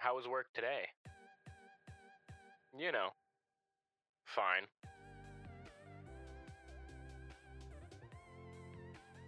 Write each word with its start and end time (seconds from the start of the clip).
How 0.00 0.16
was 0.16 0.26
work 0.26 0.46
today? 0.54 0.86
You 2.78 2.90
know, 2.90 3.08
fine. 4.24 4.64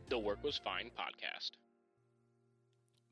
The 0.08 0.19
Work 0.19 0.43
Was 0.43 0.56
Fine 0.56 0.90
podcast. 0.98 1.50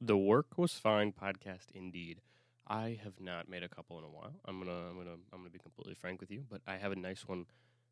The 0.01 0.17
Work 0.17 0.57
Was 0.57 0.73
Fine 0.73 1.13
podcast, 1.13 1.67
indeed. 1.75 2.23
I 2.67 2.99
have 3.05 3.21
not 3.21 3.47
made 3.47 3.63
a 3.63 3.69
couple 3.69 3.99
in 3.99 4.05
a 4.05 4.09
while. 4.09 4.33
I'm 4.47 4.59
gonna, 4.59 4.89
I'm 4.89 4.97
gonna, 4.97 5.17
I'm 5.31 5.41
gonna 5.41 5.51
be 5.51 5.59
completely 5.59 5.93
frank 5.93 6.23
with 6.23 6.31
you, 6.31 6.45
but 6.49 6.63
I 6.67 6.79
have 6.79 6.93
a 6.93 6.97
nice 6.97 7.29
one. 7.29 7.45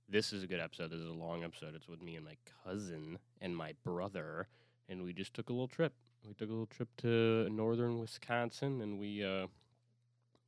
This 0.09 0.33
is 0.33 0.43
a 0.43 0.47
good 0.47 0.61
episode. 0.61 0.93
This 0.93 1.01
is 1.01 1.09
a 1.09 1.13
long 1.13 1.45
episode. 1.45 1.75
It's 1.75 1.89
with 1.89 2.01
me 2.01 2.17
and 2.17 2.25
my 2.25 2.39
cousin 2.65 3.19
and 3.43 3.55
my 3.55 3.75
brother, 3.85 4.49
and 4.89 5.03
we 5.05 5.13
just 5.13 5.35
took 5.35 5.51
a 5.51 5.53
little 5.53 5.69
trip. 5.69 5.93
We 6.27 6.33
took 6.33 6.49
a 6.49 6.53
little 6.53 6.67
trip 6.67 6.89
to 6.99 7.49
northern 7.51 7.99
Wisconsin, 7.99 8.81
and 8.81 8.99
we 8.99 9.23
uh, 9.23 9.47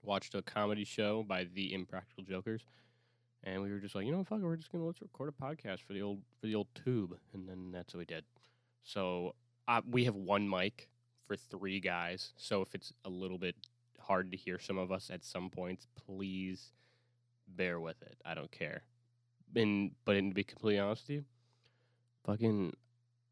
watched 0.02 0.34
a 0.34 0.42
comedy 0.42 0.84
show 0.84 1.22
by 1.22 1.44
the 1.54 1.72
Impractical 1.72 2.24
Jokers. 2.24 2.62
And 3.42 3.62
we 3.62 3.70
were 3.70 3.78
just 3.78 3.94
like, 3.94 4.04
you 4.04 4.12
know, 4.12 4.22
fuck, 4.22 4.40
we're 4.40 4.56
just 4.56 4.70
gonna 4.70 4.84
let's 4.84 5.00
record 5.00 5.30
a 5.30 5.44
podcast 5.44 5.80
for 5.80 5.94
the 5.94 6.02
old 6.02 6.20
for 6.40 6.46
the 6.46 6.54
old 6.54 6.68
tube, 6.74 7.16
and 7.32 7.48
then 7.48 7.70
that's 7.72 7.94
what 7.94 8.00
we 8.00 8.04
did. 8.04 8.24
So 8.82 9.34
uh, 9.66 9.80
we 9.88 10.04
have 10.04 10.14
one 10.14 10.48
mic 10.48 10.88
for 11.26 11.36
three 11.36 11.80
guys. 11.80 12.32
So 12.36 12.60
if 12.60 12.74
it's 12.74 12.92
a 13.04 13.08
little 13.08 13.38
bit 13.38 13.56
hard 13.98 14.30
to 14.32 14.36
hear 14.36 14.58
some 14.58 14.76
of 14.76 14.92
us 14.92 15.10
at 15.10 15.24
some 15.24 15.48
points, 15.48 15.86
please 16.06 16.72
bear 17.48 17.80
with 17.80 18.02
it. 18.02 18.18
I 18.24 18.34
don't 18.34 18.50
care. 18.50 18.82
And 19.54 19.92
but 20.04 20.14
to 20.14 20.34
be 20.34 20.44
completely 20.44 20.78
honest 20.78 21.04
with 21.04 21.16
you, 21.16 21.24
fucking 22.26 22.74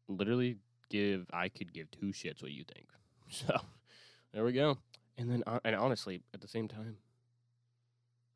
literally 0.07 0.57
give 0.89 1.27
I 1.31 1.49
could 1.49 1.71
give 1.71 1.91
two 1.91 2.07
shits 2.07 2.41
what 2.41 2.51
you 2.51 2.63
think. 2.63 2.87
So 3.31 3.59
there 4.33 4.43
we 4.43 4.53
go. 4.53 4.79
And 5.19 5.29
then 5.29 5.43
uh, 5.45 5.59
and 5.65 5.75
honestly, 5.75 6.21
at 6.33 6.39
the 6.39 6.47
same 6.47 6.69
time, 6.69 6.95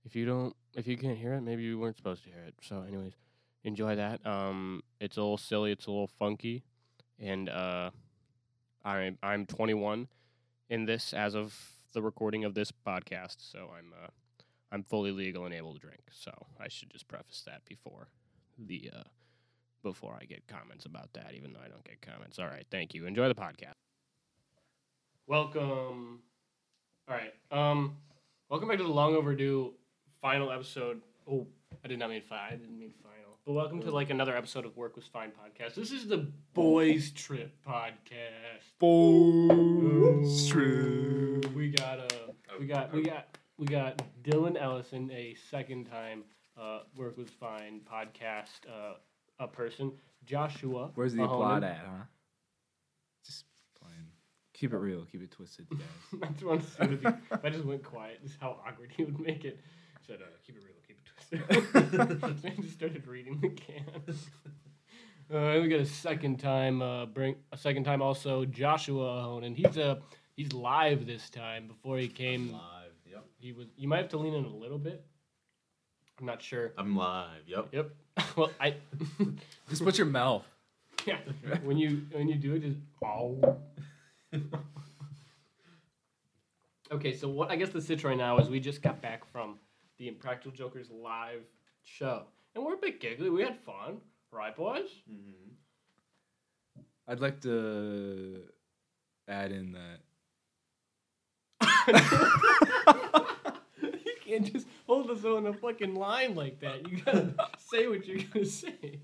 if 0.03 0.17
you 0.17 0.25
don't 0.25 0.53
if 0.75 0.85
you 0.85 0.97
can't 0.97 1.17
hear 1.17 1.33
it, 1.33 1.41
maybe 1.41 1.63
you 1.63 1.79
weren't 1.79 1.95
supposed 1.95 2.23
to 2.25 2.29
hear 2.29 2.43
it. 2.45 2.55
So 2.61 2.83
anyways, 2.85 3.13
enjoy 3.63 3.95
that. 3.95 4.25
Um 4.27 4.83
it's 4.99 5.15
a 5.15 5.21
little 5.21 5.37
silly, 5.37 5.71
it's 5.71 5.87
a 5.87 5.91
little 5.91 6.11
funky 6.19 6.63
and 7.17 7.47
uh 7.47 7.91
I'm 8.83 9.17
I'm 9.23 9.45
21 9.45 10.09
in 10.69 10.85
this 10.85 11.13
as 11.13 11.35
of 11.35 11.57
the 11.93 12.01
recording 12.01 12.43
of 12.43 12.53
this 12.53 12.71
podcast, 12.85 13.37
so 13.37 13.69
I'm 13.77 13.93
uh 13.93 14.07
I'm 14.69 14.83
fully 14.83 15.11
legal 15.11 15.45
and 15.45 15.53
able 15.53 15.73
to 15.73 15.79
drink. 15.79 16.01
So 16.11 16.31
I 16.59 16.67
should 16.67 16.89
just 16.89 17.07
preface 17.07 17.43
that 17.45 17.63
before 17.63 18.09
the 18.57 18.91
uh 18.93 19.03
before 19.83 20.17
I 20.21 20.25
get 20.25 20.47
comments 20.47 20.85
about 20.85 21.13
that, 21.13 21.31
even 21.33 21.53
though 21.53 21.61
I 21.63 21.69
don't 21.69 21.83
get 21.85 22.01
comments. 22.01 22.39
All 22.39 22.47
right, 22.47 22.65
thank 22.69 22.93
you. 22.93 23.05
Enjoy 23.05 23.29
the 23.29 23.35
podcast. 23.35 23.71
Welcome. 25.27 26.23
All 27.09 27.15
right. 27.15 27.33
Um 27.51 27.97
welcome 28.49 28.69
back 28.69 28.77
to 28.77 28.83
the 28.83 28.89
long 28.89 29.15
overdue 29.15 29.73
final 30.21 30.51
episode. 30.51 31.01
Oh, 31.29 31.47
I 31.83 31.87
did 31.87 31.99
not 31.99 32.09
mean 32.09 32.21
five. 32.27 32.53
I 32.53 32.55
didn't 32.55 32.77
mean 32.79 32.93
final. 33.01 33.37
But 33.45 33.53
welcome 33.53 33.81
to 33.81 33.91
like 33.91 34.09
another 34.09 34.35
episode 34.35 34.65
of 34.65 34.75
Work 34.77 34.95
Was 34.95 35.05
Fine 35.07 35.31
podcast. 35.31 35.75
This 35.75 35.91
is 35.91 36.07
the 36.07 36.31
Boys 36.53 37.11
Trip 37.11 37.53
podcast. 37.67 38.63
Boys 38.79 40.47
Trip. 40.47 41.53
We 41.53 41.69
got 41.71 41.99
uh 41.99 42.31
we 42.59 42.65
got 42.67 42.93
we 42.93 43.03
got 43.03 43.37
we 43.57 43.65
got 43.67 44.01
Dylan 44.23 44.59
Ellison, 44.61 45.11
a 45.11 45.35
second 45.51 45.85
time 45.85 46.23
uh 46.59 46.79
Work 46.95 47.17
Was 47.17 47.29
Fine 47.29 47.81
podcast 47.91 48.65
uh 48.67 48.93
a 49.39 49.47
person. 49.47 49.91
Joshua. 50.25 50.89
Where's 50.95 51.11
the 51.13 51.19
Mahonen. 51.23 51.25
applaud 51.33 51.63
at, 51.65 51.77
huh? 51.85 52.03
Just 54.53 54.71
playing. 54.71 54.71
Keep 54.71 54.73
it 54.73 54.77
real. 54.77 55.05
Keep 55.05 55.23
it 55.23 55.31
twisted, 55.31 55.67
guys. 55.69 55.79
I 56.23 56.27
just 56.27 56.43
want 56.43 56.61
to 56.61 56.67
see 56.67 56.93
if, 56.93 57.01
he, 57.01 57.07
if 57.31 57.45
I 57.45 57.49
just 57.49 57.65
went 57.65 57.83
quiet, 57.83 58.23
just 58.23 58.37
how 58.39 58.57
awkward 58.67 58.91
he 58.95 59.03
would 59.03 59.19
make 59.19 59.45
it. 59.45 59.59
Said, 60.05 60.19
uh, 60.21 60.25
keep 60.45 60.57
it 60.57 60.63
real, 60.63 60.75
keep 60.87 60.97
it 60.99 61.05
twisted. 61.05 62.41
so 62.41 62.49
he 62.49 62.61
just 62.61 62.73
started 62.73 63.07
reading 63.07 63.39
the 63.41 63.49
can. 63.49 63.85
Uh, 65.33 65.37
and 65.37 65.63
we 65.63 65.69
got 65.69 65.79
a 65.79 65.85
second 65.85 66.37
time, 66.37 66.81
uh, 66.81 67.05
bring 67.05 67.35
a 67.53 67.57
second 67.57 67.85
time 67.85 68.01
also 68.01 68.43
Joshua 68.43 69.23
Ahonen. 69.23 69.55
He's 69.55 69.77
uh, 69.77 69.95
he's 70.35 70.51
live 70.51 71.07
this 71.07 71.29
time. 71.29 71.65
Before 71.65 71.97
he 71.97 72.09
came, 72.09 72.51
live. 72.51 72.91
Yep. 73.09 73.23
he 73.39 73.53
was. 73.53 73.67
You 73.77 73.87
might 73.87 73.99
have 73.99 74.09
to 74.09 74.17
lean 74.17 74.33
in 74.33 74.43
a 74.43 74.53
little 74.53 74.77
bit. 74.77 75.03
I'm 76.19 76.25
not 76.25 76.41
sure. 76.41 76.73
I'm 76.77 76.97
live. 76.97 77.47
Yep. 77.47 77.69
Yep. 77.71 77.89
well, 78.35 78.51
I. 78.59 78.75
Just 79.69 79.83
put 79.83 79.97
your 79.97 80.07
mouth. 80.07 80.45
yeah. 81.05 81.19
When 81.63 81.77
you 81.77 82.01
when 82.11 82.27
you 82.27 82.35
do 82.35 82.55
it, 82.55 82.61
just 82.61 82.77
oh. 83.03 83.57
Okay, 86.93 87.15
so 87.15 87.27
what 87.27 87.49
I 87.49 87.55
guess 87.55 87.69
the 87.69 87.81
sitch 87.81 88.03
right 88.03 88.15
now 88.17 88.37
is 88.37 88.49
we 88.49 88.59
just 88.59 88.83
got 88.83 89.01
back 89.01 89.25
from 89.31 89.57
the 89.97 90.07
Impractical 90.07 90.51
Jokers 90.51 90.91
live 90.91 91.41
show, 91.81 92.25
and 92.53 92.63
we're 92.63 92.75
a 92.75 92.77
bit 92.77 92.99
giggly. 92.99 93.31
We 93.31 93.41
had 93.41 93.57
fun, 93.65 93.97
right, 94.31 94.55
boys? 94.55 94.89
Mm-hmm. 95.11 95.53
I'd 97.07 97.19
like 97.19 97.41
to 97.41 98.43
add 99.27 99.51
in 99.51 99.71
that. 99.73 100.01
you 104.05 104.13
can't 104.23 104.53
just 104.53 104.67
hold 104.85 105.09
us 105.09 105.25
on 105.25 105.47
a 105.47 105.53
fucking 105.53 105.95
line 105.95 106.35
like 106.35 106.59
that. 106.59 106.87
You 106.87 106.97
gotta 106.97 107.33
say 107.57 107.87
what 107.87 108.05
you're 108.05 108.21
gonna 108.31 108.45
say. 108.45 108.99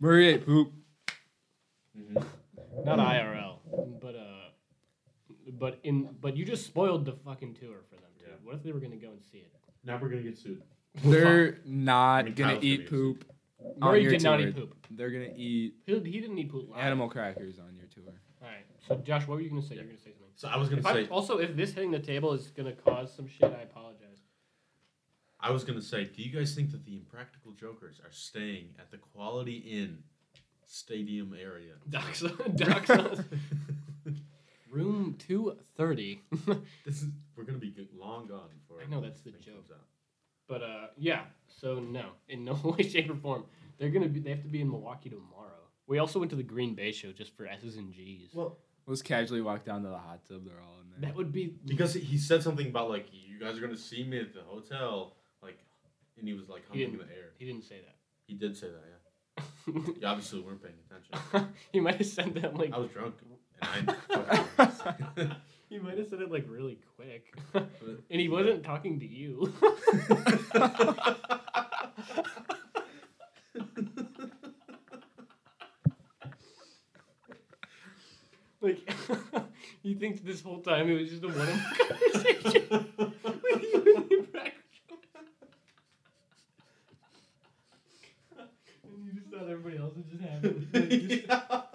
Murray 0.00 0.28
ate 0.28 0.46
poop. 0.46 0.72
Mm-hmm. 1.98 2.84
Not 2.84 2.98
IRL, 2.98 3.49
but 4.00 4.14
uh, 4.16 4.50
but 5.52 5.78
in 5.82 6.08
but 6.20 6.36
you 6.36 6.44
just 6.44 6.66
spoiled 6.66 7.04
the 7.04 7.12
fucking 7.12 7.54
tour 7.54 7.76
for 7.88 7.96
them 7.96 8.10
too. 8.18 8.26
Yeah. 8.28 8.34
What 8.42 8.54
if 8.56 8.62
they 8.62 8.72
were 8.72 8.80
gonna 8.80 8.96
go 8.96 9.10
and 9.10 9.22
see 9.22 9.38
it? 9.38 9.52
Now 9.84 9.98
we're 10.00 10.08
gonna 10.08 10.22
get 10.22 10.38
sued. 10.38 10.62
They're 11.04 11.58
not 11.64 12.20
I 12.20 12.22
mean, 12.24 12.34
gonna 12.34 12.52
Kyle's 12.54 12.64
eat 12.64 12.76
gonna 12.78 12.90
poop. 12.90 13.24
on 13.82 13.90
Murray 13.90 14.02
your 14.02 14.10
did 14.12 14.22
not 14.22 14.40
eat 14.40 14.54
poop. 14.56 14.74
They're 14.90 15.10
gonna 15.10 15.32
eat 15.36 15.74
He, 15.86 15.94
he 16.00 16.20
didn't 16.20 16.38
eat 16.38 16.50
poop. 16.50 16.70
Live. 16.70 16.80
animal 16.80 17.08
crackers 17.08 17.58
on 17.58 17.74
your 17.76 17.86
tour. 17.86 18.12
All 18.42 18.48
right. 18.48 18.64
So 18.86 18.96
Josh, 18.96 19.26
what 19.26 19.36
were 19.36 19.40
you 19.40 19.50
gonna 19.50 19.62
say? 19.62 19.74
Yeah. 19.76 19.82
You're 19.82 19.90
gonna 19.90 19.98
say 19.98 20.10
something. 20.12 20.26
So 20.34 20.48
I 20.48 20.56
was 20.56 20.68
gonna 20.68 20.80
If 20.80 20.86
I, 20.86 20.92
say. 21.04 21.08
also, 21.08 21.38
if 21.38 21.54
this 21.56 21.72
hitting 21.72 21.90
the 21.90 21.98
table 21.98 22.32
is 22.32 22.48
gonna 22.48 22.72
cause 22.72 23.12
some 23.14 23.28
shit, 23.28 23.44
I 23.44 23.62
apologize. 23.62 24.06
I 25.42 25.50
was 25.50 25.64
gonna 25.64 25.80
say. 25.82 26.04
Do 26.04 26.22
you 26.22 26.30
guys 26.30 26.54
think 26.54 26.70
that 26.72 26.84
the 26.84 26.96
Impractical 26.96 27.52
Jokers 27.52 28.00
are 28.04 28.10
staying 28.12 28.74
at 28.78 28.90
the 28.90 28.98
Quality 28.98 29.56
Inn 29.56 29.98
Stadium 30.72 31.34
area? 31.40 31.72
Docs, 31.90 32.22
docs 32.54 32.90
room 34.70 35.16
two 35.18 35.56
thirty. 35.76 36.22
this 36.86 37.02
is. 37.02 37.08
We're 37.36 37.42
gonna 37.44 37.58
be 37.58 37.74
long 37.98 38.28
gone 38.28 38.48
before. 38.54 38.80
I 38.80 38.88
know, 38.88 39.00
that's 39.00 39.20
the 39.22 39.30
this 39.32 39.44
thing 39.44 39.54
joke. 39.54 39.64
out. 39.72 39.84
but 40.48 40.62
uh, 40.62 40.86
yeah. 40.96 41.22
So 41.48 41.80
no, 41.80 42.10
in 42.28 42.44
no 42.44 42.54
way, 42.62 42.84
shape, 42.88 43.10
or 43.10 43.16
form, 43.16 43.44
they're 43.78 43.90
gonna 43.90 44.08
be. 44.08 44.20
They 44.20 44.30
have 44.30 44.42
to 44.42 44.48
be 44.48 44.60
in 44.60 44.70
Milwaukee 44.70 45.10
tomorrow. 45.10 45.48
We 45.88 45.98
also 45.98 46.20
went 46.20 46.30
to 46.30 46.36
the 46.36 46.44
Green 46.44 46.74
Bay 46.76 46.92
show 46.92 47.10
just 47.10 47.36
for 47.36 47.46
S's 47.46 47.76
and 47.76 47.92
G's. 47.92 48.30
Well, 48.32 48.58
Let's 48.86 49.02
casually 49.02 49.40
walk 49.42 49.64
down 49.64 49.82
to 49.82 49.88
the 49.88 49.98
hot 49.98 50.20
tub. 50.28 50.44
They're 50.44 50.60
all 50.60 50.80
in 50.82 50.90
there. 50.90 51.10
that 51.10 51.16
would 51.16 51.32
be 51.32 51.54
because 51.66 51.94
he 51.94 52.16
said 52.16 52.42
something 52.44 52.68
about 52.68 52.88
like 52.90 53.06
you 53.12 53.40
guys 53.40 53.58
are 53.58 53.60
gonna 53.60 53.76
see 53.76 54.04
me 54.04 54.20
at 54.20 54.32
the 54.34 54.42
hotel, 54.42 55.16
like, 55.42 55.58
and 56.16 56.28
he 56.28 56.34
was 56.34 56.48
like 56.48 56.62
He 56.72 56.82
humming 56.84 57.00
in 57.00 57.06
the 57.06 57.12
air. 57.12 57.32
he 57.38 57.44
didn't 57.44 57.64
say 57.64 57.76
that. 57.84 57.96
He 58.28 58.34
did 58.34 58.56
say 58.56 58.68
that. 58.68 58.82
Yeah. 58.86 58.96
You 59.66 59.94
obviously 60.04 60.40
weren't 60.40 60.62
paying 60.62 60.74
attention. 60.88 61.54
he 61.72 61.80
might 61.80 61.96
have 61.96 62.06
said 62.06 62.34
that 62.34 62.56
like 62.56 62.72
I 62.72 62.78
was 62.78 62.90
drunk, 62.90 63.14
and 63.62 63.94
I. 64.10 65.36
he 65.68 65.78
might 65.78 65.98
have 65.98 66.08
said 66.08 66.20
it 66.20 66.30
like 66.30 66.46
really 66.48 66.78
quick, 66.96 67.34
and 67.54 68.20
he 68.20 68.28
wasn't 68.28 68.64
talking 68.64 68.98
to 69.00 69.06
you. 69.06 69.52
Like 78.62 78.86
he 79.82 79.94
thinks 79.94 80.20
this 80.20 80.42
whole 80.42 80.60
time 80.60 80.90
it 80.90 81.00
was 81.00 81.08
just 81.08 81.24
a 81.24 81.28
one-on-one 81.28 81.64
conversation 81.88 82.92
with 83.42 83.62
you 83.62 84.06
and 84.10 84.52
your 89.48 89.58
practical. 89.58 89.70
and 89.70 89.70
you 89.70 89.70
just 89.70 89.70
thought 89.70 89.72
everybody 89.72 89.78
else 89.78 89.94
was 89.96 90.06
just 90.06 90.22
having 90.22 90.68
like, 90.72 90.90
just, 91.08 91.66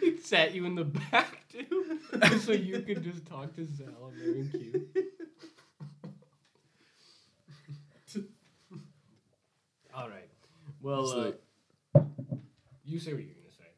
he 0.00 0.16
sat 0.22 0.54
you 0.54 0.64
in 0.66 0.74
the 0.74 0.84
back 0.84 1.44
too, 1.50 2.00
so 2.40 2.52
you 2.52 2.80
could 2.80 3.02
just 3.02 3.26
talk 3.26 3.54
to 3.56 3.66
Sal 3.66 3.86
and 4.08 4.18
Murray 4.18 4.40
and 4.40 4.52
Q. 4.52 4.86
All 9.96 10.08
right. 10.08 10.28
Well, 10.82 11.08
uh, 11.08 12.00
you 12.84 12.98
say 12.98 13.12
what 13.12 13.22
you're 13.22 13.34
gonna 13.34 13.52
say. 13.52 13.70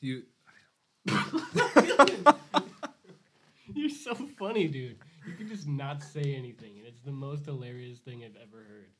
you 0.00 0.22
You're 3.74 3.90
so 3.90 4.14
funny, 4.38 4.68
dude. 4.68 4.96
You 5.26 5.32
can 5.32 5.48
just 5.48 5.66
not 5.66 6.02
say 6.02 6.34
anything, 6.36 6.78
and 6.78 6.86
it's 6.86 7.00
the 7.00 7.10
most 7.10 7.46
hilarious 7.46 7.98
thing 7.98 8.22
I've 8.24 8.36
ever 8.40 8.64
heard. 8.64 8.90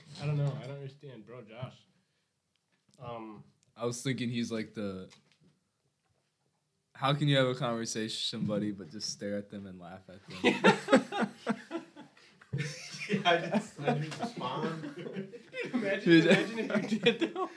I 0.22 0.26
don't 0.26 0.36
know. 0.36 0.52
I 0.62 0.66
don't 0.66 0.76
understand, 0.76 1.24
bro, 1.24 1.42
Josh. 1.42 1.74
Um, 3.04 3.44
I 3.76 3.86
was 3.86 4.02
thinking 4.02 4.28
he's 4.28 4.50
like 4.50 4.74
the. 4.74 5.08
How 6.94 7.12
can 7.12 7.28
you 7.28 7.36
have 7.36 7.46
a 7.46 7.54
conversation 7.54 8.40
with 8.40 8.46
somebody 8.48 8.72
but 8.72 8.90
just 8.90 9.10
stare 9.10 9.36
at 9.36 9.50
them 9.50 9.66
and 9.66 9.78
laugh 9.78 10.00
at 10.08 10.20
them? 10.28 10.38
yeah, 13.10 13.20
I 13.24 13.36
didn't, 13.36 13.62
I 13.84 13.92
didn't 13.92 14.20
respond. 14.20 15.28
imagine, 15.74 16.28
imagine 16.28 16.58
if 16.58 16.92
you 16.92 16.98
did 16.98 17.34
though. 17.34 17.50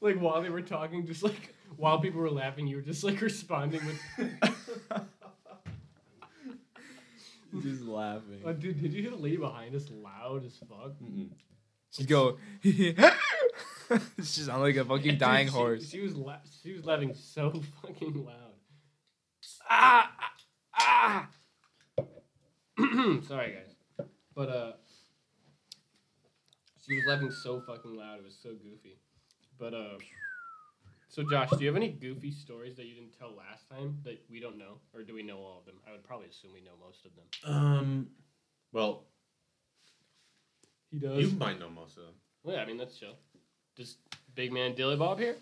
Like 0.00 0.16
while 0.16 0.40
they 0.42 0.50
were 0.50 0.62
talking, 0.62 1.06
just 1.06 1.22
like 1.22 1.54
while 1.76 2.00
people 2.00 2.20
were 2.20 2.30
laughing, 2.30 2.66
you 2.66 2.76
were 2.76 2.82
just 2.82 3.04
like 3.04 3.20
responding 3.20 3.82
with. 3.86 4.32
just 7.62 7.82
laughing. 7.82 8.42
Oh, 8.44 8.52
dude, 8.52 8.80
did 8.80 8.92
you 8.92 9.02
hear 9.02 9.10
the 9.10 9.16
lady 9.16 9.36
behind 9.36 9.74
us 9.74 9.88
loud 9.90 10.44
as 10.44 10.56
fuck? 10.56 10.92
Mm-mm. 11.02 11.28
She'd 11.90 12.08
go. 12.08 12.38
She's 14.18 14.46
sound 14.46 14.62
like 14.62 14.76
a 14.76 14.84
fucking 14.84 15.02
Dude, 15.12 15.18
dying 15.18 15.48
she- 15.48 15.52
horse. 15.52 15.88
She, 15.90 16.00
was 16.00 16.16
la- 16.16 16.38
she 16.62 16.72
was 16.72 16.84
laughing 16.86 17.14
so 17.14 17.52
fucking 17.82 18.24
loud. 18.24 18.36
Ah 19.68 20.10
ah. 20.74 21.28
ah! 21.98 22.06
Sorry 23.26 23.52
guys, 23.52 24.06
but 24.34 24.48
uh, 24.48 24.72
she 26.86 26.96
was 26.96 27.04
laughing 27.06 27.30
so 27.30 27.60
fucking 27.66 27.94
loud. 27.94 28.18
It 28.18 28.24
was 28.24 28.38
so 28.42 28.50
goofy. 28.50 28.98
But 29.58 29.74
uh, 29.74 29.98
so 31.12 31.22
Josh, 31.28 31.50
do 31.50 31.58
you 31.60 31.66
have 31.66 31.76
any 31.76 31.90
goofy 31.90 32.30
stories 32.30 32.74
that 32.76 32.86
you 32.86 32.94
didn't 32.94 33.12
tell 33.18 33.34
last 33.36 33.68
time 33.68 33.98
that 34.04 34.18
we 34.30 34.40
don't 34.40 34.56
know, 34.56 34.78
or 34.94 35.02
do 35.02 35.12
we 35.14 35.22
know 35.22 35.36
all 35.36 35.58
of 35.58 35.66
them? 35.66 35.74
I 35.86 35.92
would 35.92 36.02
probably 36.02 36.28
assume 36.28 36.52
we 36.54 36.62
know 36.62 36.72
most 36.84 37.04
of 37.04 37.10
them. 37.14 37.54
Um, 37.54 38.06
well, 38.72 39.04
He 40.90 40.98
does. 40.98 41.18
you 41.18 41.36
might 41.38 41.60
know 41.60 41.68
most 41.68 41.98
of 41.98 42.04
them. 42.04 42.14
Well, 42.42 42.56
yeah, 42.56 42.62
I 42.62 42.66
mean 42.66 42.78
that's 42.78 42.98
chill. 42.98 43.14
Just 43.76 43.98
big 44.34 44.52
man 44.52 44.74
Dilly 44.74 44.96
Bob 44.96 45.18
here. 45.18 45.36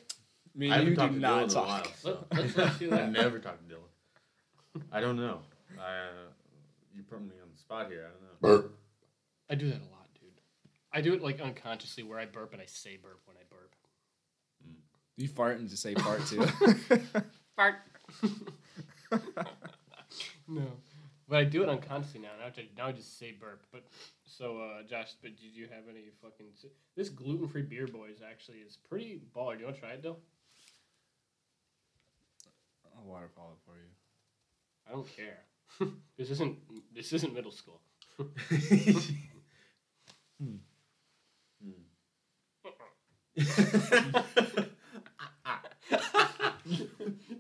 Me 0.57 0.69
I 0.71 0.75
haven't 0.79 0.89
you 0.89 0.95
do 0.97 1.01
talked 1.01 1.15
to 1.15 1.19
Dylan 1.21 1.23
not 1.23 1.43
in 1.53 1.57
a 1.57 1.63
while. 1.63 1.85
So. 2.03 2.27
Let- 2.33 2.41
let's 2.43 2.57
not 2.57 2.79
do 2.81 2.93
I 2.95 3.07
never 3.07 3.39
talked 3.39 3.69
to 3.69 3.75
Dylan. 3.75 4.83
I 4.91 5.01
don't 5.01 5.17
know. 5.17 5.39
I, 5.79 5.83
uh, 5.83 6.31
you 6.95 7.03
put 7.05 7.21
me 7.23 7.29
on 7.43 7.49
the 7.53 7.59
spot 7.59 7.89
here. 7.89 8.07
I 8.07 8.11
don't 8.11 8.23
know. 8.23 8.39
Burp. 8.63 8.75
I 9.49 9.55
do 9.55 9.69
that 9.69 9.77
a 9.79 9.91
lot, 9.91 10.09
dude. 10.21 10.31
I 10.93 11.01
do 11.01 11.15
it 11.15 11.23
like 11.23 11.41
unconsciously 11.41 12.03
where 12.03 12.19
I 12.19 12.27
burp 12.27 12.53
and 12.53 12.61
I 12.61 12.67
say 12.67 12.97
burp 13.01 13.21
when 13.27 13.37
I 13.37 13.41
burp. 13.50 13.50
You 15.21 15.29
fart 15.29 15.59
and 15.59 15.69
just 15.69 15.83
say 15.83 15.93
fart 15.95 16.27
too. 16.27 16.43
Fart. 17.57 17.75
no, 20.49 20.63
but 21.29 21.39
I 21.39 21.45
do 21.45 21.63
it 21.63 21.69
unconsciously 21.69 22.21
now. 22.21 22.31
Now 22.41 22.47
I, 22.47 22.53
now 22.75 22.87
I 22.87 22.93
just 22.93 23.19
say 23.19 23.33
burp. 23.39 23.63
But 23.71 23.85
so, 24.25 24.63
uh, 24.63 24.83
Josh, 24.89 25.13
but 25.21 25.37
did 25.37 25.55
you 25.55 25.65
have 25.65 25.83
any 25.91 26.07
fucking? 26.23 26.47
This 26.97 27.11
gluten-free 27.11 27.65
beer 27.65 27.87
boys 27.87 28.23
actually 28.27 28.61
is 28.61 28.79
pretty 28.79 29.21
baller. 29.37 29.53
Do 29.53 29.59
you 29.59 29.65
want 29.67 29.77
to 29.77 29.81
try 29.83 29.91
it, 29.91 30.03
though? 30.03 30.17
I'll 32.97 33.05
waterfall 33.05 33.59
it 33.59 33.61
for 33.67 33.77
you. 33.77 33.91
I 34.89 34.93
don't 34.93 35.07
care. 35.15 35.41
this 36.17 36.31
isn't 36.31 36.57
this 36.95 37.13
isn't 37.13 37.35
middle 37.35 37.53
school. 37.53 37.83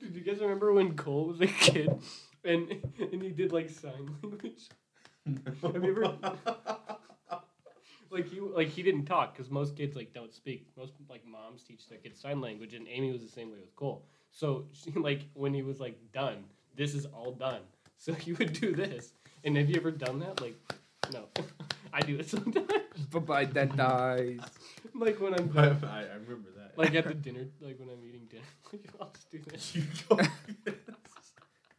Did 0.01 0.15
you 0.15 0.21
guys 0.23 0.41
remember 0.41 0.73
when 1.41 1.49
Cole 1.49 1.59
was 1.59 1.69
a 1.69 1.71
kid 1.71 2.01
and 2.45 2.69
and 3.13 3.23
he 3.23 3.31
did 3.31 3.53
like 3.53 3.71
sign 3.71 4.15
language? 4.23 4.69
Have 5.63 5.85
you 5.85 5.91
ever 5.91 6.19
like 8.11 8.27
he 8.29 8.41
like 8.41 8.69
he 8.69 8.83
didn't 8.83 9.07
talk 9.07 9.37
because 9.37 9.51
most 9.51 9.77
kids 9.77 9.97
like 9.97 10.13
don't 10.13 10.33
speak. 10.33 10.69
Most 10.77 10.93
like 11.09 11.27
moms 11.27 11.63
teach 11.63 11.89
their 11.89 11.99
kids 11.99 12.21
sign 12.21 12.41
language, 12.41 12.75
and 12.75 12.87
Amy 12.89 13.13
was 13.13 13.23
the 13.23 13.29
same 13.29 13.51
way 13.51 13.59
with 13.61 13.75
Cole. 13.77 14.05
So 14.31 14.67
she 14.73 14.91
like 14.93 15.23
when 15.35 15.55
he 15.55 15.63
was 15.63 15.81
like 15.81 15.99
done, 16.13 16.45
this 16.77 16.95
is 16.95 17.07
all 17.07 17.33
done. 17.33 17.63
So 17.97 18.13
he 18.15 18.33
would 18.33 18.53
do 18.55 18.75
this. 18.75 19.13
And 19.45 19.57
have 19.57 19.69
you 19.69 19.77
ever 19.77 19.91
done 19.91 20.19
that? 20.21 20.41
Like, 20.41 20.57
no, 21.13 21.27
I 21.93 22.01
do 22.01 22.19
it 22.19 22.29
sometimes. 22.29 22.67
Bye 23.11 23.19
bye, 23.21 23.45
that 23.47 23.77
dies. 23.77 24.41
like 24.95 25.21
when 25.21 25.35
I'm 25.35 25.51
I, 25.57 25.67
done, 25.67 25.85
I 25.85 26.03
remember 26.15 26.51
that. 26.57 26.77
like 26.77 26.95
at 26.95 27.07
the 27.07 27.15
dinner, 27.27 27.47
like 27.61 27.79
when 27.79 27.89
I'm 27.91 28.05
eating 28.05 28.27
dinner. 28.31 28.43
Like 28.73 28.89
I'll 29.01 29.13
just 29.13 29.31
do 29.31 29.39
this. 29.39 30.77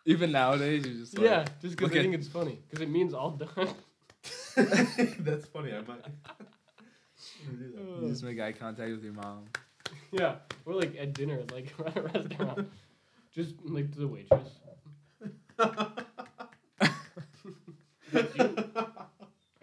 You 0.05 0.13
go. 0.15 0.19
Even 0.19 0.31
nowadays, 0.31 0.85
you're 0.85 0.95
just 0.95 1.17
like, 1.17 1.25
Yeah, 1.25 1.45
just 1.61 1.75
because 1.75 1.89
look 1.89 1.93
I 1.93 1.97
at- 1.99 2.03
think 2.03 2.15
it's 2.15 2.27
funny. 2.27 2.59
Because 2.69 2.81
it 2.83 2.89
means 2.89 3.13
all 3.13 3.31
done. 3.31 3.49
That's 4.55 5.45
funny. 5.47 5.73
I 5.73 5.81
might. 5.81 6.03
Do 6.05 6.11
that. 7.75 8.01
You 8.03 8.09
just 8.09 8.23
make 8.23 8.39
eye 8.39 8.51
contact 8.51 8.91
with 8.91 9.03
your 9.03 9.13
mom. 9.13 9.45
yeah, 10.11 10.35
or 10.65 10.73
like 10.75 10.95
at 10.99 11.13
dinner, 11.13 11.41
like 11.51 11.73
at 11.85 11.97
a 11.97 12.01
restaurant, 12.01 12.69
just 13.33 13.55
like 13.65 13.91
to 13.93 13.99
the 13.99 14.07
waitress. 14.07 14.49
Are 15.59 15.91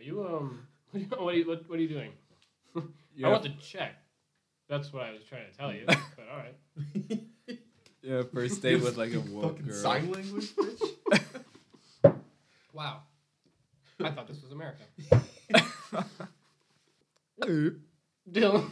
you 0.02 0.24
um? 0.26 0.66
What 0.92 1.20
are 1.20 1.32
you 1.34 1.46
what, 1.46 1.68
what 1.68 1.78
are 1.78 1.82
you 1.82 1.88
doing? 1.88 2.12
You 2.74 3.26
I 3.26 3.30
have, 3.30 3.32
want 3.32 3.42
the 3.44 3.52
check. 3.62 3.94
That's 4.68 4.92
what 4.92 5.04
I 5.04 5.12
was 5.12 5.22
trying 5.24 5.50
to 5.50 5.56
tell 5.56 5.72
you. 5.72 5.84
But 5.86 5.98
all 6.30 6.38
right. 6.38 7.20
Have 8.16 8.30
first 8.32 8.62
date 8.62 8.82
with 8.82 8.96
like 8.96 9.12
a 9.14 9.20
woke 9.20 9.56
Fucking 9.56 9.66
girl. 9.66 9.76
sign 9.76 10.10
language, 10.12 10.54
bitch. 10.54 12.14
Wow. 12.72 13.00
I 14.00 14.10
thought 14.10 14.28
this 14.28 14.40
was 14.40 14.52
America. 14.52 14.84
Dylan, 18.30 18.70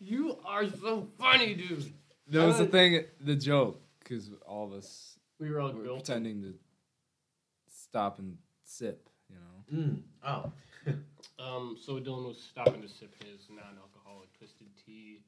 you 0.00 0.36
are 0.44 0.68
so 0.68 1.06
funny, 1.18 1.54
dude. 1.54 1.92
That 2.28 2.44
was 2.46 2.58
the 2.58 2.66
thing, 2.66 3.04
the 3.20 3.36
joke, 3.36 3.80
because 4.00 4.30
all 4.46 4.66
of 4.66 4.72
us 4.72 5.16
We 5.38 5.50
were 5.50 5.60
all 5.60 5.72
were 5.72 5.84
pretending 5.84 6.42
to 6.42 6.54
stop 7.72 8.18
and 8.18 8.36
sip, 8.64 9.08
you 9.28 9.36
know. 9.36 9.84
Mm. 9.84 10.00
Oh. 10.26 10.52
Um, 11.38 11.76
so 11.80 12.00
Dylan 12.00 12.26
was 12.26 12.38
stopping 12.42 12.82
to 12.82 12.88
sip 12.88 13.14
his 13.22 13.46
non-alcoholic 13.50 14.36
twisted 14.36 14.66
tea, 14.84 15.20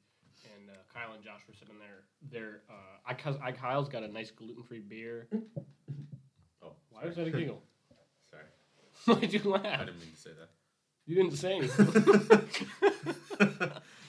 and 0.67 0.75
uh, 0.75 0.81
Kyle 0.93 1.13
and 1.13 1.23
Josh 1.23 1.41
were 1.47 1.53
sitting 1.53 1.75
there. 1.79 2.03
There, 2.31 2.61
uh, 2.69 2.73
I, 3.05 3.47
I 3.47 3.51
Kyle's 3.51 3.89
got 3.89 4.03
a 4.03 4.07
nice 4.07 4.31
gluten-free 4.31 4.81
beer. 4.81 5.27
Oh. 6.63 6.73
Why 6.89 7.05
was 7.05 7.15
that 7.15 7.27
a 7.27 7.31
giggle? 7.31 7.61
Sorry. 8.31 8.43
Why'd 9.19 9.31
you 9.31 9.39
laugh? 9.43 9.63
I 9.63 9.85
didn't 9.85 9.99
mean 9.99 10.11
to 10.11 10.17
say 10.17 10.31
that. 10.31 10.49
You 11.05 11.15
didn't 11.15 11.37
say 11.37 11.55
anything. 11.55 11.85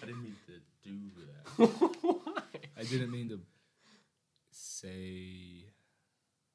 I 0.01 0.07
didn't 0.07 0.23
mean 0.23 0.37
to 0.47 0.53
do 0.83 1.11
that. 1.19 1.69
Why? 2.01 2.43
I 2.77 2.83
didn't 2.85 3.13
mean 3.13 3.29
to 3.29 3.41
say 4.51 5.67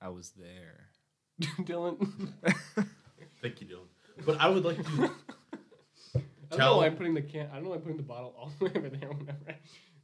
I 0.02 0.10
was 0.10 0.32
there. 0.32 0.90
Dylan. 1.62 2.06
Thank 3.42 3.62
you, 3.62 3.68
Dylan. 3.68 4.26
But 4.26 4.42
I 4.42 4.50
would 4.50 4.66
like 4.66 4.84
to. 4.84 5.12
I 6.54 6.58
don't 6.58 6.60
know 6.60 6.78
why 6.78 6.86
I'm 6.88 6.96
putting 6.96 7.14
the 7.14 7.22
can. 7.22 7.48
I 7.52 7.56
don't 7.56 7.64
know 7.64 7.70
why 7.70 7.76
I'm 7.76 7.82
putting 7.82 7.98
the 7.98 8.04
bottle 8.04 8.34
all 8.38 8.52
the 8.60 8.66
way 8.66 8.72
over 8.76 8.90
there. 8.90 9.10
Whenever, 9.10 9.38
I, 9.48 9.56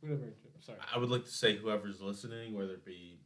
whenever. 0.02 0.24
I, 0.24 0.66
sorry. 0.66 0.78
I 0.94 0.98
would 0.98 1.10
like 1.10 1.26
to 1.26 1.32
say 1.32 1.56
whoever's 1.58 2.02
listening, 2.02 2.54
whether 2.54 2.74
it 2.74 2.86
be 2.86 3.20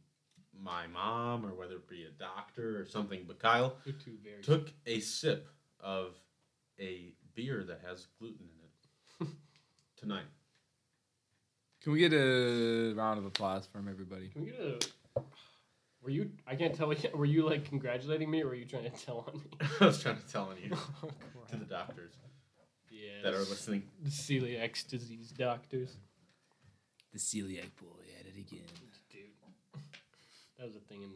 my 0.58 0.86
mom 0.86 1.44
or 1.44 1.54
whether 1.54 1.74
it 1.76 1.88
be 1.88 2.04
a 2.04 2.10
doctor 2.10 2.80
or 2.80 2.86
something, 2.86 3.24
but 3.26 3.38
Kyle 3.38 3.76
You're 3.84 4.40
took 4.42 4.72
a 4.86 5.00
sip 5.00 5.48
of 5.80 6.14
a 6.80 7.12
beer 7.34 7.64
that 7.64 7.80
has 7.86 8.06
gluten 8.18 8.46
in 9.20 9.26
it 9.26 9.32
tonight. 9.96 10.24
Can 11.82 11.92
we 11.92 11.98
get 11.98 12.12
a 12.14 12.94
round 12.94 13.18
of 13.18 13.26
applause 13.26 13.66
from 13.66 13.88
everybody? 13.88 14.28
Can 14.28 14.42
we 14.44 14.50
get 14.52 14.60
a? 14.60 15.20
Were 16.02 16.10
you? 16.10 16.30
I 16.46 16.54
can't 16.54 16.74
tell. 16.74 16.92
Were 17.14 17.24
you 17.26 17.46
like 17.46 17.64
congratulating 17.68 18.30
me, 18.30 18.42
or 18.42 18.48
were 18.48 18.54
you 18.54 18.64
trying 18.64 18.84
to 18.84 18.90
tell 18.90 19.24
on 19.26 19.38
me? 19.38 19.66
I 19.80 19.86
was 19.86 20.00
trying 20.02 20.16
to 20.16 20.26
tell 20.26 20.44
on 20.44 20.56
you 20.62 20.70
Oh, 21.02 21.08
to 21.50 21.56
the 21.56 21.64
doctors 21.64 22.12
yeah. 22.90 23.22
that 23.22 23.34
are 23.34 23.38
listening. 23.38 23.82
The 24.02 24.10
celiac 24.10 24.86
disease 24.88 25.30
doctors, 25.36 25.96
The 27.14 27.20
celiac 27.20 27.70
boy 27.80 28.02
at 28.18 28.26
it 28.26 28.36
again. 28.36 28.66
dude. 29.08 29.22
That 30.58 30.66
was 30.66 30.74
a 30.74 30.80
thing 30.80 31.02
in 31.02 31.10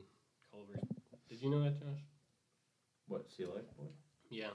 Culver. 0.48 0.78
Did 1.28 1.42
you 1.42 1.50
know 1.50 1.64
that, 1.64 1.80
Josh? 1.80 1.98
What? 3.08 3.28
Celiac 3.28 3.66
boy? 3.76 3.88
Yeah. 4.30 4.46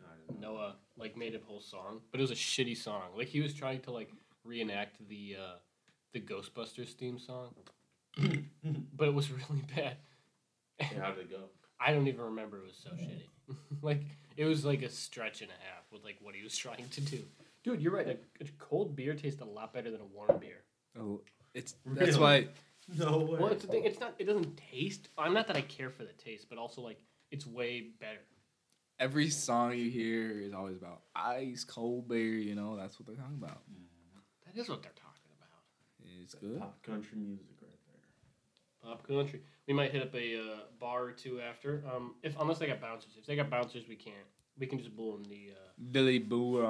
No, 0.00 0.06
I 0.06 0.16
didn't 0.26 0.40
know. 0.40 0.54
Noah 0.54 0.74
like 0.96 1.16
made 1.16 1.36
a 1.36 1.38
whole 1.46 1.60
song, 1.60 2.00
but 2.10 2.18
it 2.18 2.22
was 2.22 2.32
a 2.32 2.34
shitty 2.34 2.76
song. 2.76 3.02
Like 3.16 3.28
he 3.28 3.40
was 3.40 3.54
trying 3.54 3.82
to 3.82 3.92
like 3.92 4.10
reenact 4.44 4.96
the 5.08 5.36
uh, 5.40 5.56
the 6.12 6.20
Ghostbusters 6.20 6.92
theme 6.94 7.20
song, 7.20 7.54
but 8.96 9.06
it 9.06 9.14
was 9.14 9.30
really 9.30 9.62
bad. 9.76 9.96
Yeah, 10.80 11.02
how 11.02 11.10
did 11.12 11.26
it 11.26 11.30
go? 11.30 11.44
I 11.80 11.92
don't 11.92 12.08
even 12.08 12.22
remember. 12.22 12.58
It 12.58 12.64
was 12.64 12.80
so 12.82 12.90
shitty. 12.90 13.22
like 13.82 14.02
it 14.36 14.44
was 14.44 14.64
like 14.64 14.82
a 14.82 14.90
stretch 14.90 15.40
and 15.40 15.50
a 15.50 15.72
half 15.72 15.84
with 15.92 16.02
like 16.02 16.16
what 16.20 16.34
he 16.34 16.42
was 16.42 16.56
trying 16.56 16.88
to 16.88 17.00
do. 17.00 17.22
Dude, 17.68 17.82
you're 17.82 17.92
right. 17.92 18.06
A, 18.08 18.12
a 18.42 18.46
cold 18.58 18.96
beer 18.96 19.14
tastes 19.14 19.40
a 19.42 19.44
lot 19.44 19.74
better 19.74 19.90
than 19.90 20.00
a 20.00 20.06
warm 20.06 20.38
beer. 20.40 20.62
Oh, 20.98 21.20
it's 21.54 21.74
that's 21.84 22.16
Really? 22.16 22.20
why 22.20 22.48
No 22.96 23.18
way. 23.18 23.38
Well, 23.38 23.48
it's 23.52 23.62
the 23.64 23.70
thing. 23.70 23.84
It's 23.84 24.00
not. 24.00 24.14
It 24.18 24.24
doesn't 24.24 24.56
taste. 24.56 25.08
I'm 25.18 25.34
not 25.34 25.46
that 25.48 25.56
I 25.56 25.60
care 25.60 25.90
for 25.90 26.04
the 26.04 26.12
taste, 26.14 26.46
but 26.48 26.56
also 26.56 26.80
like 26.80 26.98
it's 27.30 27.46
way 27.46 27.88
better. 28.00 28.20
every 28.98 29.28
song 29.28 29.74
you 29.76 29.90
hear 29.90 30.40
is 30.40 30.54
always 30.54 30.78
about 30.78 31.02
ice 31.14 31.62
cold 31.64 32.08
beer. 32.08 32.36
You 32.38 32.54
know, 32.54 32.76
that's 32.76 32.98
what 32.98 33.06
they're 33.06 33.16
talking 33.16 33.36
about. 33.36 33.60
That 34.46 34.58
is 34.58 34.68
what 34.68 34.82
they're 34.82 34.92
talking 34.92 35.30
about. 35.36 36.22
It's 36.22 36.34
good. 36.34 36.58
Pop 36.58 36.82
country 36.82 37.18
music 37.18 37.44
right 37.60 37.70
there. 37.86 38.90
Pop 38.90 39.06
country. 39.06 39.42
We 39.66 39.74
might 39.74 39.92
hit 39.92 40.02
up 40.02 40.14
a 40.14 40.40
uh, 40.40 40.58
bar 40.80 41.04
or 41.04 41.12
two 41.12 41.42
after. 41.42 41.84
Um, 41.94 42.14
if 42.22 42.34
unless 42.40 42.58
they 42.58 42.66
got 42.66 42.80
bouncers. 42.80 43.10
If 43.18 43.26
they 43.26 43.36
got 43.36 43.50
bouncers, 43.50 43.84
we 43.86 43.96
can't. 43.96 44.16
We 44.58 44.66
can 44.66 44.78
just 44.78 44.96
blow 44.96 45.16
in 45.16 45.22
the. 45.24 45.50
Uh, 45.52 45.68
Billy 45.92 46.18
Boo 46.18 46.64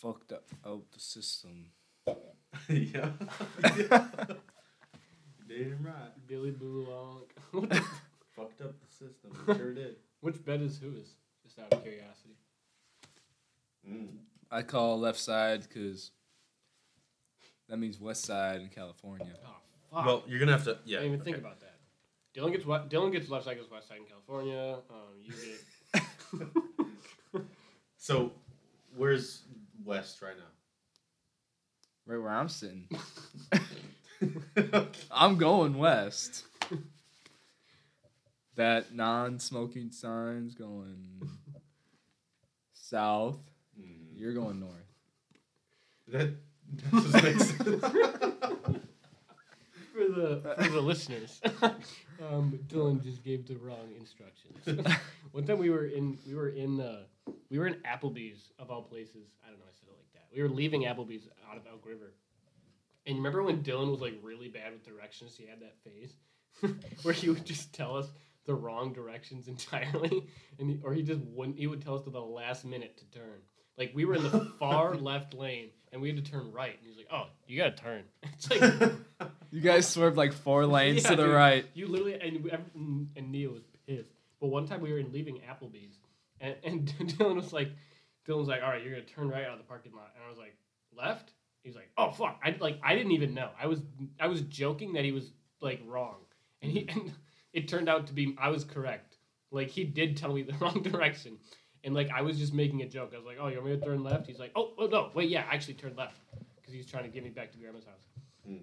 fucked 0.00 0.32
up 0.32 0.44
out 0.66 0.84
the 0.92 1.00
system. 1.00 1.66
yeah. 2.68 3.10
Damn 5.48 5.82
right. 5.82 6.26
Billy 6.26 6.50
Boo 6.50 6.86
Lonk. 6.88 7.30
What 7.52 7.70
the- 7.70 7.84
Fucked 8.36 8.60
up 8.60 8.74
the 8.80 8.86
system. 8.88 9.32
It 9.48 9.56
sure 9.56 9.74
did. 9.74 9.96
Which 10.20 10.44
bed 10.44 10.62
is 10.62 10.78
whose? 10.78 11.14
Just 11.42 11.58
out 11.58 11.72
of 11.72 11.82
curiosity. 11.82 12.36
Mm. 13.88 14.18
I 14.50 14.62
call 14.62 14.98
left 14.98 15.18
side 15.18 15.62
because 15.62 16.12
that 17.68 17.78
means 17.78 17.98
west 18.00 18.24
side 18.24 18.60
in 18.60 18.68
California. 18.68 19.26
Oh 19.44 19.50
fuck! 19.92 20.06
Well, 20.06 20.22
you're 20.28 20.38
gonna 20.38 20.52
have 20.52 20.64
to. 20.64 20.72
I 20.72 20.76
Yeah. 20.84 20.98
didn't 20.98 21.14
even 21.14 21.24
think 21.24 21.36
okay. 21.38 21.44
about 21.46 21.60
that. 21.60 21.74
Dylan 22.36 22.52
gets 22.52 22.64
what? 22.64 22.88
Dylan 22.90 23.10
gets 23.10 23.28
left 23.28 23.46
side, 23.46 23.56
goes 23.56 23.70
west 23.70 23.88
side 23.88 23.98
in 23.98 24.04
California. 24.04 24.76
Um, 24.90 25.20
you 25.20 25.32
get. 25.32 26.48
So, 28.00 28.32
where's 28.96 29.42
West 29.88 30.20
right 30.20 30.36
now? 30.36 30.44
Right 32.04 32.20
where 32.20 32.30
I'm 32.30 32.50
sitting. 32.50 32.86
I'm 35.10 35.38
going 35.38 35.78
west. 35.78 36.44
that 38.56 38.94
non-smoking 38.94 39.90
sign's 39.92 40.54
going 40.54 41.30
south. 42.74 43.38
Mm. 43.80 44.08
You're 44.14 44.34
going 44.34 44.60
north. 44.60 44.74
That, 46.08 46.34
that 46.92 47.02
just 47.02 47.24
makes 47.24 47.44
sense. 47.56 47.80
for 49.94 50.04
the 50.06 50.54
for 50.58 50.68
the 50.68 50.82
listeners, 50.82 51.40
um, 51.62 52.58
Dylan 52.68 53.02
just 53.02 53.24
gave 53.24 53.46
the 53.46 53.56
wrong 53.56 53.88
instructions. 53.98 54.98
One 55.32 55.44
time 55.44 55.58
we 55.58 55.70
were 55.70 55.86
in 55.86 56.18
we 56.26 56.34
were 56.34 56.48
in 56.48 56.80
uh, 56.80 57.02
we 57.50 57.58
were 57.58 57.66
in 57.66 57.74
Applebee's 57.84 58.50
of 58.58 58.70
all 58.70 58.82
places. 58.82 59.26
I 59.44 59.48
don't 59.50 59.58
know. 59.58 59.64
I 59.66 59.72
said 59.72 59.88
it 59.88 59.96
like 59.96 60.12
that. 60.14 60.34
We 60.34 60.42
were 60.42 60.48
leaving 60.48 60.82
Applebee's 60.82 61.28
out 61.50 61.56
of 61.56 61.64
Elk 61.70 61.84
River, 61.86 62.14
and 63.06 63.16
you 63.16 63.22
remember 63.22 63.42
when 63.42 63.62
Dylan 63.62 63.90
was 63.90 64.00
like 64.00 64.14
really 64.22 64.48
bad 64.48 64.72
with 64.72 64.84
directions? 64.84 65.36
He 65.36 65.46
had 65.46 65.60
that 65.60 65.76
phase 65.84 66.14
where 67.02 67.14
he 67.14 67.28
would 67.28 67.44
just 67.44 67.72
tell 67.74 67.96
us 67.96 68.06
the 68.46 68.54
wrong 68.54 68.92
directions 68.92 69.48
entirely, 69.48 70.26
and 70.58 70.70
he, 70.70 70.78
or 70.82 70.92
he 70.92 71.02
just 71.02 71.20
wouldn't. 71.20 71.58
He 71.58 71.66
would 71.66 71.82
tell 71.82 71.94
us 71.96 72.02
to 72.04 72.10
the 72.10 72.20
last 72.20 72.64
minute 72.64 72.96
to 72.98 73.18
turn. 73.18 73.40
Like 73.76 73.92
we 73.94 74.04
were 74.04 74.14
in 74.14 74.22
the 74.24 74.52
far 74.58 74.94
left 74.96 75.34
lane, 75.34 75.68
and 75.92 76.00
we 76.02 76.08
had 76.08 76.24
to 76.24 76.30
turn 76.30 76.50
right, 76.52 76.76
and 76.78 76.86
he's 76.86 76.96
like, 76.96 77.06
"Oh, 77.12 77.26
you 77.46 77.56
gotta 77.58 77.76
turn." 77.76 78.02
It's 78.34 78.50
like 78.50 78.92
You 79.50 79.60
guys 79.62 79.86
swerved 79.88 80.16
like 80.16 80.32
four 80.32 80.66
lanes 80.66 81.04
Yeah, 81.04 81.10
to 81.10 81.16
the 81.16 81.24
dude. 81.24 81.34
right. 81.34 81.64
You 81.74 81.86
literally 81.88 82.14
and 82.20 82.44
and, 82.74 83.08
and 83.16 83.30
Neil 83.32 83.52
was 83.52 83.62
pissed. 83.86 84.10
But 84.40 84.48
one 84.48 84.66
time 84.66 84.80
we 84.80 84.92
were 84.92 84.98
in 84.98 85.12
leaving 85.12 85.40
Applebee's, 85.48 85.98
and, 86.40 86.56
and 86.64 86.86
Dylan 86.86 87.36
was 87.36 87.52
like, 87.52 87.70
Dylan 88.26 88.38
was 88.38 88.48
like, 88.48 88.62
"All 88.62 88.70
right, 88.70 88.82
you're 88.82 88.92
gonna 88.92 89.04
turn 89.04 89.28
right 89.28 89.44
out 89.44 89.52
of 89.52 89.58
the 89.58 89.64
parking 89.64 89.92
lot," 89.92 90.12
and 90.14 90.24
I 90.24 90.28
was 90.28 90.38
like, 90.38 90.56
"Left." 90.96 91.32
He's 91.62 91.74
like, 91.74 91.90
"Oh 91.96 92.10
fuck!" 92.10 92.40
I 92.44 92.56
like 92.60 92.78
I 92.82 92.94
didn't 92.94 93.12
even 93.12 93.34
know. 93.34 93.50
I 93.60 93.66
was 93.66 93.80
I 94.20 94.26
was 94.26 94.42
joking 94.42 94.92
that 94.94 95.04
he 95.04 95.12
was 95.12 95.32
like 95.60 95.80
wrong, 95.86 96.16
and 96.62 96.70
he 96.70 96.88
and 96.88 97.12
it 97.52 97.68
turned 97.68 97.88
out 97.88 98.06
to 98.08 98.12
be 98.12 98.36
I 98.38 98.50
was 98.50 98.64
correct. 98.64 99.16
Like 99.50 99.68
he 99.68 99.84
did 99.84 100.16
tell 100.16 100.32
me 100.32 100.42
the 100.42 100.52
wrong 100.60 100.82
direction, 100.82 101.38
and 101.84 101.94
like 101.94 102.10
I 102.10 102.22
was 102.22 102.38
just 102.38 102.54
making 102.54 102.82
a 102.82 102.88
joke. 102.88 103.12
I 103.14 103.16
was 103.16 103.26
like, 103.26 103.38
"Oh, 103.40 103.48
you 103.48 103.56
want 103.56 103.70
me 103.70 103.76
to 103.76 103.84
turn 103.84 104.02
left?" 104.02 104.26
He's 104.26 104.38
like, 104.38 104.52
"Oh, 104.54 104.74
oh 104.78 104.86
no, 104.86 105.10
wait, 105.14 105.30
yeah, 105.30 105.44
I 105.50 105.54
actually 105.54 105.74
turned 105.74 105.96
left," 105.96 106.20
because 106.56 106.74
he's 106.74 106.86
trying 106.86 107.04
to 107.04 107.10
get 107.10 107.24
me 107.24 107.30
back 107.30 107.50
to 107.52 107.58
grandma's 107.58 107.84
house. 107.84 108.06
Hmm. 108.46 108.58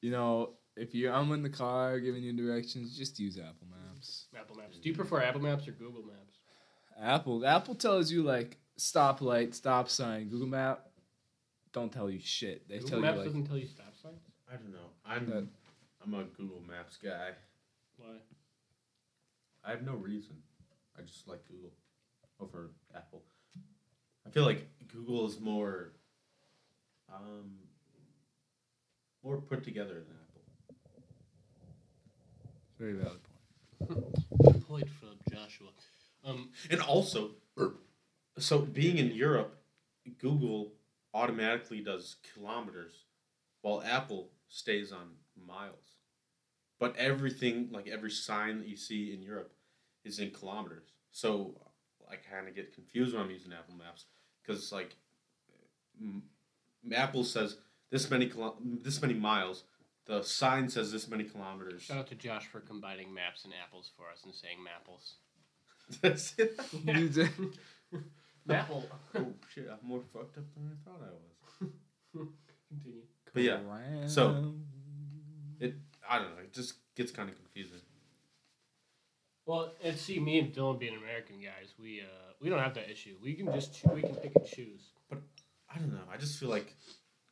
You 0.00 0.12
know, 0.12 0.54
if 0.76 0.94
you 0.94 1.10
I'm 1.10 1.30
in 1.32 1.42
the 1.42 1.50
car 1.50 2.00
giving 2.00 2.22
you 2.22 2.32
directions, 2.32 2.96
just 2.96 3.18
use 3.18 3.38
Apple 3.38 3.66
Maps. 3.70 4.26
Apple 4.38 4.56
Maps. 4.56 4.78
Do 4.78 4.88
you 4.88 4.94
prefer 4.94 5.20
Apple 5.22 5.40
Maps 5.42 5.66
or 5.68 5.72
Google 5.72 6.02
Maps? 6.02 6.38
Apple 7.00 7.44
Apple 7.46 7.74
tells 7.74 8.10
you 8.10 8.22
like 8.22 8.58
stoplight, 8.78 9.54
stop 9.54 9.88
sign. 9.88 10.28
Google 10.28 10.48
Map 10.48 10.86
don't 11.72 11.92
tell 11.92 12.10
you 12.10 12.20
shit. 12.20 12.68
They 12.68 12.76
Google 12.78 12.90
tell 12.90 13.00
Maps 13.00 13.12
you 13.12 13.18
like 13.18 13.26
doesn't 13.28 13.46
tell 13.46 13.58
you 13.58 13.66
stop 13.66 13.94
signs. 14.02 14.20
I 14.52 14.56
don't 14.56 14.72
know. 14.72 14.90
I'm 15.04 15.26
That- 15.30 15.46
I'm 16.02 16.14
a 16.14 16.24
Google 16.24 16.62
Maps 16.66 16.96
guy. 16.96 17.32
Why? 17.98 18.16
I 19.62 19.70
have 19.70 19.82
no 19.82 19.94
reason. 19.94 20.36
I 20.98 21.02
just 21.02 21.28
like 21.28 21.46
Google 21.46 21.72
over 22.40 22.70
Apple. 22.94 23.22
I 24.26 24.30
feel 24.30 24.44
like 24.44 24.66
Google 24.88 25.26
is 25.26 25.38
more 25.38 25.92
um 27.12 27.58
more 29.22 29.40
put 29.40 29.62
together 29.62 29.94
than 29.94 30.16
Apple. 30.16 30.19
Very 32.80 32.94
valid 32.94 33.20
point. 33.22 34.66
Point 34.68 34.88
from 35.00 35.16
Joshua. 35.32 35.68
Um, 36.24 36.50
And 36.70 36.80
also, 36.80 37.30
so 38.38 38.58
being 38.60 38.98
in 38.98 39.10
Europe, 39.12 39.56
Google 40.18 40.72
automatically 41.12 41.80
does 41.80 42.16
kilometers, 42.34 42.92
while 43.62 43.82
Apple 43.84 44.28
stays 44.48 44.92
on 44.92 45.10
miles. 45.46 45.96
But 46.78 46.96
everything, 46.96 47.68
like 47.72 47.86
every 47.88 48.10
sign 48.10 48.58
that 48.60 48.68
you 48.68 48.76
see 48.76 49.12
in 49.12 49.22
Europe, 49.22 49.52
is 50.04 50.18
in 50.18 50.30
kilometers. 50.30 50.88
So 51.10 51.54
I 52.10 52.16
kind 52.16 52.48
of 52.48 52.54
get 52.54 52.74
confused 52.74 53.14
when 53.14 53.22
I'm 53.22 53.30
using 53.30 53.52
Apple 53.52 53.74
Maps 53.74 54.06
because, 54.42 54.72
like, 54.72 54.96
m- 56.00 56.22
Apple 56.94 57.24
says 57.24 57.56
this 57.90 58.10
many 58.10 58.26
kilo- 58.26 58.56
this 58.62 59.02
many 59.02 59.14
miles. 59.14 59.64
The 60.06 60.22
sign 60.22 60.68
says 60.68 60.90
this 60.90 61.08
many 61.08 61.24
kilometers. 61.24 61.82
shout 61.82 61.98
out 61.98 62.06
to 62.08 62.14
Josh 62.14 62.46
for 62.46 62.60
combining 62.60 63.12
maps 63.14 63.44
and 63.44 63.52
apples 63.64 63.90
for 63.96 64.10
us 64.10 64.24
and 64.24 64.34
saying 64.34 64.58
mapples. 64.58 65.12
That's 66.02 66.34
it. 66.38 66.58
You 66.84 67.08
did- 67.08 67.30
Mapple. 68.48 68.84
oh 69.16 69.32
shit! 69.52 69.68
I'm 69.70 69.86
more 69.86 70.00
fucked 70.12 70.38
up 70.38 70.44
than 70.54 70.70
I 70.72 70.88
thought 70.88 71.00
I 71.02 71.10
was. 71.12 71.70
Continue. 72.68 73.02
But 73.34 73.42
yeah, 73.42 73.58
so- 74.06 74.54
It 75.60 75.74
I 76.08 76.18
don't 76.18 76.30
know. 76.36 76.42
It 76.42 76.52
just 76.52 76.74
gets 76.96 77.12
kind 77.12 77.28
of 77.28 77.36
confusing. 77.36 77.80
Well, 79.46 79.72
and 79.82 79.96
see, 79.96 80.18
me 80.18 80.38
and 80.38 80.52
Dylan 80.52 80.78
being 80.78 80.96
American 80.96 81.36
guys, 81.40 81.74
we 81.78 82.00
uh 82.00 82.32
we 82.40 82.48
don't 82.48 82.60
have 82.60 82.74
that 82.74 82.90
issue. 82.90 83.16
We 83.22 83.34
can 83.34 83.46
just 83.52 83.74
choo- 83.74 83.90
we 83.92 84.00
can 84.02 84.14
pick 84.16 84.32
and 84.36 84.46
choose. 84.46 84.90
But 85.08 85.18
I 85.72 85.78
don't 85.78 85.92
know. 85.92 86.00
I 86.12 86.16
just 86.16 86.38
feel 86.38 86.48
like 86.48 86.74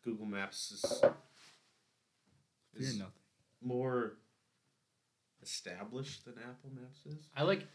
Google 0.04 0.26
Maps 0.26 0.70
is, 0.72 1.02
Fear 2.78 2.88
is 2.88 2.98
nothing. 2.98 3.12
more 3.62 4.14
established 5.42 6.24
than 6.24 6.34
Apple 6.38 6.70
Maps 6.74 7.00
is. 7.06 7.28
I 7.36 7.42
like 7.42 7.66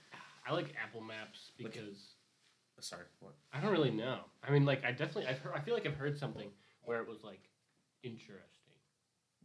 I 0.47 0.53
like 0.53 0.73
Apple 0.81 1.01
Maps 1.01 1.51
Like- 1.59 1.73
because 1.73 2.15
Sorry, 2.79 3.03
what? 3.19 3.35
I 3.53 3.61
don't 3.61 3.71
really 3.71 3.91
know. 3.91 4.19
I 4.45 4.51
mean, 4.51 4.65
like 4.65 4.83
I 4.83 4.91
definitely 4.91 5.27
I've 5.27 5.39
heard, 5.39 5.53
I 5.55 5.59
feel 5.61 5.73
like 5.73 5.85
I've 5.85 5.95
heard 5.95 6.17
something 6.17 6.49
where 6.83 6.99
it 7.01 7.07
was 7.07 7.23
like 7.23 7.47
interesting. 8.01 8.43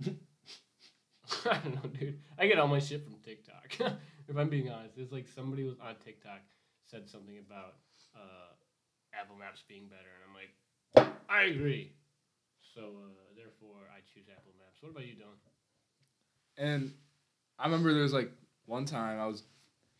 I 1.45 1.59
don't 1.59 1.75
know, 1.75 1.91
dude. 1.91 2.19
I 2.39 2.47
get 2.47 2.59
all 2.59 2.67
my 2.69 2.79
shit 2.81 3.05
from 3.05 3.17
TikTok. 3.25 3.77
if 4.29 4.37
I'm 4.37 4.49
being 4.49 4.71
honest, 4.71 4.97
it's 4.97 5.13
like 5.13 5.29
somebody 5.29 5.63
was 5.65 5.77
on 5.79 5.95
TikTok 6.05 6.41
said 6.87 7.09
something 7.09 7.39
about 7.39 7.75
uh, 8.17 8.55
Apple 9.13 9.37
Maps 9.37 9.63
being 9.69 9.89
better, 9.89 10.09
and 10.17 10.25
I'm 10.27 10.35
like, 11.05 11.13
I 11.29 11.43
agree. 11.55 11.93
So 12.79 12.85
uh, 12.85 13.35
therefore, 13.37 13.81
I 13.93 13.99
choose 14.15 14.27
Apple 14.31 14.53
Maps. 14.57 14.81
What 14.81 14.91
about 14.91 15.05
you, 15.05 15.15
Dylan? 15.15 15.35
And 16.57 16.93
I 17.59 17.65
remember 17.65 17.93
there 17.93 18.05
was 18.05 18.13
like 18.13 18.31
one 18.67 18.85
time 18.85 19.19
I 19.19 19.27
was 19.27 19.43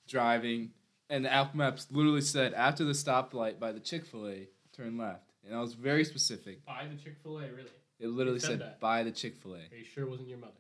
driving 0.07 0.71
and 1.11 1.25
the 1.25 1.33
Apple 1.33 1.59
Maps 1.59 1.89
literally 1.91 2.21
said 2.21 2.55
after 2.55 2.85
the 2.85 2.93
stoplight 2.93 3.59
by 3.59 3.73
the 3.73 3.81
Chick 3.81 4.07
Fil 4.07 4.29
A, 4.29 4.49
turn 4.73 4.97
left, 4.97 5.33
and 5.45 5.57
I 5.57 5.61
was 5.61 5.75
very 5.75 6.05
specific. 6.05 6.65
Buy 6.65 6.87
the 6.89 7.03
Chick 7.03 7.17
Fil 7.23 7.39
A, 7.39 7.43
really? 7.51 7.71
It 7.99 8.09
literally 8.09 8.39
said 8.39 8.61
said, 8.61 8.81
by 8.81 9.03
the 9.03 9.11
Chick 9.11 9.37
Fil 9.37 9.55
A. 9.55 9.59
Are 9.59 9.77
you 9.77 9.85
sure 9.85 10.05
it 10.05 10.11
wasn't 10.11 10.29
your 10.29 10.39
mother? 10.39 10.53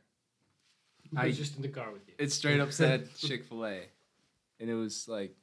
I 1.16 1.22
I- 1.22 1.26
was 1.26 1.38
just 1.38 1.54
in 1.56 1.62
the 1.62 1.68
car 1.68 1.92
with 1.92 2.02
you. 2.08 2.14
It 2.18 2.32
straight 2.32 2.58
up 2.58 2.72
said 2.72 3.14
Chick 3.18 3.44
Fil 3.44 3.64
A, 3.64 3.82
and 4.58 4.68
it 4.68 4.74
was 4.74 5.06
like, 5.06 5.36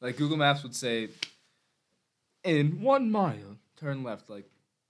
like 0.00 0.16
Google 0.16 0.36
Maps 0.36 0.64
would 0.64 0.74
say, 0.74 1.10
in 2.42 2.80
one 2.82 3.10
mile, 3.10 3.58
turn 3.76 4.02
left. 4.02 4.28
Like, 4.28 4.48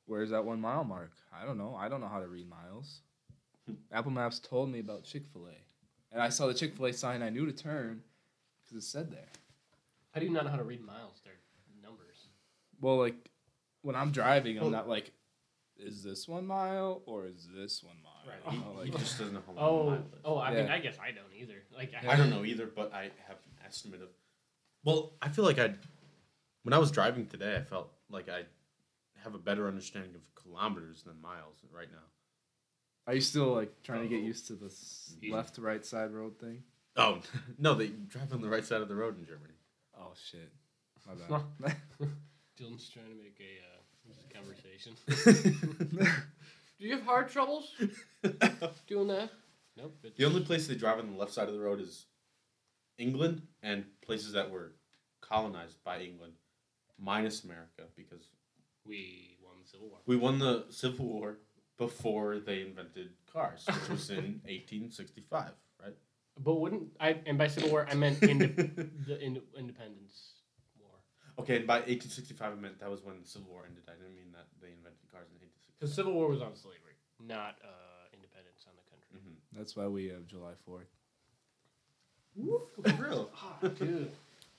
where's 0.09 0.31
that 0.31 0.45
one 0.45 0.61
mile 0.61 0.83
mark? 0.85 1.13
I 1.33 1.45
don't 1.47 1.57
know. 1.59 1.77
I 1.79 1.89
don't 1.89 2.01
know 2.01 2.09
how 2.09 2.21
to 2.21 2.27
read 2.27 2.49
miles. 2.49 3.01
Apple 3.93 4.11
Maps 4.11 4.39
told 4.41 4.71
me 4.71 4.81
about 4.81 5.05
Chick 5.05 5.25
Fil 5.33 5.47
A, 5.47 5.57
and 6.13 6.21
I 6.21 6.29
saw 6.31 6.47
the 6.49 6.55
Chick 6.55 6.75
Fil 6.77 6.87
A 6.87 6.93
sign. 6.93 7.23
I 7.23 7.29
knew 7.31 7.47
to 7.47 7.53
turn 7.53 8.03
because 8.65 8.85
it 8.85 8.87
said 8.87 9.11
there. 9.13 9.29
How 10.13 10.21
do 10.21 10.27
you 10.27 10.33
not 10.33 10.45
know 10.45 10.51
how 10.51 10.57
to 10.57 10.65
read 10.65 10.85
miles? 10.85 11.21
They're 11.25 11.35
numbers. 11.83 12.27
Well, 12.81 12.97
like 12.99 13.31
when 13.83 13.95
I'm 13.95 14.11
driving, 14.11 14.59
I'm 14.59 14.71
not 14.73 14.89
like, 14.89 15.13
is 15.77 16.03
this 16.03 16.27
one 16.27 16.47
mile 16.47 17.03
or 17.07 17.27
is 17.27 17.47
this 17.55 17.85
one 17.85 17.97
mile? 18.03 18.13
Right. 18.27 18.53
You 18.55 18.59
know, 18.61 18.83
He 18.83 18.91
just 18.91 19.19
doesn't 19.19 19.35
know 19.35 19.43
how 19.47 19.53
long 19.53 19.63
Oh, 19.71 19.81
a 19.81 19.85
mile 19.91 19.95
is. 19.99 20.05
oh, 20.25 20.39
I 20.39 20.55
mean, 20.55 20.67
I 20.69 20.79
guess 20.81 20.97
I 21.01 21.13
don't 21.13 21.25
either. 21.39 21.63
Like, 21.77 21.93
I 22.07 22.17
don't 22.17 22.31
know 22.31 22.45
either, 22.45 22.67
but 22.67 22.93
I 22.93 23.05
have 23.27 23.37
an 23.37 23.67
estimate 23.67 24.03
of. 24.03 24.09
Well, 24.85 25.13
I 25.23 25.29
feel 25.29 25.45
like 25.45 25.59
I, 25.59 25.75
when 26.63 26.73
I 26.73 26.79
was 26.79 26.91
driving 26.91 27.27
today, 27.27 27.57
I 27.57 27.63
felt 27.63 27.91
like 28.11 28.29
I 28.29 28.43
have 29.25 29.35
a 29.35 29.39
better 29.39 29.69
understanding 29.69 30.15
of 30.15 30.23
kilometers 30.35 31.03
than 31.03 31.21
miles 31.21 31.57
right 31.73 31.91
now. 31.91 31.99
Are 33.07 33.15
you 33.15 33.21
still 33.21 33.55
like 33.55 33.83
trying 33.83 34.03
to 34.03 34.09
get 34.09 34.23
used 34.23 34.49
to 34.49 34.55
the 34.55 34.71
left 35.31 35.55
to 35.55 35.63
right 35.63 35.85
side 35.85 36.13
road 36.13 36.39
thing? 36.39 36.63
Oh 36.97 37.21
no, 37.59 37.75
they 37.75 37.89
drive 37.89 38.33
on 38.33 38.43
the 38.43 38.49
right 38.49 38.65
side 38.65 38.83
of 38.83 38.89
the 38.89 38.95
road 38.95 39.19
in 39.19 39.25
Germany. 39.25 39.55
Oh 39.97 40.13
shit. 40.31 40.53
My 41.07 41.41
bad. 41.61 41.77
Dylan's 42.61 42.91
trying 42.91 43.07
to 43.07 43.15
make 43.15 43.41
a 43.41 43.63
uh, 43.65 44.39
conversation. 44.39 44.93
Do 46.79 46.87
you 46.87 46.93
have 46.93 47.03
heart 47.05 47.31
troubles 47.33 47.75
doing 48.87 49.09
that? 49.09 49.31
Nope. 49.77 49.97
The 50.17 50.25
only 50.25 50.43
place 50.43 50.67
they 50.67 50.75
drive 50.75 50.99
on 50.99 51.11
the 51.11 51.17
left 51.17 51.33
side 51.33 51.49
of 51.49 51.55
the 51.55 51.61
road 51.61 51.81
is 51.81 52.07
England 52.99 53.43
and 53.63 53.85
places 54.05 54.33
that 54.33 54.51
were 54.51 54.73
colonized 55.21 55.83
by 55.85 56.01
England, 56.01 56.35
minus 56.99 57.45
America, 57.45 57.85
because 57.97 58.23
we 58.89 59.37
won 59.45 59.55
the 59.63 59.69
Civil 59.69 59.89
War. 59.89 59.99
we 60.07 60.17
won 60.17 60.39
the 60.39 60.65
Civil 60.71 61.07
War 61.07 61.39
before 61.77 62.39
they 62.39 62.63
invented 62.63 63.11
cars, 63.33 63.65
which 63.67 63.89
was 63.91 64.11
in 64.11 64.17
1865, 64.49 65.51
right? 65.83 65.95
But 66.43 66.55
wouldn't 66.55 66.89
I? 67.01 67.17
And 67.27 67.37
by 67.39 67.49
Civil 67.49 67.71
War, 67.71 67.87
I 67.91 67.95
meant 67.95 68.23
inde- 68.23 68.57
the 69.07 69.21
ind- 69.21 69.43
Independence 69.59 70.35
War. 70.81 70.91
Okay, 71.41 71.57
and 71.57 71.67
by 71.67 71.79
1865, 71.87 72.53
I 72.53 72.55
meant 72.55 72.79
that 72.81 72.91
was 72.91 73.03
when 73.05 73.21
the 73.21 73.29
Civil 73.29 73.49
War 73.51 73.65
ended. 73.67 73.83
I 73.89 73.93
didn't 74.01 74.15
mean 74.17 74.33
that 74.33 74.47
they 74.63 74.69
invented 74.69 75.07
cars 75.13 75.27
in 75.31 75.39
1865. 75.39 75.75
Because 75.79 75.95
Civil 75.95 76.13
War 76.15 76.29
was 76.29 76.41
on 76.43 76.55
slavery, 76.57 76.95
not 77.21 77.59
uh, 77.63 78.07
independence 78.15 78.67
on 78.67 78.75
the 78.79 78.87
country. 78.91 79.19
Mm-hmm. 79.19 79.59
That's 79.59 79.75
why 79.77 79.87
we 79.89 80.07
have 80.09 80.27
July 80.27 80.53
4th. 80.69 80.91
Woo, 82.37 82.63
For 82.83 83.03
real. 83.03 83.31
Oh, 83.63 83.69
dude. 83.79 84.11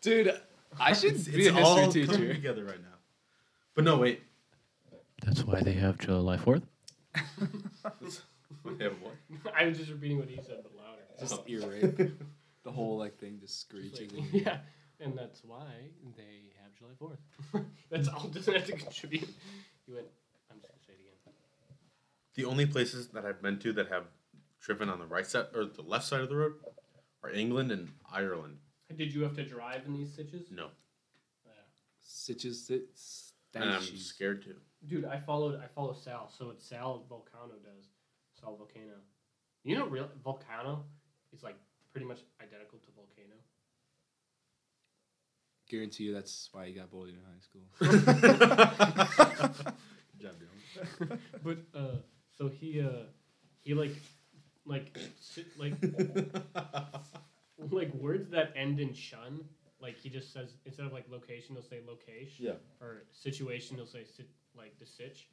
Dude, 0.01 0.33
I 0.79 0.93
should 0.93 1.15
be 1.25 1.47
a 1.47 1.51
history 1.53 1.63
all 1.63 1.75
coming 1.75 1.91
teacher. 1.91 2.33
together 2.33 2.63
right 2.65 2.81
now. 2.81 2.98
But 3.75 3.85
no, 3.85 3.97
wait. 3.97 4.21
That's 5.25 5.43
why 5.43 5.61
they 5.61 5.73
have 5.73 5.97
July 5.97 6.37
Fourth. 6.37 6.63
We 8.63 8.77
have 8.79 8.93
what? 9.01 9.13
I 9.55 9.65
was 9.65 9.77
just 9.77 9.91
repeating 9.91 10.17
what 10.17 10.29
he 10.29 10.37
said, 10.37 10.63
but 10.63 10.75
louder. 10.75 11.01
Just 11.19 11.33
oh. 11.35 11.43
ear 11.47 11.61
rape. 11.67 12.11
The 12.63 12.71
whole 12.71 12.97
like 12.97 13.17
thing 13.17 13.39
just 13.39 13.69
Just 13.71 13.95
screeching. 13.95 14.15
like- 14.17 14.33
yeah, 14.45 14.57
and 14.99 15.17
that's 15.17 15.43
why 15.45 15.65
they 16.17 16.51
have 16.61 16.75
July 16.77 16.91
Fourth. 16.99 17.65
that's 17.89 18.09
all. 18.09 18.27
Doesn't 18.27 18.53
have 18.53 18.65
to 18.65 18.73
contribute. 18.73 19.29
You 19.87 19.95
went. 19.95 20.07
I'm 20.51 20.59
just 20.59 20.69
gonna 20.69 20.83
say 20.85 20.93
it 20.93 20.99
again. 20.99 21.33
The 22.35 22.45
only 22.45 22.65
places 22.65 23.07
that 23.07 23.25
I've 23.25 23.41
been 23.41 23.59
to 23.59 23.71
that 23.73 23.87
have 23.87 24.03
driven 24.59 24.89
on 24.89 24.99
the 24.99 25.05
right 25.05 25.25
side 25.25 25.45
or 25.55 25.65
the 25.65 25.81
left 25.81 26.05
side 26.05 26.19
of 26.19 26.27
the 26.29 26.35
road 26.35 26.53
are 27.23 27.31
England 27.31 27.71
and 27.71 27.89
Ireland. 28.11 28.57
Did 28.95 29.13
you 29.13 29.23
have 29.23 29.35
to 29.37 29.45
drive 29.45 29.85
in 29.87 29.93
these 29.93 30.11
stitches? 30.11 30.51
No, 30.51 30.67
Yeah. 31.45 31.51
Stitches, 32.01 32.65
stitches. 32.65 33.28
And 33.55 33.63
I'm 33.63 33.81
scared 33.81 34.43
too. 34.43 34.55
Dude, 34.87 35.05
I 35.05 35.19
followed. 35.19 35.59
I 35.61 35.67
follow 35.67 35.93
Sal. 35.93 36.31
So 36.35 36.47
what 36.47 36.61
Sal 36.61 37.03
Vulcano 37.09 37.61
does, 37.63 37.85
Sal 38.39 38.57
Vulcano. 38.57 38.99
You 39.63 39.75
know, 39.77 39.87
real 39.87 40.09
Volcano 40.23 40.85
is 41.33 41.43
like 41.43 41.57
pretty 41.91 42.05
much 42.05 42.19
identical 42.41 42.79
to 42.79 42.91
Volcano. 42.95 43.35
Guarantee 45.69 46.05
you 46.05 46.13
that's 46.13 46.49
why 46.51 46.65
you 46.65 46.75
got 46.79 46.89
bullied 46.89 47.15
in 47.15 47.21
high 47.21 47.39
school. 47.41 47.61
Good 50.09 50.19
job, 50.19 50.35
Dylan. 50.39 51.19
But 51.43 51.57
uh, 51.77 51.95
so 52.37 52.47
he 52.47 52.81
uh, 52.81 53.03
he 53.63 53.73
like 53.73 53.95
like 54.65 54.97
si- 55.19 55.45
like 55.57 55.73
like 57.71 57.93
words 57.93 58.29
that 58.31 58.53
end 58.55 58.79
in 58.79 58.93
shun. 58.93 59.41
Like 59.81 59.97
he 59.97 60.09
just 60.09 60.33
says 60.33 60.53
instead 60.65 60.85
of 60.85 60.93
like 60.93 61.05
location, 61.19 61.55
he'll 61.55 61.63
say 61.63 61.79
location. 61.87 62.45
Yeah. 62.45 62.53
Or 62.81 63.03
situation, 63.11 63.75
he'll 63.77 63.85
say 63.85 64.03
sit 64.03 64.29
like 64.55 64.77
the 64.79 64.85
sitch. 64.85 65.27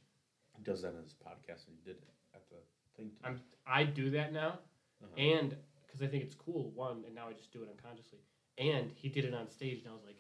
He 0.57 0.63
does 0.63 0.83
that 0.83 0.95
in 0.95 1.03
his 1.03 1.15
podcast, 1.15 1.69
and 1.69 1.77
he 1.79 1.83
did 1.85 1.97
it 1.97 2.09
at 2.35 2.49
the 2.49 2.57
thing. 2.97 3.11
Too. 3.11 3.27
I'm 3.27 3.41
I 3.67 3.85
do 3.85 4.11
that 4.11 4.33
now, 4.33 4.59
Uh-huh. 5.03 5.17
and 5.21 5.57
because 5.87 6.01
I 6.03 6.07
think 6.07 6.23
it's 6.25 6.35
cool. 6.35 6.71
One, 6.75 7.03
and 7.07 7.15
now 7.15 7.29
I 7.29 7.33
just 7.33 7.53
do 7.53 7.63
it 7.63 7.69
unconsciously. 7.71 8.19
And 8.59 8.91
he 8.95 9.09
did 9.09 9.25
it 9.25 9.35
on 9.35 9.49
stage, 9.51 9.81
and 9.83 9.89
I 9.91 9.93
was 9.93 10.05
like, 10.05 10.17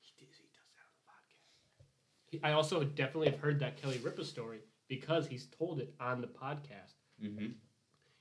he 0.00 0.12
did, 0.18 0.28
he 0.36 0.44
does 0.54 0.68
that 0.76 0.84
on 0.86 0.92
the 0.94 1.04
podcast. 1.10 2.30
He, 2.30 2.40
I 2.44 2.52
also 2.52 2.84
definitely 2.84 3.30
have 3.30 3.40
heard 3.40 3.58
that 3.60 3.76
Kelly 3.80 3.98
Ripa 3.98 4.24
story 4.24 4.60
because 4.88 5.26
he's 5.26 5.46
told 5.46 5.80
it 5.80 5.92
on 6.00 6.20
the 6.20 6.28
podcast. 6.28 6.94
mm-hmm. 7.22 7.46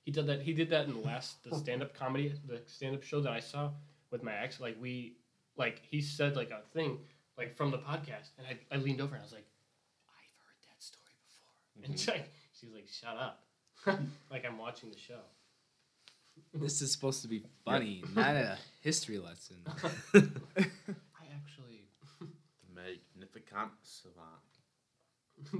He 0.03 0.11
did 0.11 0.25
that. 0.27 0.41
He 0.41 0.53
did 0.53 0.69
that 0.71 0.87
in 0.87 0.93
the 0.93 0.99
last 0.99 1.43
the 1.43 1.55
stand 1.55 1.83
up 1.83 1.93
comedy, 1.93 2.33
the 2.47 2.59
stand 2.65 2.95
up 2.95 3.03
show 3.03 3.21
that 3.21 3.31
I 3.31 3.39
saw 3.39 3.69
with 4.09 4.23
my 4.23 4.33
ex. 4.35 4.59
Like 4.59 4.75
we, 4.81 5.17
like 5.61 5.81
he 5.89 6.01
said 6.01 6.35
like 6.35 6.51
a 6.51 6.61
thing 6.73 6.97
like 7.37 7.55
from 7.55 7.69
the 7.71 7.77
podcast, 7.77 8.29
and 8.37 8.45
I, 8.51 8.53
I 8.73 8.77
leaned 8.77 8.99
over 9.01 9.13
and 9.15 9.21
I 9.21 9.25
was 9.25 9.31
like, 9.39 9.47
I've 10.17 10.35
heard 10.45 10.61
that 10.69 10.79
story 10.89 11.15
before. 11.25 11.85
And 11.85 11.99
she's 11.99 12.07
like, 12.07 12.29
she's 12.59 12.73
like, 12.73 12.87
shut 12.99 13.17
up, 13.27 13.43
like 14.31 14.43
I'm 14.45 14.57
watching 14.57 14.89
the 14.89 14.97
show. 14.97 15.21
this 16.53 16.81
is 16.81 16.91
supposed 16.91 17.21
to 17.21 17.27
be 17.27 17.43
funny, 17.65 18.03
not 18.15 18.35
a 18.35 18.57
history 18.81 19.19
lesson. 19.19 19.57
I 19.67 21.25
actually, 21.39 21.87
The 22.19 22.73
Magnificent 22.75 23.71
Savant. 23.83 24.49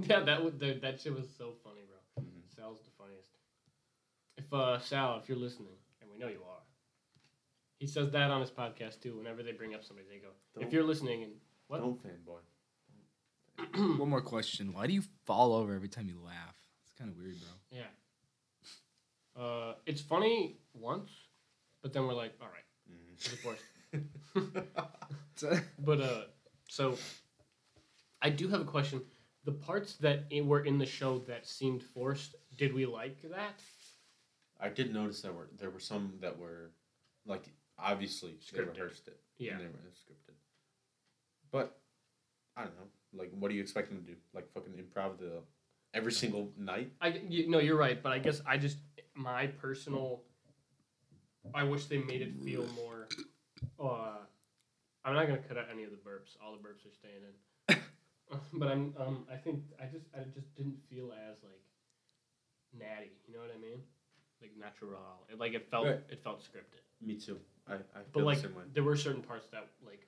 yeah, 0.08 0.20
that 0.20 0.44
would 0.44 0.58
that, 0.60 0.80
that 0.82 1.00
shit 1.00 1.14
was 1.14 1.28
so 1.38 1.54
funny, 1.64 1.82
bro. 1.88 2.24
Mhm. 2.24 2.42
Sal's 2.56 2.80
the 2.84 2.90
funniest. 2.98 3.28
If 4.36 4.52
uh 4.52 4.78
Sal, 4.78 5.18
if 5.22 5.28
you're 5.28 5.38
listening, 5.38 5.76
and 6.00 6.10
we 6.10 6.18
know 6.18 6.28
you 6.28 6.42
are, 6.48 6.62
he 7.82 7.88
says 7.88 8.12
that 8.12 8.30
on 8.30 8.40
his 8.40 8.50
podcast 8.52 9.00
too. 9.00 9.16
Whenever 9.18 9.42
they 9.42 9.50
bring 9.50 9.74
up 9.74 9.82
somebody, 9.82 10.06
they 10.08 10.18
go, 10.18 10.28
Don't- 10.54 10.62
"If 10.64 10.72
you're 10.72 10.84
listening," 10.84 11.24
and 11.24 11.32
what? 11.66 11.78
Don't 11.80 12.00
fanboy. 12.00 12.38
One 13.98 14.08
more 14.08 14.20
question. 14.22 14.72
Why 14.72 14.86
do 14.86 14.92
you 14.92 15.02
fall 15.26 15.52
over 15.52 15.74
every 15.74 15.88
time 15.88 16.06
you 16.08 16.20
laugh? 16.24 16.54
It's 16.84 16.92
kind 16.96 17.10
of 17.10 17.16
weird, 17.16 17.34
bro. 17.40 17.78
Yeah. 17.80 17.90
Uh, 19.42 19.74
it's 19.84 20.00
funny 20.00 20.58
once, 20.74 21.10
but 21.82 21.92
then 21.92 22.06
we're 22.06 22.14
like, 22.14 22.34
all 22.40 22.48
right, 22.48 22.68
Mhm. 22.88 23.14
it's 23.14 23.28
forced. 23.42 23.64
But 25.78 26.00
uh, 26.00 26.22
so 26.68 26.96
I 28.20 28.30
do 28.30 28.46
have 28.48 28.60
a 28.60 28.64
question. 28.64 29.02
The 29.44 29.52
parts 29.52 29.94
that 29.96 30.26
were 30.44 30.60
in 30.64 30.78
the 30.78 30.86
show 30.86 31.18
that 31.26 31.48
seemed 31.48 31.82
forced, 31.82 32.36
did 32.56 32.72
we 32.72 32.86
like 32.86 33.20
that? 33.22 33.58
I 34.60 34.68
did 34.68 34.94
notice 34.94 35.20
that 35.22 35.34
were 35.34 35.48
there 35.58 35.70
were 35.70 35.80
some 35.80 36.18
that 36.20 36.38
were 36.38 36.70
like 37.26 37.42
obviously 37.82 38.38
Scripted. 38.40 38.72
rehearsed 38.74 39.08
it. 39.08 39.18
Yeah. 39.38 39.58
They 39.58 39.64
were 39.64 39.70
scripted. 39.92 40.34
But 41.50 41.78
I 42.56 42.62
don't 42.62 42.76
know. 42.76 42.86
Like, 43.20 43.30
what 43.38 43.48
do 43.50 43.54
you 43.54 43.60
expect 43.62 43.88
them 43.90 43.98
to 44.04 44.06
do? 44.12 44.16
Like, 44.34 44.50
fucking 44.52 44.72
improv 44.74 45.18
the 45.18 45.42
every 45.94 46.12
single 46.12 46.50
night? 46.56 46.92
I 47.00 47.08
you, 47.28 47.48
no, 47.50 47.58
you're 47.58 47.76
right, 47.76 48.02
but 48.02 48.12
I 48.12 48.18
guess 48.18 48.40
I 48.46 48.56
just 48.56 48.78
my 49.14 49.46
personal. 49.48 50.22
I 51.54 51.64
wish 51.64 51.86
they 51.86 51.98
made 51.98 52.22
it 52.22 52.32
feel 52.44 52.66
more. 52.76 53.08
Uh, 53.78 54.18
I'm 55.04 55.14
not 55.14 55.26
gonna 55.26 55.40
cut 55.40 55.58
out 55.58 55.66
any 55.72 55.82
of 55.84 55.90
the 55.90 55.96
burps. 55.96 56.36
All 56.42 56.52
the 56.52 56.58
burps 56.58 56.86
are 56.86 56.94
staying 56.94 57.22
in. 57.68 57.76
but 58.54 58.68
I'm 58.68 58.94
um 58.98 59.26
I 59.30 59.36
think 59.36 59.60
I 59.80 59.86
just 59.86 60.06
I 60.16 60.22
just 60.32 60.54
didn't 60.56 60.76
feel 60.88 61.12
as 61.12 61.42
like 61.42 61.60
natty. 62.72 63.10
You 63.26 63.34
know 63.34 63.40
what 63.40 63.50
I 63.54 63.60
mean? 63.60 63.80
Like 64.40 64.52
natural. 64.58 64.98
It, 65.30 65.38
like 65.38 65.52
it 65.54 65.68
felt 65.70 65.86
Right. 65.86 66.00
it 66.08 66.22
felt 66.22 66.40
scripted. 66.42 66.80
Me 67.04 67.16
too. 67.18 67.38
I, 67.68 67.74
I 67.74 67.78
But 68.12 68.24
like 68.24 68.38
the 68.38 68.48
same 68.48 68.54
way. 68.56 68.62
there 68.74 68.82
were 68.82 68.96
certain 68.96 69.22
parts 69.22 69.46
that 69.52 69.68
like 69.86 70.06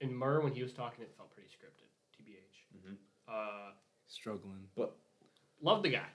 in 0.00 0.14
Murr 0.14 0.40
when 0.40 0.52
he 0.52 0.62
was 0.62 0.72
talking, 0.72 1.02
it 1.04 1.12
felt 1.16 1.30
pretty 1.32 1.48
scripted. 1.48 1.88
Tbh. 2.18 2.90
Mhm. 2.90 2.96
Uh, 3.28 3.72
Struggling. 4.06 4.68
But 4.76 4.94
love 5.62 5.82
the 5.82 5.88
guy. 5.90 6.06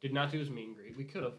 Did 0.00 0.12
not 0.12 0.30
do 0.32 0.38
his 0.38 0.50
meet 0.50 0.66
and 0.66 0.76
greet. 0.76 0.96
We 0.96 1.04
could 1.04 1.22
have. 1.22 1.34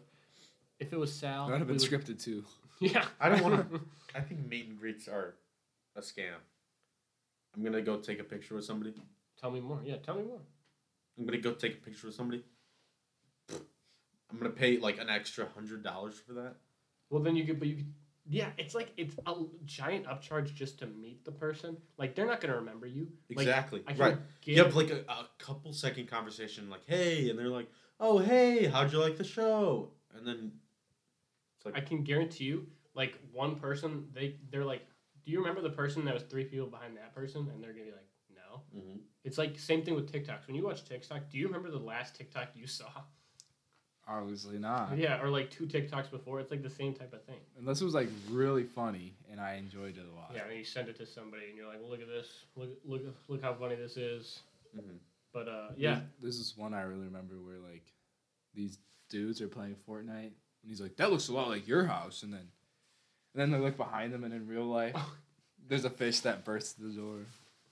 If 0.78 0.92
it 0.92 0.98
was 0.98 1.12
Sal, 1.12 1.46
That 1.46 1.52
would 1.52 1.58
have 1.60 1.68
been 1.68 1.76
we 1.76 1.88
would- 1.88 1.90
scripted 2.04 2.22
too. 2.22 2.44
Yeah. 2.80 3.06
I 3.20 3.28
don't 3.30 3.42
wanna- 3.42 3.66
I 4.14 4.20
think 4.20 4.46
meet 4.48 4.68
and 4.68 4.78
greets 4.78 5.08
are 5.08 5.34
a 5.94 6.00
scam. 6.00 6.34
I'm 7.54 7.62
gonna 7.64 7.80
go 7.82 7.96
take 7.98 8.20
a 8.20 8.24
picture 8.24 8.54
with 8.54 8.64
somebody. 8.64 8.92
tell 9.40 9.50
me 9.50 9.60
more. 9.60 9.80
Yeah, 9.84 9.96
tell 9.96 10.14
me 10.16 10.24
more. 10.24 10.40
I'm 11.18 11.24
gonna 11.24 11.38
go 11.38 11.52
take 11.52 11.74
a 11.74 11.80
picture 11.80 12.06
with 12.08 12.16
somebody. 12.16 12.42
I'm 14.30 14.38
gonna 14.38 14.50
pay 14.50 14.78
like 14.78 14.98
an 14.98 15.08
extra 15.08 15.46
hundred 15.54 15.82
dollars 15.82 16.18
for 16.26 16.34
that. 16.34 16.56
Well, 17.10 17.22
then 17.22 17.36
you 17.36 17.44
could, 17.44 17.58
but 17.58 17.68
you 17.68 17.76
could. 17.76 17.92
Yeah, 18.28 18.50
it's 18.58 18.74
like 18.74 18.92
it's 18.96 19.14
a 19.26 19.34
giant 19.64 20.06
upcharge 20.06 20.52
just 20.54 20.78
to 20.80 20.86
meet 20.86 21.24
the 21.24 21.32
person. 21.32 21.76
Like 21.96 22.14
they're 22.14 22.26
not 22.26 22.40
gonna 22.40 22.56
remember 22.56 22.86
you. 22.86 23.08
Like, 23.30 23.46
Exactly. 23.46 23.82
I 23.86 23.92
can 23.92 24.00
right. 24.00 24.18
Give, 24.42 24.56
You 24.56 24.64
have 24.64 24.74
like 24.74 24.90
a, 24.90 25.04
a 25.08 25.28
couple 25.38 25.72
second 25.72 26.08
conversation, 26.08 26.68
like, 26.68 26.84
hey, 26.86 27.30
and 27.30 27.38
they're 27.38 27.48
like, 27.48 27.70
oh, 28.00 28.18
hey, 28.18 28.66
how'd 28.66 28.92
you 28.92 28.98
like 28.98 29.16
the 29.16 29.24
show? 29.24 29.90
And 30.16 30.26
then 30.26 30.52
it's 31.56 31.66
like, 31.66 31.76
I 31.76 31.80
can 31.80 32.02
guarantee 32.02 32.44
you, 32.44 32.66
like 32.94 33.18
one 33.32 33.56
person, 33.56 34.08
they 34.12 34.36
they're 34.50 34.64
like, 34.64 34.82
do 35.24 35.32
you 35.32 35.38
remember 35.38 35.60
the 35.60 35.70
person 35.70 36.04
that 36.06 36.14
was 36.14 36.24
three 36.24 36.44
people 36.44 36.66
behind 36.66 36.96
that 36.96 37.14
person? 37.14 37.48
And 37.52 37.62
they're 37.62 37.72
gonna 37.72 37.86
be 37.86 37.92
like, 37.92 38.08
no. 38.34 38.62
Mhm. 38.76 39.00
It's 39.24 39.38
like 39.38 39.58
same 39.58 39.84
thing 39.84 39.94
with 39.94 40.12
TikToks. 40.12 40.46
When 40.46 40.56
you 40.56 40.64
watch 40.64 40.84
TikTok, 40.84 41.30
do 41.30 41.38
you 41.38 41.46
remember 41.46 41.70
the 41.70 41.78
last 41.78 42.14
TikTok 42.16 42.48
you 42.54 42.66
saw? 42.66 42.90
Obviously 44.08 44.58
not. 44.58 44.96
Yeah, 44.96 45.20
or 45.20 45.28
like 45.28 45.50
two 45.50 45.66
TikToks 45.66 46.10
before. 46.10 46.38
It's 46.38 46.50
like 46.50 46.62
the 46.62 46.70
same 46.70 46.94
type 46.94 47.12
of 47.12 47.24
thing. 47.24 47.40
Unless 47.58 47.80
it 47.80 47.84
was 47.84 47.94
like 47.94 48.08
really 48.30 48.62
funny 48.62 49.14
and 49.30 49.40
I 49.40 49.54
enjoyed 49.54 49.96
it 49.96 50.04
a 50.10 50.14
lot. 50.14 50.30
Yeah, 50.34 50.42
and 50.48 50.56
you 50.56 50.64
send 50.64 50.88
it 50.88 50.96
to 50.98 51.06
somebody, 51.06 51.46
and 51.48 51.56
you're 51.56 51.66
like, 51.66 51.80
look 51.86 52.00
at 52.00 52.08
this, 52.08 52.28
look 52.54 52.70
look 52.84 53.02
look 53.28 53.42
how 53.42 53.54
funny 53.54 53.74
this 53.74 53.96
is. 53.96 54.40
Mhm. 54.76 54.98
But 55.32 55.48
uh, 55.48 55.68
yeah, 55.76 56.00
This, 56.22 56.36
this 56.36 56.46
is 56.46 56.56
one 56.56 56.72
I 56.72 56.82
really 56.82 57.04
remember 57.04 57.34
where 57.34 57.58
like 57.58 57.84
these 58.54 58.78
dudes 59.08 59.40
are 59.40 59.48
playing 59.48 59.76
Fortnite, 59.88 60.30
and 60.30 60.66
he's 60.66 60.80
like, 60.80 60.96
"That 60.96 61.10
looks 61.10 61.28
a 61.28 61.32
lot 61.34 61.48
like 61.48 61.66
your 61.68 61.84
house," 61.84 62.22
and 62.22 62.32
then, 62.32 62.48
and 63.34 63.40
then 63.42 63.50
they 63.50 63.58
look 63.58 63.76
behind 63.76 64.12
them, 64.14 64.24
and 64.24 64.32
in 64.32 64.46
real 64.46 64.64
life, 64.64 64.96
there's 65.68 65.84
a 65.84 65.90
fish 65.90 66.20
that 66.20 66.44
bursts 66.44 66.72
the 66.74 66.88
door, 66.88 67.26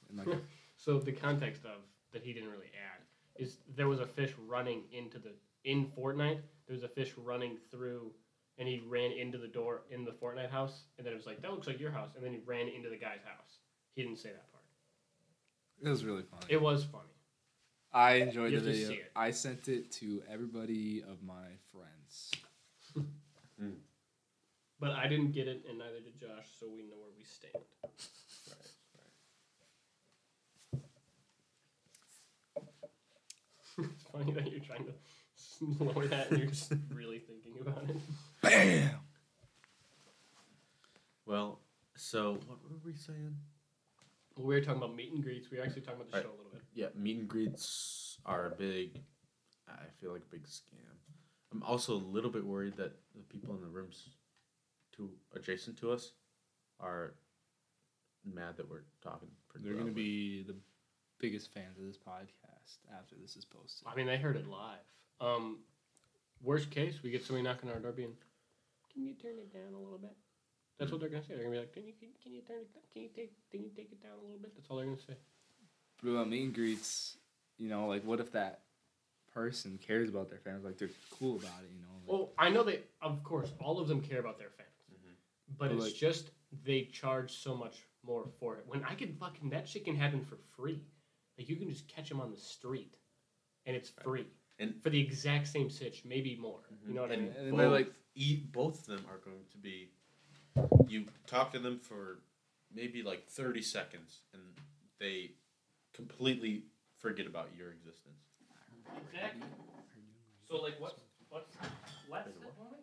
and 0.09 0.18
like, 0.18 0.38
So 0.77 0.99
the 0.99 1.12
context 1.12 1.64
of 1.64 1.81
that 2.12 2.23
he 2.23 2.33
didn't 2.33 2.51
really 2.51 2.70
add 2.75 3.03
is 3.42 3.57
there 3.75 3.88
was 3.88 4.01
a 4.01 4.07
fish 4.07 4.33
running 4.47 4.83
into 4.92 5.18
the 5.18 5.31
in 5.64 5.87
Fortnite. 5.96 6.40
There 6.66 6.74
was 6.74 6.83
a 6.83 6.88
fish 6.88 7.12
running 7.16 7.57
through, 7.70 8.12
and 8.59 8.68
he 8.68 8.83
ran 8.87 9.12
into 9.12 9.38
the 9.38 9.48
door 9.48 9.83
in 9.90 10.05
the 10.05 10.12
Fortnite 10.12 10.50
house, 10.50 10.85
and 10.96 11.07
then 11.07 11.12
it 11.12 11.16
was 11.16 11.27
like 11.27 11.42
that 11.42 11.50
looks 11.50 11.66
like 11.66 11.81
your 11.81 11.90
house, 11.90 12.11
and 12.16 12.24
then 12.24 12.33
he 12.33 12.40
ran 12.46 12.68
into 12.68 12.88
the 12.88 12.96
guy's 12.96 13.24
house. 13.24 13.59
He 13.94 14.03
didn't 14.03 14.18
say 14.18 14.31
that 14.31 14.50
part. 14.50 14.64
it 15.83 15.88
was 15.88 16.05
really 16.05 16.22
funny. 16.22 16.46
It 16.48 16.61
was 16.61 16.85
funny. 16.85 17.05
I 17.92 18.14
enjoyed 18.14 18.53
You 18.53 18.61
the 18.61 18.72
video. 18.72 18.96
I 19.14 19.31
sent 19.31 19.68
it 19.68 19.92
to 19.92 20.22
everybody 20.31 21.03
of 21.03 21.22
my 21.22 21.46
friends. 21.72 22.31
Hmm. 23.57 23.70
But 24.81 24.90
I 24.90 25.07
didn't 25.07 25.31
get 25.31 25.46
it, 25.46 25.64
and 25.68 25.79
neither 25.79 26.00
did 26.00 26.18
Josh, 26.18 26.48
so 26.59 26.66
we 26.66 26.83
know 26.83 26.96
where 26.98 27.12
we 27.16 27.22
stand. 27.22 27.62
it's 33.79 34.05
funny 34.12 34.33
that 34.33 34.50
you're 34.50 34.61
trying 34.61 34.85
to 34.85 34.92
lower 35.81 36.07
that 36.07 36.31
and 36.31 36.38
you're 36.38 36.48
just 36.48 36.72
really 36.92 37.18
thinking 37.18 37.55
about 37.61 37.88
it. 37.88 37.96
Bam. 38.42 38.90
Well, 41.27 41.61
so 41.96 42.35
what 42.46 42.59
were 42.62 42.79
we 42.85 42.94
saying? 42.94 43.37
Well, 44.37 44.46
we 44.46 44.55
were 44.55 44.61
talking 44.61 44.83
about 44.83 44.94
meet 44.94 45.12
and 45.12 45.22
greets. 45.22 45.50
We 45.50 45.59
were 45.59 45.64
actually 45.64 45.83
talking 45.83 46.00
about 46.00 46.11
the 46.11 46.16
Right. 46.18 46.24
show 46.24 46.31
a 46.33 46.37
little 46.37 46.50
bit. 46.53 46.62
Yeah, 46.74 46.88
meet 46.94 47.18
and 47.18 47.29
greets 47.29 48.18
are 48.27 48.46
a 48.46 48.50
big. 48.50 49.00
I 49.68 49.87
feel 50.00 50.12
like 50.12 50.22
a 50.22 50.31
big 50.31 50.44
scam. 50.46 50.81
I'm 51.53 51.62
also 51.62 51.94
a 51.94 52.03
little 52.12 52.31
bit 52.31 52.44
worried 52.44 52.77
that 52.77 52.92
the 53.14 53.22
people 53.22 53.55
in 53.55 53.61
the 53.62 53.68
rooms, 53.68 54.09
to 54.96 55.11
adjacent 55.35 55.79
to 55.79 55.92
us, 55.92 56.12
are 56.81 57.14
mad 58.24 58.57
that 58.57 58.68
we're 58.68 58.83
talking. 59.03 59.29
Pretty 59.48 59.64
They're 59.66 59.77
gonna 59.79 59.92
be 59.92 60.42
the 60.42 60.57
biggest 61.18 61.53
fans 61.53 61.79
of 61.79 61.85
this 61.87 61.96
podcast 61.96 62.79
after 62.98 63.14
this 63.16 63.37
is 63.37 63.44
posted. 63.44 63.87
I 63.87 63.94
mean, 63.94 64.07
they 64.07 64.16
heard 64.18 64.37
it 64.37 64.46
live. 64.48 64.81
Um, 65.20 65.59
worst 66.42 66.70
case, 66.70 67.03
we 67.03 67.11
get 67.11 67.24
somebody 67.24 67.44
knocking 67.44 67.68
on 67.70 67.77
our 67.77 67.81
door 67.81 67.92
being, 67.92 68.16
"Can 68.92 69.05
you 69.07 69.14
turn 69.14 69.38
it 69.38 69.53
down 69.53 69.74
a 69.74 69.79
little 69.79 69.98
bit?" 69.98 70.16
That's 70.79 70.90
what 70.90 71.00
they're 71.00 71.09
gonna 71.09 71.22
say. 71.24 71.35
They're 71.35 71.44
gonna 71.44 71.55
be 71.57 71.61
like, 71.61 71.72
"Can 71.72 71.87
you 71.87 71.92
can, 71.94 72.09
can 72.22 72.33
you 72.35 72.42
turn 72.42 72.61
it? 72.61 72.74
down? 72.74 72.83
Can 72.92 73.03
you 73.03 73.09
take 73.09 73.33
can 73.50 73.62
you 73.62 73.70
take 73.70 73.92
it 73.92 74.03
down 74.03 74.18
a 74.18 74.22
little 74.22 74.38
bit?" 74.38 74.55
That's 74.55 74.68
all 74.70 74.77
they're 74.77 74.87
gonna 74.87 74.98
say. 74.98 75.16
But 76.03 76.11
about 76.11 76.29
meet 76.29 76.44
and 76.44 76.55
greets, 76.55 77.16
you 77.59 77.68
know, 77.68 77.87
like 77.87 78.05
what 78.05 78.20
if 78.20 78.33
that 78.33 78.62
person 79.33 79.79
cares 79.79 80.09
about 80.09 80.31
their 80.31 80.40
fans? 80.40 80.64
Like 80.64 80.79
they're 80.79 80.90
cool 81.11 81.37
about 81.37 81.62
it, 81.64 81.70
you 81.74 81.81
know. 81.81 81.88
Like, 82.00 82.09
Well, 82.09 82.33
I 82.38 82.50
know 82.50 82.62
they, 82.62 82.83
of 83.00 83.22
course, 83.24 83.53
all 83.61 83.79
of 83.81 83.88
them 83.88 84.00
care 84.03 84.20
about 84.20 84.38
their 84.38 84.50
fans, 84.50 84.68
Mhm. 84.92 85.14
but 85.48 85.68
But, 85.68 85.72
it's 85.72 85.85
like- 85.85 85.94
just 85.94 86.31
they 86.53 86.85
charge 86.85 87.33
so 87.33 87.57
much 87.57 87.87
more 88.03 88.29
for 88.38 88.59
it. 88.59 88.66
When 88.66 88.85
I 88.85 88.94
can 88.94 89.16
fucking 89.16 89.50
that 89.50 89.68
shit 89.68 89.85
can 89.85 89.96
happen 89.96 90.24
for 90.24 90.37
free. 90.37 90.85
Like 91.38 91.48
you 91.48 91.57
can 91.57 91.68
just 91.68 91.88
catch 91.88 92.09
them 92.09 92.20
on 92.20 92.31
the 92.31 92.37
street, 92.37 92.96
and 93.66 93.74
it's 93.74 93.90
free 93.90 94.31
And 94.59 94.75
for 94.83 94.90
the 94.90 95.01
exact 95.01 95.49
same 95.49 95.69
sitch, 95.69 96.03
maybe 96.05 96.37
more. 96.40 96.61
You 96.71 96.77
mm-hmm. 96.77 96.95
know 96.95 97.03
what 97.03 97.12
I 97.12 97.17
mean? 97.17 97.35
And 97.37 97.51
both, 97.51 97.59
they're 97.59 97.71
like- 97.71 97.93
e- 98.14 98.43
both 98.53 98.81
of 98.81 98.87
them 98.87 99.05
are 99.11 99.19
going 99.19 99.45
to 99.51 99.59
be. 99.59 99.90
You 100.87 101.07
talk 101.27 101.53
to 101.53 101.59
them 101.59 101.81
for 101.81 102.21
maybe 102.73 103.03
like 103.03 103.27
thirty 103.29 103.62
seconds, 103.62 104.21
and 104.33 104.43
they 105.01 105.33
completely 105.93 106.64
forget 106.99 107.27
about 107.27 107.49
your 107.59 107.73
existence. 107.73 108.23
Exactly. 109.11 109.43
So 110.49 110.62
like 110.62 110.79
what? 110.81 110.99
What's 111.29 111.57
less 112.09 112.27
Wait, 112.27 112.35
what? 112.57 112.81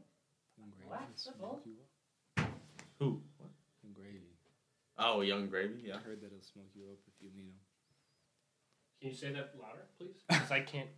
Young 0.57 0.71
Gravy 0.75 0.89
What? 0.89 0.99
will 0.99 1.07
The 1.15 1.19
smoke 1.21 1.37
fuck? 1.39 1.65
you 1.65 2.43
up. 2.43 2.51
Who? 2.99 3.21
What? 3.37 3.49
Young 3.81 3.93
Gravy. 3.93 4.27
Oh, 4.97 5.21
Young 5.21 5.47
Gravy. 5.47 5.81
Yeah. 5.85 5.95
I 5.95 5.99
heard 5.99 6.21
that 6.21 6.31
he'll 6.31 6.41
smoke 6.41 6.67
you 6.75 6.83
up 6.91 6.99
if 7.07 7.13
you 7.21 7.29
meet 7.33 7.47
him. 7.47 7.59
Can 8.99 9.09
you 9.11 9.15
say 9.15 9.31
that 9.31 9.53
louder, 9.59 9.85
please? 9.97 10.19
Because 10.27 10.51
I 10.51 10.59
can't 10.59 10.89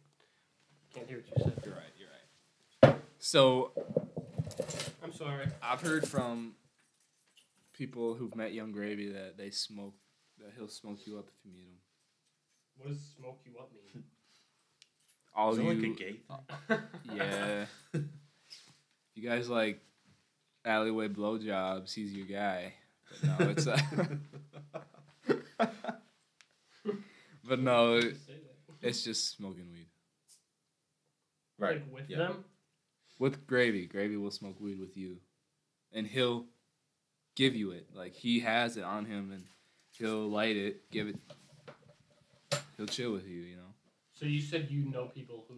can't 0.93 1.08
hear 1.08 1.17
what 1.17 1.27
you 1.27 1.43
said. 1.43 1.63
You're 1.65 1.73
right. 1.73 1.84
You're 1.97 2.91
right. 2.91 3.01
So 3.19 3.71
I'm 5.03 5.13
sorry. 5.13 5.47
I've 5.62 5.82
heard 5.82 6.08
from 6.08 6.53
people 7.73 8.13
who've 8.13 8.36
met 8.36 8.53
Young 8.53 8.71
Gravy 8.71 9.10
that 9.10 9.38
they 9.38 9.49
smoke 9.49 9.95
that 10.39 10.51
he'll 10.56 10.67
smoke 10.67 10.99
you 11.06 11.17
up 11.17 11.27
if 11.27 11.45
you 11.45 11.51
meet 11.51 11.65
him. 11.67 11.77
What 12.77 12.89
does 12.89 13.01
smoke 13.17 13.39
you 13.45 13.58
up 13.60 13.71
mean? 13.93 14.03
All 15.36 15.51
Is 15.51 15.58
of 15.58 15.65
it 15.65 15.67
you, 15.67 15.73
like 15.73 15.91
a 15.91 15.95
gay? 15.95 16.15
thing? 16.67 17.17
yeah. 17.17 17.65
you 19.15 19.29
guys 19.29 19.49
like 19.49 19.79
alleyway 20.65 21.08
blowjobs. 21.08 21.93
He's 21.93 22.13
your 22.13 22.27
guy. 22.27 22.73
But 23.21 23.39
no, 23.39 23.49
it's 23.49 23.67
uh, 23.67 23.79
but 27.47 27.60
no, 27.60 27.99
it's 28.82 29.03
just 29.03 29.36
smoking 29.36 29.71
weed 29.71 29.88
Right. 31.63 31.76
Like 31.76 31.93
with 31.93 32.10
yeah. 32.10 32.17
them? 32.17 32.45
with 33.19 33.47
Gravy. 33.47 33.86
Gravy 33.86 34.17
will 34.17 34.32
smoke 34.32 34.60
weed 34.60 34.80
with 34.80 34.97
you, 34.97 35.17
and 35.91 36.08
he'll 36.08 36.45
give 37.36 37.56
you 37.56 37.71
it. 37.71 37.88
Like 37.93 38.13
he 38.13 38.39
has 38.41 38.78
it 38.78 38.84
on 38.84 39.06
him, 39.06 39.32
and 39.32 39.45
he'll 39.97 40.28
light 40.28 40.58
it, 40.58 40.89
give 40.91 41.08
it. 41.08 41.15
He'll 42.78 42.88
chill 42.88 43.13
with 43.13 43.28
you, 43.28 43.41
you 43.41 43.56
know. 43.56 43.62
So 44.13 44.26
you 44.26 44.41
said 44.41 44.67
you 44.69 44.89
know 44.89 45.06
people 45.06 45.45
who 45.47 45.56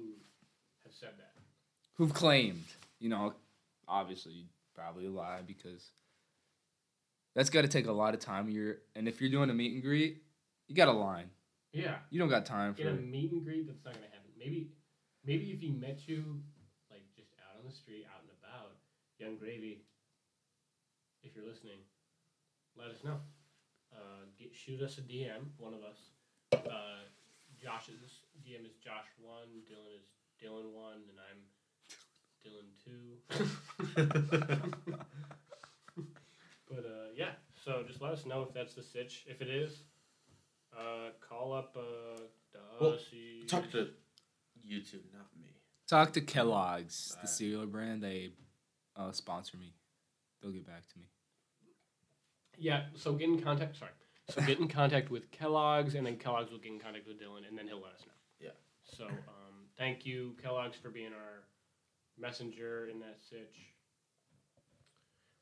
have 0.83 0.93
said 0.93 1.13
that. 1.17 1.31
Who've 1.95 2.13
claimed, 2.13 2.65
you 2.99 3.09
know, 3.09 3.33
obviously 3.87 4.45
probably 4.73 5.05
a 5.05 5.09
lie 5.09 5.39
because 5.45 5.91
that's 7.35 7.49
got 7.49 7.61
to 7.61 7.67
take 7.67 7.87
a 7.87 7.91
lot 7.91 8.13
of 8.13 8.19
time. 8.19 8.49
You're 8.49 8.77
and 8.95 9.07
if 9.07 9.21
you're 9.21 9.31
doing 9.31 9.49
a 9.49 9.53
meet 9.53 9.73
and 9.73 9.81
greet, 9.81 10.21
you 10.67 10.75
got 10.75 10.87
a 10.87 10.93
line. 10.93 11.29
Yeah. 11.71 11.95
You 12.09 12.19
don't 12.19 12.29
got 12.29 12.45
time 12.45 12.73
for. 12.73 12.81
In 12.81 12.87
a 12.87 12.93
meet 12.93 13.31
and 13.31 13.43
greet, 13.43 13.67
that's 13.67 13.83
not 13.83 13.93
gonna 13.93 14.05
happen. 14.05 14.31
Maybe, 14.37 14.69
maybe 15.25 15.51
if 15.51 15.59
he 15.59 15.71
met 15.71 16.07
you, 16.07 16.39
like 16.89 17.03
just 17.15 17.29
out 17.41 17.57
on 17.59 17.65
the 17.67 17.75
street, 17.75 18.05
out 18.13 18.21
and 18.21 18.31
about, 18.39 18.77
Young 19.17 19.38
Gravy. 19.38 19.81
If 21.23 21.35
you're 21.35 21.45
listening, 21.45 21.79
let 22.77 22.89
us 22.89 23.03
know. 23.03 23.17
Uh, 23.93 24.25
get, 24.38 24.53
shoot 24.53 24.81
us 24.81 24.97
a 24.97 25.01
DM, 25.01 25.49
one 25.57 25.73
of 25.73 25.81
us. 25.81 25.97
Uh, 26.53 27.01
Josh's 27.61 28.21
DM 28.45 28.65
is 28.65 28.75
Josh 28.83 29.07
one, 29.19 29.63
Dylan 29.65 29.97
is 29.97 30.05
Dylan 30.41 30.71
one, 30.71 31.01
and 31.09 31.17
I'm 31.25 31.41
Dylan 32.45 32.69
two. 32.83 33.17
but 36.69 36.85
uh, 36.85 37.09
yeah, 37.15 37.31
so 37.63 37.83
just 37.88 38.01
let 38.01 38.11
us 38.11 38.25
know 38.25 38.43
if 38.43 38.53
that's 38.53 38.75
the 38.75 38.83
sitch. 38.83 39.25
If 39.27 39.41
it 39.41 39.47
is, 39.47 39.79
uh, 40.77 41.09
call 41.27 41.53
up 41.53 41.75
uh, 41.75 42.21
Well, 42.79 42.91
Dusty. 42.91 43.45
Talk 43.47 43.71
to 43.71 43.88
you 44.65 44.82
two, 44.82 44.99
not 45.13 45.28
me. 45.39 45.47
Talk 45.88 46.13
to 46.13 46.21
Kellogg's, 46.21 47.10
the 47.10 47.17
Alright. 47.17 47.30
cereal 47.30 47.65
brand. 47.67 48.01
They 48.04 48.32
uh, 48.95 49.12
sponsor 49.12 49.58
me. 49.58 49.73
They'll 50.41 50.51
get 50.51 50.65
back 50.65 50.88
to 50.93 50.99
me. 50.99 51.06
Yeah, 52.58 52.84
so 52.95 53.13
get 53.13 53.30
in 53.30 53.41
contact. 53.41 53.78
Sorry. 53.78 53.91
So 54.30 54.41
get 54.41 54.60
in 54.60 54.67
contact 54.67 55.12
with 55.12 55.30
Kellogg's, 55.32 55.93
and 55.95 56.06
then 56.06 56.17
Kellogg's 56.17 56.51
will 56.51 56.58
get 56.58 56.71
in 56.71 56.80
contact 56.80 57.08
with 57.08 57.19
Dylan, 57.21 57.47
and 57.47 57.58
then 57.58 57.67
he'll 57.67 57.82
let 57.82 57.93
us 57.93 58.01
know. 58.06 58.13
Yeah. 58.39 58.49
So 58.84 59.06
um, 59.06 59.67
thank 59.78 60.06
you, 60.06 60.36
Kellogg's, 60.41 60.78
for 60.78 60.89
being 60.89 61.13
our 61.13 61.43
messenger 62.17 62.88
in 62.91 62.99
that 62.99 63.17
sitch. 63.30 63.58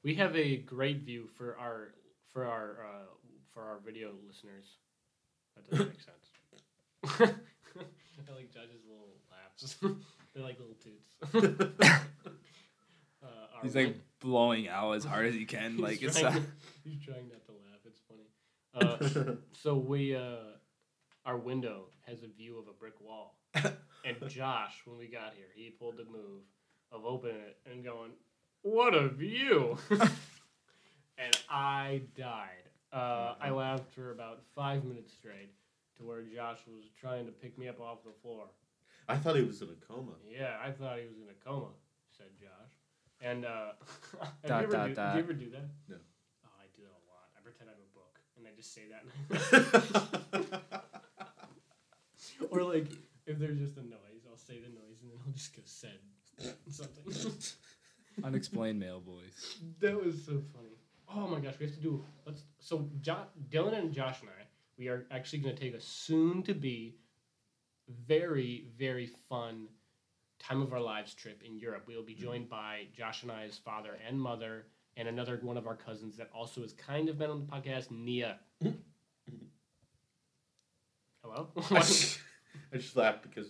We 0.04 0.16
have 0.16 0.36
a 0.36 0.58
great 0.58 1.04
view 1.04 1.30
for 1.38 1.58
our 1.58 1.94
for 2.34 2.46
our 2.46 2.78
uh, 2.84 3.06
for 3.54 3.62
our 3.62 3.80
video 3.86 4.12
listeners. 4.28 4.66
That 5.56 5.70
doesn't 5.70 5.88
make 5.88 7.20
sense. 7.22 7.34
I 8.18 8.32
like 8.36 8.52
Josh's 8.54 8.84
little 8.88 9.16
laughs. 9.32 9.76
They're 10.34 10.44
like 10.44 10.58
little 10.60 10.76
toots. 10.76 11.64
uh, 13.24 13.28
He's 13.62 13.76
like 13.76 13.96
blowing 14.20 14.68
out 14.68 14.94
as 14.94 15.04
hard 15.04 15.28
as 15.28 15.34
he 15.36 15.46
can. 15.46 15.72
He's 15.78 15.82
like 15.82 16.02
it's. 16.02 16.20
trying, 16.20 16.38
Uh, 16.38 16.42
he's 16.84 17.02
trying 17.04 17.30
not 17.30 17.46
to 17.46 17.52
laugh. 17.52 17.80
It's 17.86 18.00
funny. 18.08 18.28
Uh, 18.76 19.36
so 19.52 19.76
we, 19.76 20.16
uh, 20.16 20.38
our 21.26 21.38
window 21.38 21.86
has 22.08 22.24
a 22.24 22.28
view 22.28 22.58
of 22.58 22.68
a 22.68 22.74
brick 22.74 23.00
wall, 23.00 23.38
and 23.54 24.18
Josh, 24.28 24.82
when 24.86 24.98
we 24.98 25.08
got 25.08 25.34
here, 25.36 25.46
he 25.56 25.70
pulled 25.70 25.98
the 25.98 26.06
move 26.06 26.42
of 26.92 27.06
opening 27.06 27.38
it 27.38 27.58
and 27.72 27.84
going, 27.84 28.12
"What 28.64 28.96
a 28.96 29.08
view!" 29.10 29.78
and 29.92 31.38
I 31.50 32.02
died. 32.18 32.64
Uh, 32.92 33.36
I 33.40 33.50
laughed 33.52 33.92
for 33.94 34.12
about 34.12 34.42
five 34.56 34.84
minutes 34.84 35.14
straight, 35.14 35.52
to 36.04 36.08
where 36.10 36.22
Josh 36.22 36.60
was 36.68 36.86
trying 37.00 37.26
to 37.26 37.32
pick 37.32 37.58
me 37.58 37.68
up 37.68 37.80
off 37.80 38.04
the 38.04 38.12
floor. 38.22 38.46
I 39.08 39.16
thought 39.18 39.36
he 39.36 39.42
was 39.44 39.62
in 39.62 39.70
a 39.70 39.86
coma. 39.94 40.14
Yeah, 40.30 40.56
I 40.64 40.72
thought 40.72 40.98
he 41.00 41.06
was 41.08 41.18
in 41.18 41.28
a 41.30 41.44
coma," 41.46 41.68
said 42.18 42.28
Josh. 42.40 42.72
And 43.22 43.46
uh, 43.46 43.72
have 44.22 44.50
Dot, 44.50 44.62
you 44.62 44.68
ever 44.68 44.72
dot, 44.74 44.88
do, 44.90 44.96
dot. 44.96 45.14
do 45.14 45.18
you 45.18 45.24
ever 45.24 45.34
do 45.34 45.50
that? 45.52 45.66
No. 45.90 45.96
Oh, 46.46 46.50
I 46.60 46.66
do 46.76 46.84
that 46.84 46.96
a 47.00 47.06
lot. 47.08 47.28
I 47.36 47.42
pretend 47.42 47.70
I'm 47.70 47.80
a 47.80 47.92
book, 47.96 48.20
and 48.38 48.48
I 48.48 48.52
just 48.56 48.74
say 48.74 48.84
that. 48.92 49.04
or 52.52 52.64
like, 52.64 52.88
if 53.26 53.40
there's 53.40 53.58
just 53.60 53.78
a 53.78 53.84
noise, 53.84 54.24
I'll 54.30 54.38
say 54.38 54.60
the 54.60 54.70
noise, 54.70 55.02
and 55.02 55.12
then 55.12 55.18
I'll 55.26 55.34
just 55.34 55.56
go 55.56 55.62
said 55.66 56.00
something. 56.70 57.34
Unexplained 58.24 58.80
mail 58.80 59.00
boys. 59.00 59.58
that 59.80 59.96
was 59.96 60.24
so 60.24 60.42
funny. 60.54 60.70
Oh 61.16 61.28
my 61.28 61.40
gosh, 61.40 61.56
we 61.60 61.66
have 61.66 61.76
to 61.76 61.82
do. 61.82 62.04
Let's. 62.26 62.44
So 62.60 62.88
jo- 63.02 63.26
Dylan 63.50 63.78
and 63.78 63.92
Josh 63.94 64.22
and 64.22 64.30
I, 64.30 64.44
we 64.78 64.88
are 64.88 65.06
actually 65.12 65.40
going 65.40 65.56
to 65.56 65.62
take 65.62 65.74
a 65.74 65.82
soon-to-be, 65.82 66.96
very 68.08 68.68
very 68.78 69.08
fun, 69.30 69.68
time 70.40 70.62
of 70.62 70.74
our 70.74 70.80
lives 70.80 71.14
trip 71.14 71.42
in 71.46 71.58
Europe. 71.58 71.84
We 71.88 71.96
will 71.96 72.04
be 72.04 72.14
mm-hmm. 72.14 72.24
joined 72.24 72.50
by 72.50 72.88
Josh 72.96 73.24
and 73.24 73.32
I's 73.32 73.58
father 73.58 73.98
and 74.08 74.20
mother, 74.20 74.68
and 74.98 75.08
another 75.08 75.40
one 75.42 75.58
of 75.58 75.68
our 75.68 75.76
cousins 75.76 76.18
that 76.18 76.30
also 76.34 76.62
has 76.62 76.74
kind 76.74 77.10
of 77.10 77.18
been 77.18 77.30
on 77.30 77.40
the 77.40 77.52
podcast, 77.52 77.92
Nia. 77.92 78.40
Mm-hmm. 78.64 78.78
Hello. 81.24 81.48
I 81.72 81.80
just, 81.80 82.20
I 82.74 82.78
just 82.78 82.96
laughed 82.96 83.24
because 83.24 83.48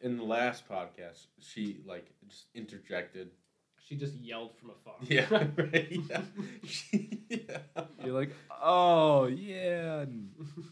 in 0.00 0.16
the 0.16 0.22
last 0.22 0.68
podcast 0.68 1.26
she 1.40 1.80
like 1.86 2.06
just 2.28 2.46
interjected. 2.54 3.30
She 3.86 3.96
just 3.96 4.14
yelled 4.14 4.56
from 4.58 4.70
afar. 4.70 4.94
Yeah, 5.02 5.26
right. 5.56 5.88
Yeah. 6.08 6.20
Yeah. 7.28 7.58
You're 8.04 8.14
like, 8.14 8.30
oh 8.62 9.26
yeah. 9.26 10.04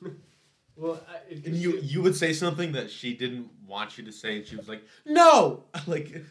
well, 0.77 1.01
I, 1.09 1.35
And 1.35 1.55
you 1.55 1.79
you 1.79 2.03
would 2.03 2.17
say 2.17 2.33
something 2.33 2.73
that 2.73 2.91
she 2.91 3.15
didn't 3.15 3.49
want 3.67 3.99
you 3.99 4.05
to 4.05 4.13
say, 4.13 4.37
and 4.39 4.47
she 4.47 4.57
was 4.57 4.69
like, 4.69 4.83
"No!" 5.07 5.65
Like 5.87 6.25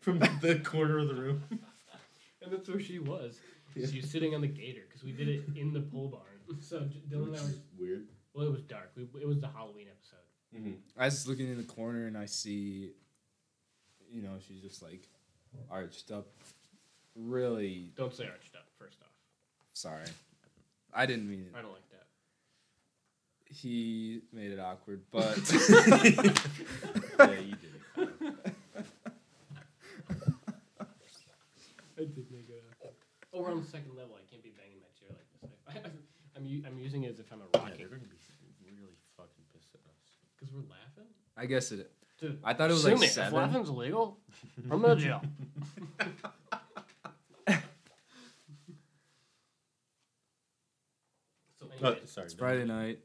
from 0.00 0.18
the 0.18 0.60
corner 0.64 0.98
of 0.98 1.08
the 1.08 1.14
room. 1.14 1.42
And 2.42 2.52
that's 2.52 2.68
where 2.68 2.80
she 2.80 2.98
was. 2.98 3.40
Yeah. 3.74 3.86
She 3.88 4.00
was 4.00 4.10
sitting 4.10 4.34
on 4.34 4.40
the 4.40 4.46
gator 4.46 4.82
because 4.88 5.02
we 5.02 5.12
did 5.12 5.28
it 5.28 5.44
in 5.56 5.72
the 5.72 5.80
pole 5.80 6.08
barn. 6.08 6.60
So 6.60 6.80
J- 6.80 7.02
Dylan 7.10 7.28
and 7.28 7.36
I 7.36 7.40
were. 7.42 7.48
weird. 7.78 8.06
Well, 8.32 8.46
it 8.46 8.52
was 8.52 8.62
dark. 8.62 8.92
We, 8.96 9.02
it 9.20 9.26
was 9.26 9.40
the 9.40 9.48
Halloween 9.48 9.86
episode. 9.90 10.20
Mm-hmm. 10.56 11.00
I 11.00 11.06
was 11.06 11.26
looking 11.26 11.48
in 11.48 11.56
the 11.56 11.64
corner 11.64 12.06
and 12.06 12.16
I 12.16 12.26
see, 12.26 12.92
you 14.10 14.22
know, 14.22 14.36
she's 14.46 14.60
just 14.60 14.80
like 14.82 15.08
arched 15.70 16.10
up. 16.10 16.26
Really 17.14 17.90
Don't 17.96 18.12
say 18.14 18.24
arched 18.24 18.54
up. 18.54 18.66
First 18.78 18.98
off, 19.02 19.08
sorry. 19.72 20.04
I 20.92 21.06
didn't 21.06 21.28
mean 21.28 21.46
it. 21.48 21.52
I 21.54 21.60
it. 21.60 21.62
don't 21.62 21.72
like 21.72 21.88
that. 21.90 22.06
He 23.54 24.20
made 24.32 24.50
it 24.52 24.58
awkward, 24.58 25.02
but 25.10 25.36
Yeah, 27.18 27.40
you 27.40 27.56
did. 27.56 27.72
I 31.98 32.04
did 32.04 32.30
make 32.30 32.48
it 32.50 32.62
up. 32.84 32.92
Oh, 33.32 33.40
we're 33.42 33.50
on 33.50 33.60
the 33.62 33.66
second 33.66 33.96
level. 33.96 34.16
I 34.16 34.24
can't 34.30 34.42
be 34.42 34.50
banging 34.52 34.80
my 34.80 34.92
chair 34.98 35.08
like 35.16 35.28
this. 35.40 35.56
I, 35.68 35.88
I, 35.88 35.90
I'm 36.36 36.44
u- 36.44 36.62
I'm 36.66 36.78
using 36.78 37.04
it 37.04 37.10
as 37.12 37.18
if 37.20 37.32
I'm 37.32 37.40
a 37.40 37.44
Yeah, 37.54 37.60
rocking 37.60 37.78
they're 37.78 37.88
gonna 37.88 38.02
be 38.60 38.68
really 38.76 38.96
fucking 39.16 39.44
pissed 39.54 39.72
at 39.74 39.80
us. 39.88 40.20
because 40.36 40.52
we're 40.52 40.68
laughing. 40.68 41.08
I 41.36 41.46
guess 41.46 41.72
it. 41.72 41.90
Dude, 42.18 42.38
I 42.42 42.54
thought 42.54 42.70
it 42.70 42.72
was 42.74 42.82
sue 42.82 42.90
like 42.90 43.00
me. 43.00 43.06
If 43.06 43.12
seven. 43.12 43.34
laughing's 43.34 43.68
illegal, 43.68 44.18
I'm 44.70 44.84
in 44.84 44.98
jail. 44.98 45.22
so 51.58 51.66
Oh, 51.82 51.96
sorry, 52.04 52.24
It's 52.26 52.34
Friday 52.34 52.64
night. 52.64 53.00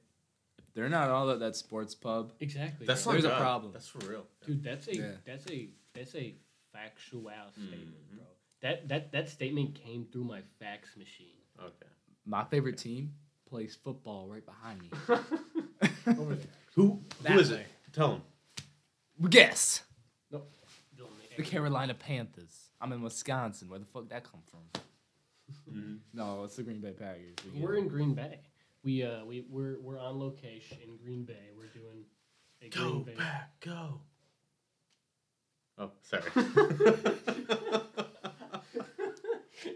They're 0.73 0.89
not 0.89 1.09
all 1.09 1.29
at 1.31 1.39
that 1.39 1.55
sports 1.55 1.93
pub. 1.95 2.31
exactly. 2.39 2.85
That's 2.87 3.03
bro. 3.03 3.13
not 3.13 3.21
There's 3.21 3.25
a 3.25 3.35
God. 3.35 3.41
problem. 3.41 3.73
That's 3.73 3.87
for 3.87 3.99
real. 4.09 4.25
Dude, 4.45 4.63
that's 4.63 4.87
a 4.87 4.95
Yeah. 4.95 5.11
that's 5.25 5.45
a 5.51 5.69
that's 5.93 6.15
a 6.15 6.35
factual 6.71 7.29
statement, 7.51 8.09
Mhm. 8.13 8.15
bro. 8.17 8.25
That 8.61 8.87
that 8.87 9.11
that 9.11 9.29
statement 9.29 9.75
came 9.75 10.05
through 10.05 10.23
my 10.23 10.41
fax 10.59 10.95
machine. 10.95 11.35
Okay. 11.59 11.87
My 12.25 12.45
favorite 12.45 12.77
team 12.77 13.13
plays 13.45 13.75
football 13.75 14.29
right 14.29 14.45
behind 14.45 14.81
me. 14.81 14.89
Over 16.07 16.35
there. 16.35 16.47
Who 16.75 16.83
who 16.87 17.03
That 17.23 17.37
is 17.37 17.51
way. 17.51 17.61
it? 17.61 17.67
Tell 17.91 18.15
him. 18.15 18.21
Guess 19.29 19.83
Dylan, 20.33 20.41
the 21.37 21.43
Carolina 21.43 21.93
Panthers. 21.93 22.69
I'm 22.79 22.91
in 22.91 23.01
Wisconsin. 23.01 23.69
Where 23.69 23.79
the 23.79 23.85
fuck 23.85 24.09
that 24.09 24.23
come 24.23 24.41
from? 24.49 24.61
Mm-hmm. 25.69 25.95
No, 26.13 26.43
it's 26.43 26.55
the 26.55 26.63
Green 26.63 26.81
Bay 26.81 26.91
Packers. 26.91 27.35
We 27.53 27.61
we're 27.61 27.75
in 27.75 27.87
Green 27.87 28.13
Bay. 28.13 28.39
We 28.83 29.03
uh 29.03 29.23
we 29.25 29.45
we're 29.49 29.79
we're 29.79 29.99
on 29.99 30.19
location 30.19 30.77
in 30.83 30.97
Green 30.97 31.23
Bay. 31.23 31.49
We're 31.55 31.67
doing 31.67 32.05
a 32.61 32.69
Go 32.69 32.91
Green 32.91 33.03
Bay. 33.03 33.15
back, 33.15 33.51
go. 33.59 34.01
Oh, 35.77 35.91
sorry. 36.03 36.23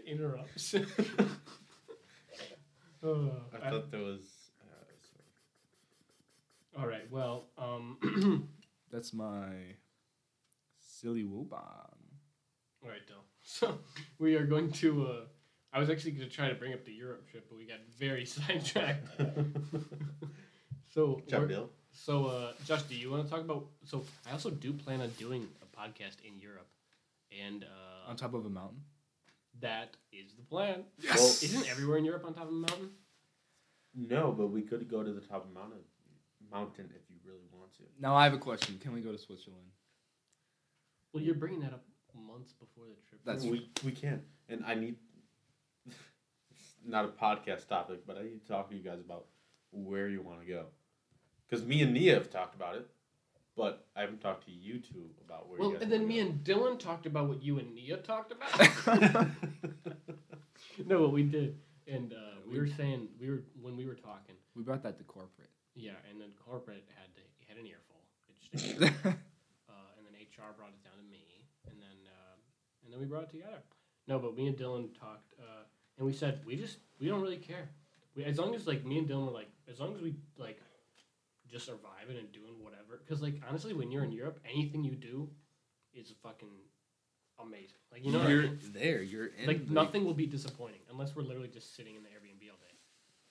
Interrupts. 0.06 0.74
oh, 3.02 3.30
I 3.62 3.70
thought 3.70 3.90
there 3.90 4.00
was. 4.00 4.22
Uh, 4.60 6.80
all 6.80 6.86
right. 6.86 7.10
Well, 7.10 7.46
um, 7.58 7.98
That's 8.90 9.12
my 9.12 9.76
silly 10.80 11.24
woo 11.24 11.44
bomb. 11.44 11.60
all 12.82 12.88
right, 12.90 13.06
Dill. 13.06 13.16
So 13.42 13.78
we 14.18 14.34
are 14.34 14.44
going 14.44 14.72
to. 14.82 15.06
Uh, 15.06 15.20
I 15.72 15.78
was 15.78 15.88
actually 15.90 16.12
going 16.12 16.28
to 16.28 16.34
try 16.34 16.48
to 16.48 16.54
bring 16.54 16.72
up 16.72 16.84
the 16.84 16.92
Europe 16.92 17.28
trip, 17.30 17.46
but 17.48 17.56
we 17.56 17.64
got 17.66 17.78
very 17.98 18.24
sidetracked. 18.36 19.06
so 20.94 21.16
Good 21.16 21.28
job, 21.28 21.48
Bill. 21.48 21.70
So, 21.92 22.26
uh, 22.26 22.52
Josh, 22.64 22.82
do 22.82 22.94
you 22.94 23.10
want 23.10 23.24
to 23.24 23.30
talk 23.30 23.40
about? 23.40 23.66
So, 23.84 24.04
I 24.28 24.32
also 24.32 24.50
do 24.50 24.72
plan 24.72 25.00
on 25.00 25.10
doing 25.10 25.48
a 25.62 25.66
podcast 25.80 26.16
in 26.24 26.38
Europe, 26.38 26.68
and 27.44 27.64
uh, 27.64 28.10
On 28.10 28.16
top 28.16 28.34
of 28.34 28.44
a 28.44 28.50
mountain. 28.50 28.82
that 29.60 29.96
is 30.12 30.34
the 30.34 30.42
plan. 30.42 30.84
Yes! 31.00 31.42
Isn't 31.42 31.68
everywhere 31.70 31.98
in 31.98 32.04
Europe 32.04 32.24
on 32.26 32.34
top 32.34 32.44
of 32.44 32.48
a 32.50 32.52
mountain? 32.52 32.90
No, 33.94 34.32
but 34.32 34.48
we 34.48 34.62
could 34.62 34.88
go 34.88 35.02
to 35.02 35.12
the 35.12 35.20
top 35.22 35.44
of 35.46 35.52
mountain, 35.54 35.80
mountain 36.50 36.90
if 36.94 37.08
you 37.10 37.15
really 37.26 37.46
want 37.52 37.74
to. 37.74 37.82
Now 38.00 38.14
I 38.14 38.24
have 38.24 38.34
a 38.34 38.38
question. 38.38 38.78
Can 38.78 38.92
we 38.92 39.00
go 39.00 39.12
to 39.12 39.18
Switzerland? 39.18 39.66
Well, 41.12 41.22
you're 41.22 41.34
bringing 41.34 41.60
that 41.60 41.72
up 41.72 41.84
months 42.26 42.52
before 42.52 42.84
the 42.86 43.08
trip. 43.08 43.20
That's- 43.24 43.44
we 43.44 43.68
we 43.84 43.92
can, 43.92 44.22
and 44.48 44.64
I 44.64 44.74
need. 44.74 44.96
it's 45.86 45.96
not 46.86 47.04
a 47.04 47.08
podcast 47.08 47.68
topic, 47.68 48.06
but 48.06 48.16
I 48.16 48.22
need 48.22 48.40
to 48.40 48.48
talk 48.48 48.70
to 48.70 48.76
you 48.76 48.82
guys 48.82 49.00
about 49.00 49.26
where 49.70 50.08
you 50.08 50.22
want 50.22 50.40
to 50.40 50.46
go, 50.46 50.66
because 51.48 51.64
me 51.64 51.82
and 51.82 51.92
Nia 51.92 52.14
have 52.14 52.30
talked 52.30 52.54
about 52.54 52.76
it, 52.76 52.88
but 53.56 53.86
I 53.94 54.00
haven't 54.00 54.20
talked 54.20 54.46
to 54.46 54.52
you 54.52 54.78
two 54.78 55.10
about 55.24 55.48
where. 55.48 55.58
well, 55.58 55.68
you 55.68 55.74
guys 55.74 55.82
and 55.82 55.92
then 55.92 56.06
me 56.06 56.16
go. 56.16 56.26
and 56.26 56.44
Dylan 56.44 56.78
talked 56.78 57.06
about 57.06 57.28
what 57.28 57.42
you 57.42 57.58
and 57.58 57.74
Nia 57.74 57.98
talked 57.98 58.32
about. 58.32 58.86
no, 60.86 61.02
what 61.02 61.12
we 61.12 61.22
did, 61.22 61.58
and 61.86 62.12
uh, 62.12 62.40
we 62.50 62.58
were 62.58 62.68
saying 62.68 63.08
we 63.20 63.28
were 63.30 63.42
when 63.60 63.76
we 63.76 63.86
were 63.86 63.94
talking. 63.94 64.36
we 64.54 64.62
brought 64.62 64.82
that 64.82 64.98
to 64.98 65.04
corporate. 65.04 65.50
Yeah, 65.76 65.92
and 66.10 66.18
then 66.20 66.28
corporate 66.40 66.84
had 66.96 67.12
to, 67.14 67.22
had 67.48 67.58
an 67.60 67.66
earful. 67.68 68.00
It 68.28 68.34
just 68.40 68.64
uh, 68.82 69.92
and 69.96 70.02
then 70.08 70.14
HR 70.16 70.56
brought 70.56 70.72
it 70.72 70.82
down 70.82 70.96
to 70.96 71.06
me, 71.10 71.44
and 71.68 71.76
then 71.76 71.98
uh, 72.08 72.34
and 72.84 72.92
then 72.92 72.98
we 73.00 73.06
brought 73.06 73.24
it 73.24 73.30
together. 73.30 73.60
No, 74.08 74.18
but 74.18 74.34
me 74.34 74.46
and 74.48 74.56
Dylan 74.56 74.88
talked, 74.98 75.34
uh, 75.38 75.64
and 75.98 76.06
we 76.06 76.12
said 76.12 76.40
we 76.46 76.56
just 76.56 76.78
we 76.98 77.08
don't 77.08 77.20
really 77.20 77.36
care. 77.36 77.68
We, 78.14 78.24
as 78.24 78.38
long 78.38 78.54
as 78.54 78.66
like 78.66 78.84
me 78.86 78.98
and 78.98 79.08
Dylan 79.08 79.26
were 79.26 79.32
like, 79.32 79.50
as 79.70 79.78
long 79.78 79.94
as 79.94 80.00
we 80.00 80.14
like 80.38 80.60
just 81.48 81.66
surviving 81.66 82.16
and 82.18 82.30
doing 82.32 82.62
whatever. 82.62 82.98
Because 83.04 83.20
like 83.22 83.40
honestly, 83.48 83.72
when 83.74 83.90
you're 83.90 84.04
in 84.04 84.12
Europe, 84.12 84.40
anything 84.50 84.82
you 84.84 84.92
do 84.92 85.28
is 85.94 86.12
fucking 86.22 86.48
amazing. 87.38 87.78
Like 87.92 88.04
you 88.04 88.12
know, 88.12 88.18
what 88.18 88.26
I 88.28 88.30
you're 88.30 88.42
mean? 88.42 88.58
there. 88.72 89.02
You're 89.02 89.26
in. 89.26 89.46
like 89.46 89.66
the- 89.66 89.72
nothing 89.74 90.04
will 90.04 90.14
be 90.14 90.26
disappointing 90.26 90.80
unless 90.90 91.14
we're 91.14 91.22
literally 91.22 91.48
just 91.48 91.76
sitting 91.76 91.94
in 91.96 92.02
the 92.02 92.08
Airbnb. 92.08 92.35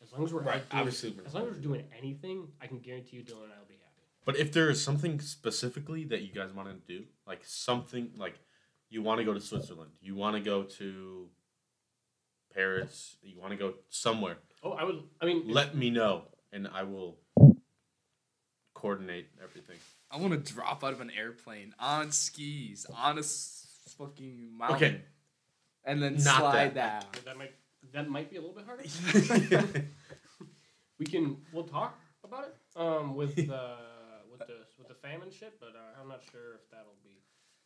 As 0.06 0.12
long 0.14 0.24
as 0.24 0.34
we're 0.34 0.42
Right, 0.42 0.70
doing, 0.70 0.80
obviously 0.82 1.10
we're 1.12 1.26
as 1.26 1.34
long 1.34 1.48
as 1.48 1.54
we're 1.56 1.60
doing 1.62 1.84
anything, 1.98 2.48
I 2.62 2.68
can 2.68 2.80
guarantee 2.80 3.18
you, 3.18 3.24
Dylan 3.24 3.44
and 3.46 3.54
I 3.54 3.60
will 3.60 3.66
be 3.68 3.74
happy. 3.76 4.04
But 4.26 4.38
if 4.38 4.52
there 4.54 4.70
is 4.70 4.84
something 4.84 5.20
specifically 5.20 6.04
that 6.06 6.22
you 6.22 6.32
guys 6.34 6.52
want 6.54 6.70
to 6.70 6.76
do, 6.98 7.06
like 7.28 7.42
something 7.44 8.12
like 8.18 8.36
you 8.90 9.02
want 9.02 9.20
to 9.20 9.26
go 9.26 9.34
to 9.34 9.42
Switzerland, 9.42 9.92
you 10.02 10.16
want 10.16 10.36
to 10.36 10.42
go 10.42 10.64
to 10.64 11.28
Paris, 12.54 13.18
you 13.24 13.40
want 13.40 13.52
to 13.52 13.58
go 13.58 13.74
somewhere, 13.90 14.38
Oh, 14.64 14.72
I 14.72 14.84
would. 14.84 15.04
I 15.22 15.26
mean, 15.26 15.44
let 15.48 15.76
me 15.76 15.90
know 15.92 16.24
and 16.52 16.68
I 16.68 16.84
will 16.84 17.18
coordinate 18.74 19.28
everything. 19.44 19.78
I 20.10 20.18
want 20.18 20.34
to 20.46 20.54
drop 20.54 20.84
out 20.84 20.94
of 20.94 21.02
an 21.02 21.12
airplane 21.18 21.74
on 21.80 22.12
skis 22.12 22.86
on 22.96 23.18
a 23.20 23.24
fucking 23.98 24.58
mountain. 24.58 24.76
Okay. 24.78 25.02
And 25.84 26.02
then 26.02 26.14
Not 26.16 26.40
slide 26.40 26.74
that. 26.76 27.02
down. 27.14 27.24
that 27.26 27.38
might 27.38 27.54
that 27.94 28.10
might 28.10 28.30
be 28.30 28.38
a 28.38 28.42
little 28.42 28.56
bit 28.56 28.66
harder. 28.66 28.84
we 31.00 31.06
can 31.06 31.38
we'll 31.54 31.64
talk 31.64 32.00
about 32.24 32.46
it 32.46 32.56
um, 32.80 33.16
with 33.16 33.38
uh, 33.50 33.76
with 34.32 34.40
the 34.48 34.58
with 34.78 34.88
the 34.88 34.96
famine 34.96 35.30
shit, 35.32 35.60
but 35.60 35.70
uh, 35.76 36.02
I'm 36.02 36.08
not 36.08 36.22
sure 36.32 36.56
if 36.56 36.70
that'll 36.72 36.96
be. 37.04 37.22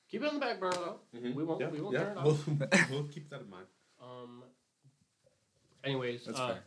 Keep 0.09 0.23
it 0.23 0.27
on 0.27 0.33
the 0.35 0.39
back 0.39 0.59
burner 0.59 0.73
though. 0.75 0.99
Mhm. 1.15 1.35
We 1.35 1.43
won't- 1.43 1.61
Yeah, 1.61 1.67
we 1.69 1.81
won't 1.81 1.93
yeah, 1.93 2.03
turn 2.05 2.17
it 2.17 2.23
We'll, 2.23 2.33
off. 2.33 2.89
we'll 2.89 3.03
keep 3.03 3.29
that 3.29 3.41
in 3.41 3.49
mind. 3.49 3.67
Um. 4.01 4.43
Anyways, 5.83 6.25
That's 6.25 6.39
uh, 6.39 6.47
fair. 6.49 6.63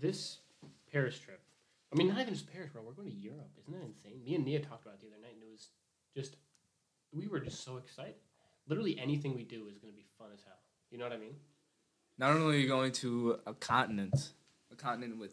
this 0.00 0.38
Paris 0.92 1.18
trip, 1.18 1.40
I 1.92 1.96
mean, 1.96 2.08
not 2.08 2.20
even 2.20 2.34
just 2.34 2.52
Paris, 2.52 2.70
bro. 2.72 2.82
We're 2.82 2.92
going 2.92 3.08
to 3.10 3.14
Europe. 3.14 3.50
Isn't 3.60 3.72
that 3.72 3.82
insane? 3.86 4.22
Me 4.24 4.34
and 4.34 4.44
Nia 4.44 4.60
talked 4.60 4.82
about 4.84 4.94
it 4.96 5.00
the 5.00 5.06
other 5.08 5.20
night, 5.22 5.32
and 5.34 5.42
it 5.42 5.48
was 5.50 5.68
just, 6.14 6.36
we 7.12 7.26
were 7.28 7.40
just 7.40 7.64
so 7.64 7.76
excited. 7.78 8.14
Literally 8.68 8.98
anything 8.98 9.34
we 9.34 9.44
do 9.44 9.66
is 9.68 9.78
going 9.78 9.92
to 9.92 9.96
be 9.96 10.04
fun 10.18 10.28
as 10.34 10.42
hell. 10.44 10.58
You 10.90 10.98
know 10.98 11.04
what 11.04 11.12
I 11.12 11.18
mean? 11.18 11.34
Not 12.20 12.36
only 12.36 12.56
are 12.56 12.58
you 12.58 12.68
going 12.68 12.92
to 12.92 13.38
a 13.46 13.54
continent, 13.54 14.32
a 14.70 14.76
continent 14.76 15.18
with 15.18 15.32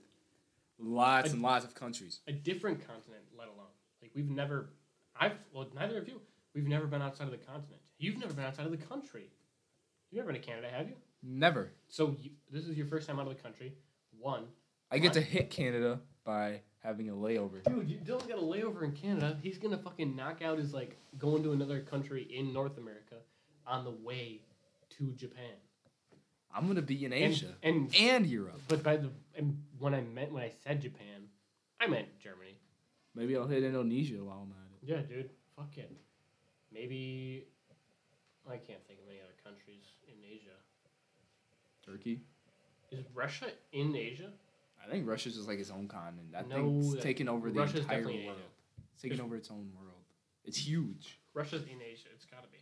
lots 0.80 1.30
A- 1.30 1.34
and 1.34 1.42
lots 1.42 1.66
of 1.66 1.76
countries. 1.76 2.22
A 2.28 2.32
different 2.32 2.80
continent, 2.88 3.26
let 3.38 3.50
alone. 3.50 3.74
Like, 4.02 4.12
we've 4.16 4.30
never, 4.30 4.70
I've, 5.20 5.34
well, 5.52 5.68
neither 5.76 5.98
of 5.98 6.08
you, 6.08 6.22
we've 6.56 6.66
never 6.66 6.88
been 6.88 7.02
outside 7.02 7.26
of 7.26 7.32
the 7.32 7.46
continent. 7.46 7.82
You've 7.98 8.18
never 8.18 8.34
been 8.34 8.46
outside 8.46 8.66
of 8.66 8.72
the 8.72 8.78
country. 8.78 9.30
You've 10.10 10.20
never 10.24 10.32
been 10.32 10.42
to 10.42 10.48
Canada, 10.48 10.70
have 10.70 10.88
you? 10.88 10.96
Never. 11.22 11.74
So, 11.90 12.16
you, 12.22 12.32
this 12.50 12.64
is 12.64 12.78
your 12.78 12.88
first 12.88 13.06
time 13.06 13.20
out 13.20 13.28
of 13.28 13.36
the 13.36 13.44
country. 13.44 13.74
One. 14.18 14.46
I 14.90 15.00
get 15.00 15.12
to 15.14 15.22
hit 15.22 15.50
Canada 15.50 16.00
by 16.24 16.62
having 16.82 17.10
a 17.10 17.14
layover. 17.14 17.62
Dude, 17.66 17.90
you 17.90 17.98
Dylan's 17.98 18.28
got 18.28 18.38
a 18.38 18.42
layover 18.42 18.84
in 18.84 18.94
Canada. 18.94 19.38
He's 19.44 19.58
gonna 19.58 19.78
fucking 19.78 20.16
knock 20.16 20.42
out 20.42 20.58
his 20.58 20.74
like 20.74 20.96
going 21.18 21.44
to 21.44 21.52
another 21.52 21.82
country 21.82 22.24
in 22.34 22.54
North 22.54 22.78
America 22.78 23.16
on 23.66 23.84
the 23.84 23.92
way 23.92 24.40
to 24.98 25.12
Japan. 25.18 25.56
I'm 26.58 26.68
gonna 26.68 26.82
be 26.82 27.06
in 27.06 27.14
Asia 27.14 27.54
And, 27.62 27.94
and 27.96 28.26
Europe. 28.26 28.60
but 28.68 28.82
by 28.84 28.98
the 28.98 29.12
and 29.36 29.62
when 29.78 29.94
I 29.94 30.02
meant 30.02 30.32
when 30.34 30.42
I 30.44 30.52
said 30.64 30.82
Japan, 30.82 31.30
I 31.80 31.86
meant 31.88 32.08
Germany. 32.20 32.58
Maybe 33.14 33.38
I'll 33.38 33.46
hit 33.48 33.64
Indonesia 33.64 34.24
while 34.24 34.40
I'm 34.44 34.52
at 34.52 34.72
it. 34.74 34.90
Yeah, 34.90 35.02
dude. 35.16 35.30
Fuck 35.56 35.78
it. 35.78 35.92
Maybe 36.74 37.46
I 38.50 38.58
can't 38.58 38.84
think 38.88 39.00
of 39.00 39.08
any 39.10 39.20
other 39.20 39.36
countries 39.44 39.84
in 40.08 40.16
Asia. 40.28 40.50
Turkey. 41.86 42.22
Is 42.92 43.06
Russia 43.14 43.48
in 43.72 43.96
Asia? 43.96 44.32
I 44.84 44.90
think 44.90 45.08
Russia's 45.08 45.36
just 45.36 45.48
like 45.48 45.60
its 45.60 45.70
own 45.72 45.88
continent. 45.88 46.32
That 46.32 46.48
No, 46.48 46.56
thing's 46.56 46.94
that- 46.94 47.02
taking 47.04 47.28
over 47.30 47.52
the 47.52 47.60
Russia's 47.60 47.82
entire 47.82 48.04
world. 48.04 48.38
It's 48.94 49.02
taking 49.02 49.22
over 49.22 49.36
its 49.36 49.52
own 49.52 49.72
world. 49.80 49.94
It's 50.44 50.58
huge. 50.58 51.20
Russia's 51.34 51.64
in 51.64 51.82
Asia. 51.82 52.08
It's 52.16 52.26
gotta 52.26 52.48
be. 52.48 52.58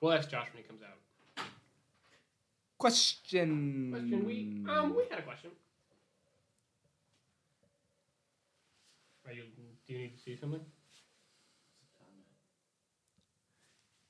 We'll 0.00 0.12
ask 0.12 0.30
Josh 0.30 0.48
when 0.54 0.62
he 0.62 0.66
comes 0.68 0.82
out. 0.82 0.96
Question. 2.80 3.90
Question 3.92 4.24
we 4.24 4.64
um 4.72 4.96
we 4.96 5.02
had 5.10 5.18
a 5.18 5.22
question. 5.22 5.50
Are 9.26 9.32
you 9.32 9.42
do 9.86 9.92
you 9.92 9.98
need 9.98 10.16
to 10.16 10.22
see 10.22 10.34
something? 10.34 10.60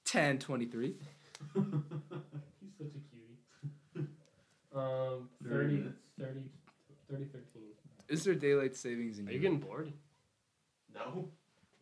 ten 0.04 0.38
twenty 0.38 0.66
three. 0.66 0.94
He's 1.52 1.64
such 2.78 2.94
a 2.94 3.00
cutie. 3.10 3.38
um 4.72 5.28
30, 5.42 5.82
30, 6.20 6.40
30 7.10 7.24
13. 7.24 7.62
Is 8.08 8.22
there 8.22 8.34
daylight 8.36 8.76
savings 8.76 9.18
in 9.18 9.26
Are 9.26 9.32
you 9.32 9.40
Europe? 9.40 9.58
getting 9.58 9.68
bored? 9.68 9.92
No, 10.94 11.28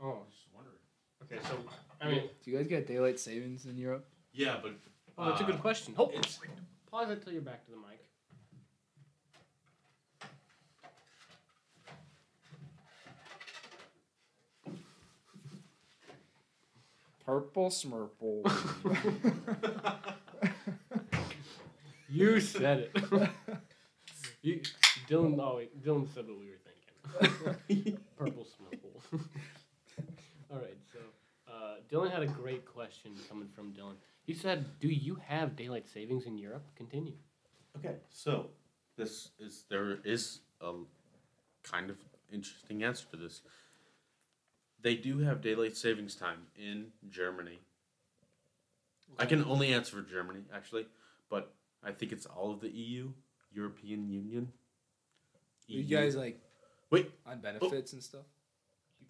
Oh, 0.03 0.23
just 0.31 0.47
wondering. 0.55 0.79
okay. 1.23 1.37
So 1.47 1.55
I 2.01 2.09
mean, 2.09 2.31
Do 2.43 2.51
you 2.51 2.57
guys 2.57 2.67
get 2.67 2.87
daylight 2.87 3.21
savings 3.21 3.67
in 3.67 3.77
Europe? 3.77 4.07
Yeah, 4.33 4.57
but 4.63 4.73
oh, 5.19 5.29
that's 5.29 5.43
a 5.43 5.45
Uh, 5.45 5.49
good 5.49 5.61
question. 5.61 5.93
Hold 5.95 6.13
it's- 6.15 6.41
pause 6.91 7.11
it 7.11 7.23
till 7.23 7.33
you're 7.33 7.43
back 7.43 7.65
to 7.65 7.71
the 7.71 7.77
mic. 7.77 8.05
Purple 17.25 17.71
Smurple. 17.71 18.43
You 22.11 22.41
said 22.41 22.89
it. 22.95 23.31
you, 24.41 24.63
Dylan. 25.09 25.39
Oh 25.39 25.57
wait, 25.57 25.85
Dylan 25.85 26.09
said 26.15 26.25
what 26.27 26.39
we 26.39 26.47
were 26.49 27.31
thinking. 27.69 27.99
Purple 28.17 28.47
Smurple. 28.47 29.21
All 30.51 30.59
right, 30.59 30.79
so 30.91 30.99
uh, 31.53 31.75
Dylan 31.93 32.11
had 32.11 32.23
a 32.23 32.27
great 32.27 32.65
question 32.65 33.13
coming 33.29 33.49
from 33.55 33.73
Dylan. 33.73 33.97
He 34.29 34.35
said, 34.35 34.79
"Do 34.79 34.89
you 34.89 35.15
have 35.27 35.57
daylight 35.57 35.89
savings 35.89 36.27
in 36.27 36.37
Europe?" 36.37 36.67
Continue. 36.77 37.15
Okay, 37.79 37.97
so 38.11 38.51
this 38.95 39.31
is 39.39 39.65
there 39.71 40.01
is 40.05 40.41
a 40.61 40.75
kind 41.63 41.89
of 41.89 41.97
interesting 42.31 42.85
answer 42.85 43.07
to 43.13 43.17
this. 43.17 43.41
They 44.83 44.97
do 44.97 45.21
have 45.21 45.41
daylight 45.41 45.79
savings 45.79 46.15
time 46.15 46.49
in 46.55 46.93
Germany. 47.09 47.61
I 49.19 49.25
can 49.25 49.43
only 49.47 49.73
answer 49.73 49.97
for 49.97 50.03
Germany 50.03 50.41
actually, 50.53 50.87
but 51.31 51.55
I 51.83 51.93
think 51.93 52.13
it's 52.13 52.27
all 52.27 52.51
of 52.51 52.61
the 52.61 52.69
EU, 52.69 53.11
European 53.51 54.11
Union. 54.11 54.53
you 55.67 55.85
guys 55.85 56.17
like 56.17 56.39
Wait. 56.91 57.11
on 57.25 57.39
oh. 57.39 57.41
benefits 57.41 57.95
and 57.95 58.03
stuff? 58.03 58.27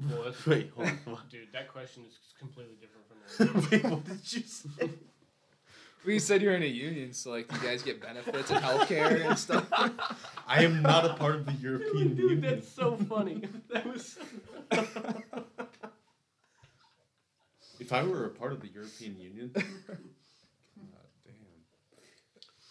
Well, 0.01 0.23
that's- 0.25 0.47
Wait, 0.47 0.71
hold 0.77 0.89
on. 0.89 1.19
dude, 1.31 1.49
that 1.53 1.69
question 1.73 2.05
is 2.09 2.19
completely 2.39 2.77
different 2.81 3.07
from 3.09 3.19
the. 3.71 3.77
Wait, 3.77 3.85
what 3.93 4.05
did 4.05 4.33
you 4.33 4.43
say? 4.43 4.91
Well, 6.05 6.13
you 6.15 6.21
said 6.21 6.41
you're 6.43 6.55
in 6.55 6.63
a 6.63 6.67
union, 6.67 7.13
so 7.13 7.31
like 7.31 7.51
you 7.53 7.59
guys 7.59 7.83
get 7.83 8.01
benefits 8.01 8.51
and 8.51 8.63
healthcare 8.63 9.27
and 9.29 9.37
stuff. 9.39 9.67
I 10.47 10.63
am 10.65 10.81
not 10.83 11.05
a 11.05 11.15
part 11.15 11.35
of 11.35 11.47
the 11.47 11.53
European 11.55 12.15
dude, 12.15 12.19
Union. 12.19 12.41
that's 12.41 12.69
so 12.69 12.97
funny. 12.97 13.43
That 13.73 13.85
was. 13.87 14.17
So 14.73 14.87
If 17.81 17.93
I 17.93 18.03
were 18.05 18.25
a 18.27 18.31
part 18.31 18.53
of 18.53 18.61
the 18.61 18.69
European 18.69 19.19
Union, 19.21 19.51
God 19.55 19.65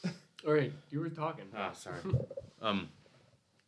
damn. 0.04 0.14
All 0.48 0.54
right, 0.54 0.72
you 0.90 1.00
were 1.02 1.10
talking. 1.10 1.46
Ah, 1.56 1.74
sorry. 1.74 2.00
Um, 2.62 2.90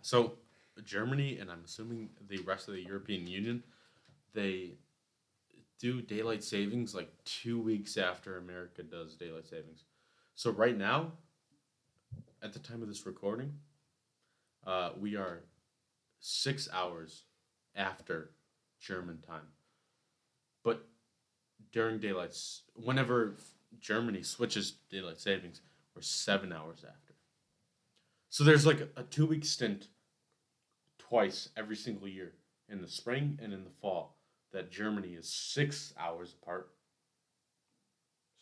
so 0.02 0.34
Germany 0.82 1.38
and 1.40 1.52
I'm 1.52 1.62
assuming 1.66 2.10
the 2.28 2.40
rest 2.40 2.68
of 2.68 2.74
the 2.74 2.84
European 2.84 3.28
Union, 3.28 3.64
they 4.34 4.74
do 5.80 6.02
daylight 6.02 6.44
savings 6.44 6.94
like 6.94 7.12
two 7.24 7.60
weeks 7.60 7.98
after 7.98 8.38
America 8.38 8.84
does 8.84 9.16
daylight 9.16 9.48
savings. 9.48 9.84
So 10.36 10.52
right 10.52 10.78
now, 10.78 11.14
at 12.42 12.54
the 12.54 12.60
time 12.60 12.82
of 12.82 12.88
this 12.88 13.06
recording, 13.06 13.54
uh, 14.66 14.92
we 15.00 15.16
are 15.16 15.44
six 16.20 16.68
hours 16.74 17.24
after 17.76 18.32
German 18.80 19.20
time. 19.26 19.48
But 20.64 20.86
during 21.72 22.00
daylight, 22.00 22.38
whenever 22.76 23.36
Germany 23.80 24.24
switches 24.24 24.74
daylight 24.90 25.20
savings, 25.20 25.62
we're 25.96 26.02
seven 26.02 26.52
hours 26.52 26.84
after. 26.88 27.14
So 28.30 28.44
there's 28.44 28.66
like 28.66 28.82
a, 28.82 28.88
a 28.98 29.04
two 29.04 29.26
week 29.26 29.46
stint 29.46 29.88
twice 31.10 31.50
every 31.58 31.76
single 31.76 32.08
year 32.08 32.34
in 32.70 32.82
the 32.82 32.88
spring 32.88 33.38
and 33.42 33.52
in 33.52 33.64
the 33.64 33.70
fall 33.82 34.16
that 34.54 34.72
Germany 34.72 35.10
is 35.10 35.28
six 35.28 35.94
hours 36.00 36.36
apart 36.42 36.70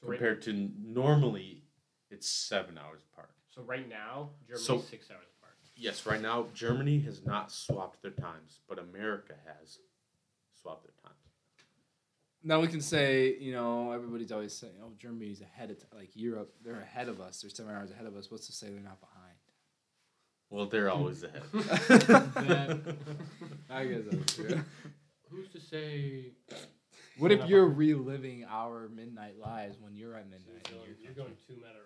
So 0.01 0.07
right, 0.07 0.17
compared 0.17 0.41
to 0.43 0.69
normally 0.79 1.63
it's 2.09 2.27
seven 2.29 2.77
hours 2.77 3.01
apart. 3.11 3.31
so 3.47 3.61
right 3.63 3.87
now, 3.87 4.29
Germany's 4.47 4.65
So- 4.65 4.79
six 4.81 5.09
hours 5.11 5.27
apart. 5.37 5.55
Yes, 5.75 6.05
right 6.05 6.21
now 6.21 6.47
Germany 6.53 6.99
has 7.01 7.23
not 7.25 7.51
swapped 7.51 8.01
their 8.01 8.11
times, 8.11 8.59
but 8.67 8.79
America 8.79 9.35
has 9.45 9.79
swapped 10.61 10.83
their 10.83 10.93
times. 11.03 11.13
Now 12.43 12.61
we 12.61 12.67
can 12.67 12.81
say, 12.81 13.37
you 13.39 13.51
know, 13.51 13.91
everybody's 13.91 14.31
always 14.31 14.53
saying, 14.53 14.75
"Oh, 14.81 14.93
Germany's 14.97 15.41
ahead 15.41 15.69
of 15.71 15.79
t- 15.79 15.85
like 15.93 16.15
Europe. 16.15 16.55
They're 16.61 16.79
ahead 16.79 17.09
of 17.09 17.19
us. 17.19 17.41
They're 17.41 17.49
seven 17.49 17.73
hours 17.75 17.91
ahead 17.91 18.05
of 18.05 18.15
us." 18.15 18.31
What's 18.31 18.45
to 18.47 18.53
say 18.53 18.69
they're 18.69 18.79
not 18.79 19.01
behind? 19.01 19.26
Well, 20.49 20.65
they're 20.67 20.89
hmm. 20.89 20.97
always 20.97 21.23
ahead. 21.23 21.43
That- 21.53 22.95
I 23.69 23.85
guess 23.85 24.03
that's 24.09 24.35
true. 24.35 24.63
Who's 25.29 25.49
to 25.49 25.59
say? 25.59 26.31
What 27.17 27.31
if 27.31 27.47
you're 27.47 27.67
reliving 27.67 28.45
our 28.49 28.89
midnight 28.89 29.37
lives 29.39 29.77
when 29.79 29.95
you're 29.95 30.15
at 30.15 30.29
midnight? 30.29 30.67
in 30.69 30.77
Dylan, 30.77 30.85
your 30.85 30.95
you're 31.03 31.13
going 31.13 31.35
too 31.47 31.55
meta 31.55 31.79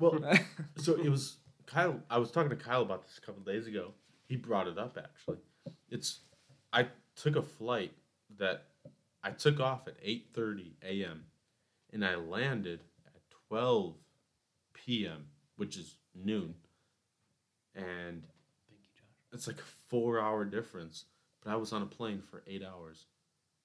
right 0.00 0.20
now. 0.20 0.38
Well, 0.38 0.38
so 0.76 0.94
it 0.94 1.08
was 1.08 1.36
Kyle. 1.66 2.00
I 2.10 2.18
was 2.18 2.30
talking 2.30 2.50
to 2.50 2.56
Kyle 2.56 2.82
about 2.82 3.02
this 3.02 3.18
a 3.18 3.20
couple 3.20 3.42
days 3.42 3.66
ago. 3.66 3.92
He 4.28 4.36
brought 4.36 4.66
it 4.66 4.78
up 4.78 4.98
actually. 4.98 5.38
It's 5.88 6.20
I 6.72 6.88
took 7.16 7.36
a 7.36 7.42
flight 7.42 7.92
that 8.38 8.64
I 9.22 9.30
took 9.30 9.60
off 9.60 9.86
at 9.86 9.94
eight 10.02 10.28
thirty 10.34 10.74
a.m. 10.82 11.24
and 11.92 12.04
I 12.04 12.16
landed 12.16 12.80
at 13.06 13.20
twelve 13.48 13.94
p.m., 14.74 15.26
which 15.56 15.76
is 15.76 15.96
noon, 16.14 16.54
and 17.74 18.22
Thank 18.68 18.80
you, 18.82 18.90
Josh. 18.94 19.32
it's 19.32 19.46
like 19.46 19.58
a 19.58 19.70
four-hour 19.88 20.44
difference. 20.44 21.04
But 21.44 21.52
I 21.52 21.56
was 21.56 21.72
on 21.72 21.82
a 21.82 21.86
plane 21.86 22.22
for 22.30 22.42
eight 22.46 22.62
hours. 22.62 23.06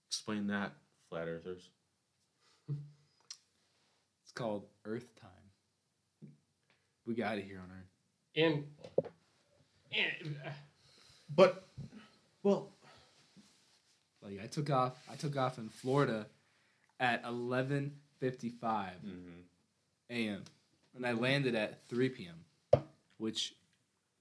Explain 0.10 0.48
that, 0.48 0.72
flat 1.10 1.28
earthers. 1.28 1.70
it's 2.70 4.32
called 4.34 4.66
Earth 4.86 5.10
time. 5.22 6.30
We 7.06 7.14
got 7.16 7.38
it 7.38 7.46
here 7.46 7.60
on 7.60 7.70
Earth. 7.72 7.90
And, 8.36 8.64
and 9.94 10.36
uh, 10.46 10.50
But, 11.34 11.66
well, 12.44 12.70
Like 14.22 14.40
I 14.44 14.48
took 14.48 14.70
off. 14.70 14.94
I 15.12 15.16
took 15.16 15.38
off 15.38 15.58
in 15.58 15.70
Florida 15.70 16.26
at 17.00 17.24
eleven 17.26 17.94
fifty 18.20 18.50
five 18.50 18.96
Mm-hmm. 19.06 19.42
a.m. 20.10 20.44
and 20.96 21.06
I 21.06 21.12
landed 21.14 21.54
at 21.56 21.88
3 21.90 22.10
p.m., 22.10 22.82
which 23.18 23.54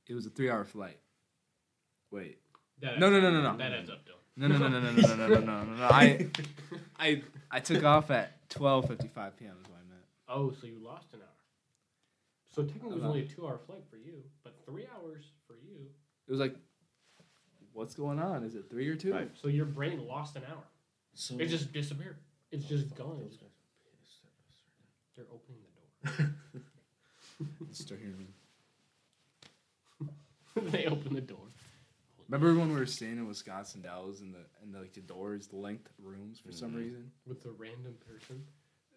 it 0.09 0.15
was 0.15 0.27
a 0.27 0.31
three-hour 0.31 0.65
flight. 0.65 0.99
Wait, 2.11 2.39
That 2.81 2.99
No, 2.99 3.11
no, 3.11 3.21
no, 3.21 3.31
no, 3.31 3.43
no. 3.53 3.57
That 3.57 3.73
adds 3.73 3.91
up, 3.91 4.05
Dylan. 4.07 4.13
no, 4.37 4.49
no, 4.49 4.59
no, 4.59 4.69
no, 4.69 4.81
no, 4.81 4.91
no, 4.91 5.17
no, 5.17 5.27
no, 5.27 5.41
no, 5.41 5.65
no, 5.65 5.75
no. 5.77 5.85
I, 5.85 6.29
I, 6.99 7.23
I 7.51 7.61
took 7.61 7.85
off 7.85 8.11
at 8.11 8.49
12:55 8.51 8.89
p.m. 9.39 9.57
is 9.63 9.69
what 9.69 9.79
I 9.79 9.89
meant. 9.89 10.05
Oh, 10.29 10.53
so 10.53 10.67
you 10.67 10.79
lost 10.83 11.07
an 11.13 11.21
hour. 11.21 11.29
So 12.55 12.63
technically, 12.63 12.91
it 12.91 12.95
was 12.95 13.05
only 13.05 13.21
a 13.23 13.27
two-hour 13.27 13.59
flight 13.67 13.85
for 13.91 13.97
you, 13.97 14.23
but 14.45 14.55
three 14.65 14.87
hours 14.97 15.25
for 15.47 15.55
you. 15.55 15.87
It 16.27 16.31
was 16.31 16.41
like, 16.41 16.57
what's 17.73 17.95
going 17.95 18.19
on? 18.19 18.45
Is 18.45 18.55
it 18.55 18.65
three 18.71 18.89
or 18.89 18.97
two? 18.97 19.13
Right. 19.13 19.31
So 19.41 19.49
your 19.49 19.67
brain 19.67 20.07
lost 20.07 20.37
an 20.37 20.43
hour. 20.51 20.65
So 21.15 21.37
It 21.39 21.47
just 21.47 21.73
disappeared. 21.73 22.17
It's 22.51 22.65
just 22.65 22.95
gone. 22.95 23.19
Those 23.21 23.37
guys 23.37 23.51
are 23.51 23.91
pissed 23.99 24.25
at 24.25 24.33
us 24.49 24.63
They're 25.17 25.25
opening 25.33 25.61
the 26.03 26.23
door. 26.23 27.73
Start 27.73 28.01
hearing 28.01 28.19
me. 28.19 28.27
they 30.71 30.87
open 30.87 31.15
the 31.15 31.21
door. 31.21 31.39
Remember 32.29 32.59
when 32.59 32.73
we 32.73 32.79
were 32.81 32.87
staying 32.87 33.19
in 33.19 33.29
Wisconsin 33.29 33.83
Dells 33.83 34.21
and 34.21 34.35
the 34.35 34.41
and 34.63 34.75
the, 34.75 34.81
like 34.81 34.93
the 34.95 35.01
doors 35.01 35.49
linked 35.53 35.89
rooms 36.03 36.41
for 36.41 36.51
some 36.53 36.73
Mhm. 36.73 36.77
reason, 36.79 37.11
with 37.27 37.45
a 37.47 37.51
random 37.51 37.95
person. 38.09 38.45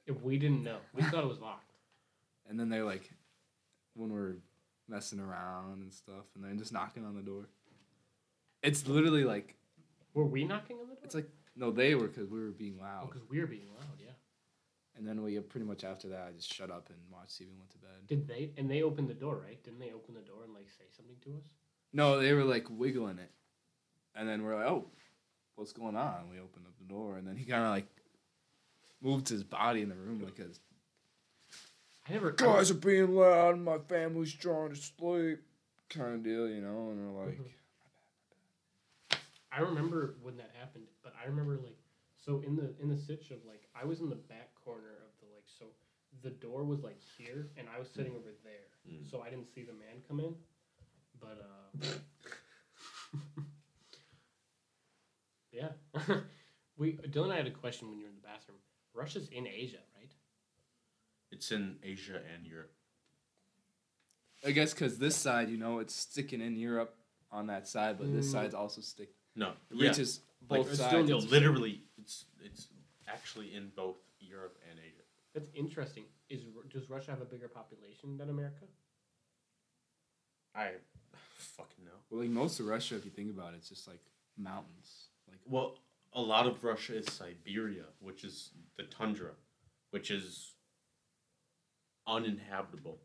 If 0.08 0.22
we 0.22 0.38
didn't 0.40 0.64
know, 0.64 0.80
we 0.96 1.04
thought 1.04 1.24
it 1.24 1.28
was 1.28 1.40
locked. 1.40 1.74
and 2.50 2.60
then 2.60 2.70
they're 2.70 2.84
like, 2.86 3.12
when 3.94 4.10
we're 4.12 4.38
messing 4.88 5.20
around 5.20 5.82
and 5.84 5.94
stuff, 5.94 6.26
and 6.34 6.44
they're 6.44 6.54
just 6.56 6.74
knocking 6.74 7.06
on 7.06 7.16
the 7.16 7.22
door. 7.22 7.48
It's 8.64 8.88
literally 8.88 9.24
like 9.24 9.56
Were 10.16 10.26
we 10.26 10.44
knocking 10.46 10.78
on 10.78 10.90
the 10.90 10.96
door? 10.96 11.04
it's 11.04 11.14
like 11.16 11.30
no, 11.56 11.72
they 11.72 11.94
were 11.94 12.08
because 12.08 12.30
we 12.30 12.40
were 12.40 12.52
being 12.52 12.80
loud, 12.80 13.10
because 13.12 13.28
we 13.30 13.40
were 13.40 13.48
being 13.48 13.68
loud. 13.78 14.00
Yeah. 14.00 14.09
And 15.00 15.08
then 15.08 15.24
we 15.24 15.40
pretty 15.40 15.66
much 15.66 15.84
after 15.84 16.10
that 16.10 16.28
I 16.30 16.32
just 16.36 16.54
shut 16.54 16.70
up 16.70 16.90
and 16.90 16.98
watched 17.12 17.40
TV 17.42 17.48
and 17.50 17.58
went 17.58 17.72
to 17.72 17.78
bed. 17.80 18.06
Did 18.08 18.28
they? 18.28 18.52
And 18.58 18.70
they 18.70 18.84
opened 18.84 19.08
the 19.10 19.14
door, 19.16 19.42
right? 19.44 19.62
Didn't 19.64 19.80
they 19.80 19.92
open 19.94 20.14
the 20.14 20.22
door 20.22 20.44
and 20.44 20.54
like 20.54 20.70
say 20.70 20.84
something 20.96 21.16
to 21.24 21.38
us? 21.38 21.46
No, 21.94 22.20
they 22.20 22.34
were 22.34 22.44
like 22.44 22.68
wiggling 22.70 23.18
it, 23.18 23.32
and 24.16 24.28
then 24.30 24.44
we're 24.44 24.56
like, 24.56 24.68
oh, 24.68 24.86
what's 25.56 25.74
going 25.74 25.96
on? 25.96 26.30
We 26.30 26.38
opened 26.40 26.66
up 26.68 26.78
the 26.78 26.94
door, 26.94 27.18
and 27.18 27.28
then 27.28 27.36
he 27.36 27.46
kind 27.46 27.64
of 27.64 27.70
like 27.72 27.88
moved 29.02 29.30
his 29.30 29.44
body 29.44 29.82
in 29.82 29.90
the 29.90 29.96
room 29.96 30.22
like 30.24 30.38
his 30.38 30.60
I 32.08 32.14
never. 32.14 32.32
guys 32.32 32.70
are 32.70 32.74
being 32.76 33.16
loud 33.16 33.56
and 33.56 33.64
my 33.64 33.78
family's 33.78 34.34
trying 34.34 34.70
to 34.72 34.76
sleep 34.76 35.40
kind 35.90 36.16
of 36.16 36.24
deal, 36.24 36.50
you 36.50 36.60
know, 36.62 36.90
and 36.92 37.00
they're 37.00 37.26
like, 37.26 37.38
Mhm. 37.40 39.18
I 39.52 39.62
remember 39.62 40.16
when 40.22 40.38
that 40.38 40.52
happened, 40.60 40.86
but 41.04 41.14
I 41.22 41.28
remember 41.28 41.58
like 41.58 41.78
so 42.24 42.42
in 42.46 42.56
the 42.56 42.76
in 42.82 42.90
the 42.90 42.98
sitch 42.98 43.32
of 43.32 43.40
like 43.48 43.64
I 43.80 43.86
was 43.86 44.00
in 44.00 44.10
the 44.10 44.16
back 44.16 44.49
corner 44.66 44.94
of 45.06 45.12
the 45.20 45.28
like 45.36 45.46
so 45.60 45.66
the 46.24 46.30
door 46.30 46.64
was 46.64 46.82
like 46.84 47.00
here 47.18 47.50
and 47.58 47.68
I 47.74 47.80
was 47.80 47.88
sitting 47.90 48.14
over 48.16 48.32
there, 48.44 48.68
Mm. 48.90 49.10
so 49.10 49.22
I 49.22 49.30
didn't 49.30 49.48
see 49.54 49.64
the 49.64 49.74
man 49.74 50.02
come 50.08 50.20
in. 50.20 50.34
But 51.20 51.38
uh, 51.84 51.88
yeah, 55.52 55.70
we 56.78 56.94
Dylan 56.94 57.24
and 57.26 57.34
I 57.34 57.38
had 57.38 57.48
a 57.48 57.52
question 57.52 57.90
when 57.90 57.98
you 57.98 58.06
were 58.06 58.10
in 58.10 58.16
the 58.16 58.28
bathroom. 58.28 58.58
Russia's 58.94 59.28
in 59.30 59.48
Asia, 59.48 59.78
right? 59.98 60.12
It's 61.32 61.52
in 61.52 61.76
Asia 61.84 62.22
and 62.36 62.46
Europe. 62.48 62.72
I 64.46 64.52
guess 64.52 64.74
because 64.74 64.98
this 64.98 65.16
side, 65.16 65.50
you 65.50 65.58
know, 65.58 65.80
it's 65.80 65.94
sticking 65.94 66.42
in 66.42 66.56
Europe 66.56 66.96
on 67.32 67.48
that 67.48 67.68
side, 67.68 67.98
but 68.00 68.12
this 68.14 68.28
Mm. 68.30 68.32
side's 68.32 68.56
also 68.56 68.82
stick 68.82 69.10
No, 69.36 69.50
it 69.50 69.76
yeah, 69.76 69.90
reaches 69.90 70.22
like, 70.50 70.62
both 70.62 70.70
it's 70.70 70.78
sides. 70.80 71.06
still 71.08 71.20
literally, 71.20 71.84
it's 71.98 72.26
it's 72.44 72.68
actually 73.08 73.54
in 73.54 73.70
both 73.76 73.98
Europe 74.30 74.58
and 74.70 74.80
Asia. 74.80 75.04
That's 75.34 75.50
interesting. 75.54 76.04
Is 76.30 76.42
does 76.74 76.90
Russia 76.90 77.12
have 77.12 77.22
a 77.22 77.26
bigger 77.26 77.48
population 77.48 78.18
than 78.18 78.30
America? 78.30 78.66
I 80.56 80.72
fucking 81.38 81.86
know. 81.86 81.92
well, 82.10 82.22
like 82.22 82.30
most 82.30 82.60
of 82.60 82.66
Russia, 82.68 82.96
if 82.96 83.06
you 83.06 83.12
think 83.12 83.32
about 83.32 83.54
it, 83.54 83.58
it's 83.58 83.70
just 83.70 83.88
like 83.88 84.02
mountains. 84.38 85.10
Like 85.28 85.40
Well, 85.46 85.78
a 86.14 86.22
lot 86.22 86.48
of 86.48 86.64
Russia 86.64 86.98
is 86.98 87.06
Siberia, 87.12 87.86
which 88.00 88.24
is 88.24 88.52
the 88.78 88.84
tundra, 88.84 89.32
which 89.92 90.10
is 90.12 90.54
uninhabitable 92.08 93.00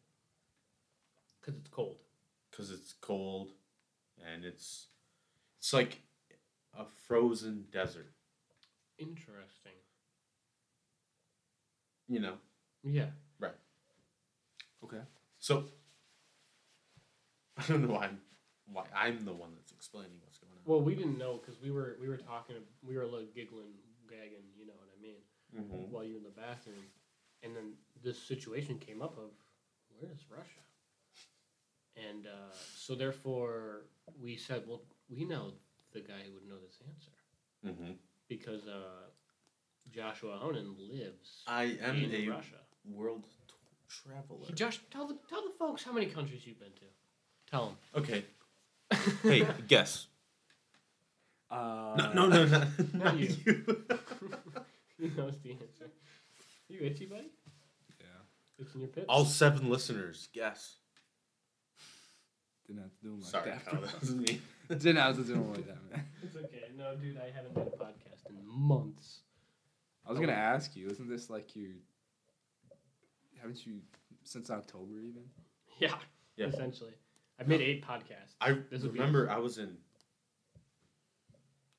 Because 1.41 1.59
it's 1.61 1.69
cold. 1.69 1.99
because 2.51 2.71
it's 2.71 2.95
cold 3.01 3.51
and 4.25 4.45
it's 4.45 4.89
it's 5.59 5.73
like 5.73 6.01
a 6.79 6.85
frozen 7.07 7.65
desert. 7.71 8.13
Interesting. 8.99 9.73
You 12.09 12.21
know. 12.21 12.35
Yeah. 12.83 13.11
Right. 13.39 13.55
Okay, 14.85 15.01
So 15.39 15.65
I 17.57 17.63
don't 17.67 17.83
know 17.87 17.95
why 17.95 18.05
I'm 18.07 18.19
why 18.67 18.85
I'm 18.95 19.25
the 19.25 19.33
one 19.33 19.51
that's 19.57 19.73
explaining 19.73 20.19
what's 20.23 20.39
going 20.39 20.53
on. 20.53 20.61
Well, 20.65 20.81
we 20.83 20.95
didn't 20.95 21.19
know 21.19 21.39
because 21.41 21.61
we 21.61 21.71
were 21.71 21.97
we 22.01 22.09
were 22.09 22.17
talking, 22.17 22.57
we 22.83 22.97
were 22.97 23.03
a 23.03 23.07
little 23.09 23.27
giggling, 23.35 23.73
gagging, 24.09 24.45
you 24.59 24.67
know 24.67 24.75
what 24.79 24.89
I 24.97 25.01
mean, 25.01 25.21
Mhm. 25.55 25.89
while 25.91 26.05
you're 26.05 26.19
in 26.19 26.23
the 26.25 26.31
bathroom, 26.31 26.85
and 27.43 27.55
then 27.57 27.75
this 28.03 28.21
situation 28.23 28.79
came 28.79 29.01
up 29.03 29.17
of 29.19 29.31
where 29.99 30.11
is 30.13 30.25
Russia, 30.31 30.61
and 31.97 32.27
uh, 32.27 32.53
so 32.77 32.95
therefore 32.95 33.87
we 34.21 34.37
said, 34.37 34.65
well, 34.67 34.83
we 35.09 35.25
know 35.25 35.55
the 35.93 36.01
guy 36.01 36.23
who 36.27 36.35
would 36.35 36.47
know 36.49 36.59
this 36.61 36.81
answer 36.89 37.13
Mhm. 37.65 37.97
because 38.29 38.67
uh, 38.67 39.09
Joshua 39.93 40.39
Ahonen 40.43 40.77
lives 40.91 41.43
I 41.47 41.77
am 41.83 41.97
in 41.97 42.13
a 42.15 42.29
Russia. 42.29 42.57
world 42.85 43.25
t- 43.25 43.55
traveler. 43.89 44.51
Josh, 44.55 44.81
tell 44.91 45.07
the 45.07 45.17
tell 45.29 45.43
the 45.43 45.53
folks 45.59 45.85
how 45.85 45.93
many 45.93 46.07
countries 46.07 46.47
you've 46.47 46.59
been 46.59 46.73
to. 46.73 46.87
Tell 47.51 47.67
them. 47.67 47.77
Okay. 48.03 48.25
Hey, 49.23 49.47
guess. 49.69 50.07
uh, 51.51 51.95
No, 52.15 52.29
no, 52.29 52.29
no, 52.29 52.45
no, 52.47 52.67
Not 53.05 53.17
you. 53.19 53.29
you. 53.45 53.65
he 54.99 55.09
knows 55.17 55.39
the 55.43 55.53
answer. 55.53 55.91
You 56.69 56.81
itchy, 56.83 57.07
buddy? 57.07 57.31
Yeah, 58.01 58.07
It's 58.59 58.75
in 58.75 58.81
your 58.81 58.89
pits. 58.91 59.07
All 59.09 59.25
seven 59.25 59.69
listeners, 59.71 60.29
guess. 60.33 60.77
didn't 62.67 62.83
have 62.83 62.91
to 62.93 63.03
do 63.03 63.09
them 63.11 63.21
like 63.21 63.31
Sorry, 63.31 63.51
that. 63.51 63.65
Kyle, 63.67 63.81
that 63.81 64.01
was 64.01 64.15
me. 64.15 64.41
didn't 64.69 64.97
have 64.97 65.17
to 65.17 65.23
do 65.23 65.33
them 65.35 65.51
like 65.53 65.67
that, 65.67 65.91
man. 65.91 66.05
It's 66.23 66.37
okay. 66.37 66.65
No, 66.77 66.95
dude, 66.97 67.19
I 67.19 67.31
haven't 67.35 67.57
made 67.57 67.67
a 67.67 67.71
podcast 67.77 68.29
in 68.31 68.37
months. 68.47 69.21
I 70.07 70.11
was 70.11 70.21
gonna 70.21 70.33
ask 70.33 70.77
you, 70.77 70.89
isn't 70.89 71.09
this 71.09 71.31
like 71.31 71.55
your? 71.57 71.71
Haven't 73.41 73.65
you 73.67 73.81
since 74.25 74.51
October 74.51 75.01
even? 75.01 75.23
Yeah, 75.81 75.97
Yeah. 76.37 76.47
essentially. 76.47 76.93
I've 77.41 77.49
made 77.49 77.61
eight 77.61 77.85
podcasts. 77.85 78.35
I 78.41 78.53
This 78.71 78.83
would 78.83 78.93
be- 78.93 79.01
remember 79.01 79.29
I 79.29 79.39
was 79.39 79.59
in 79.59 79.77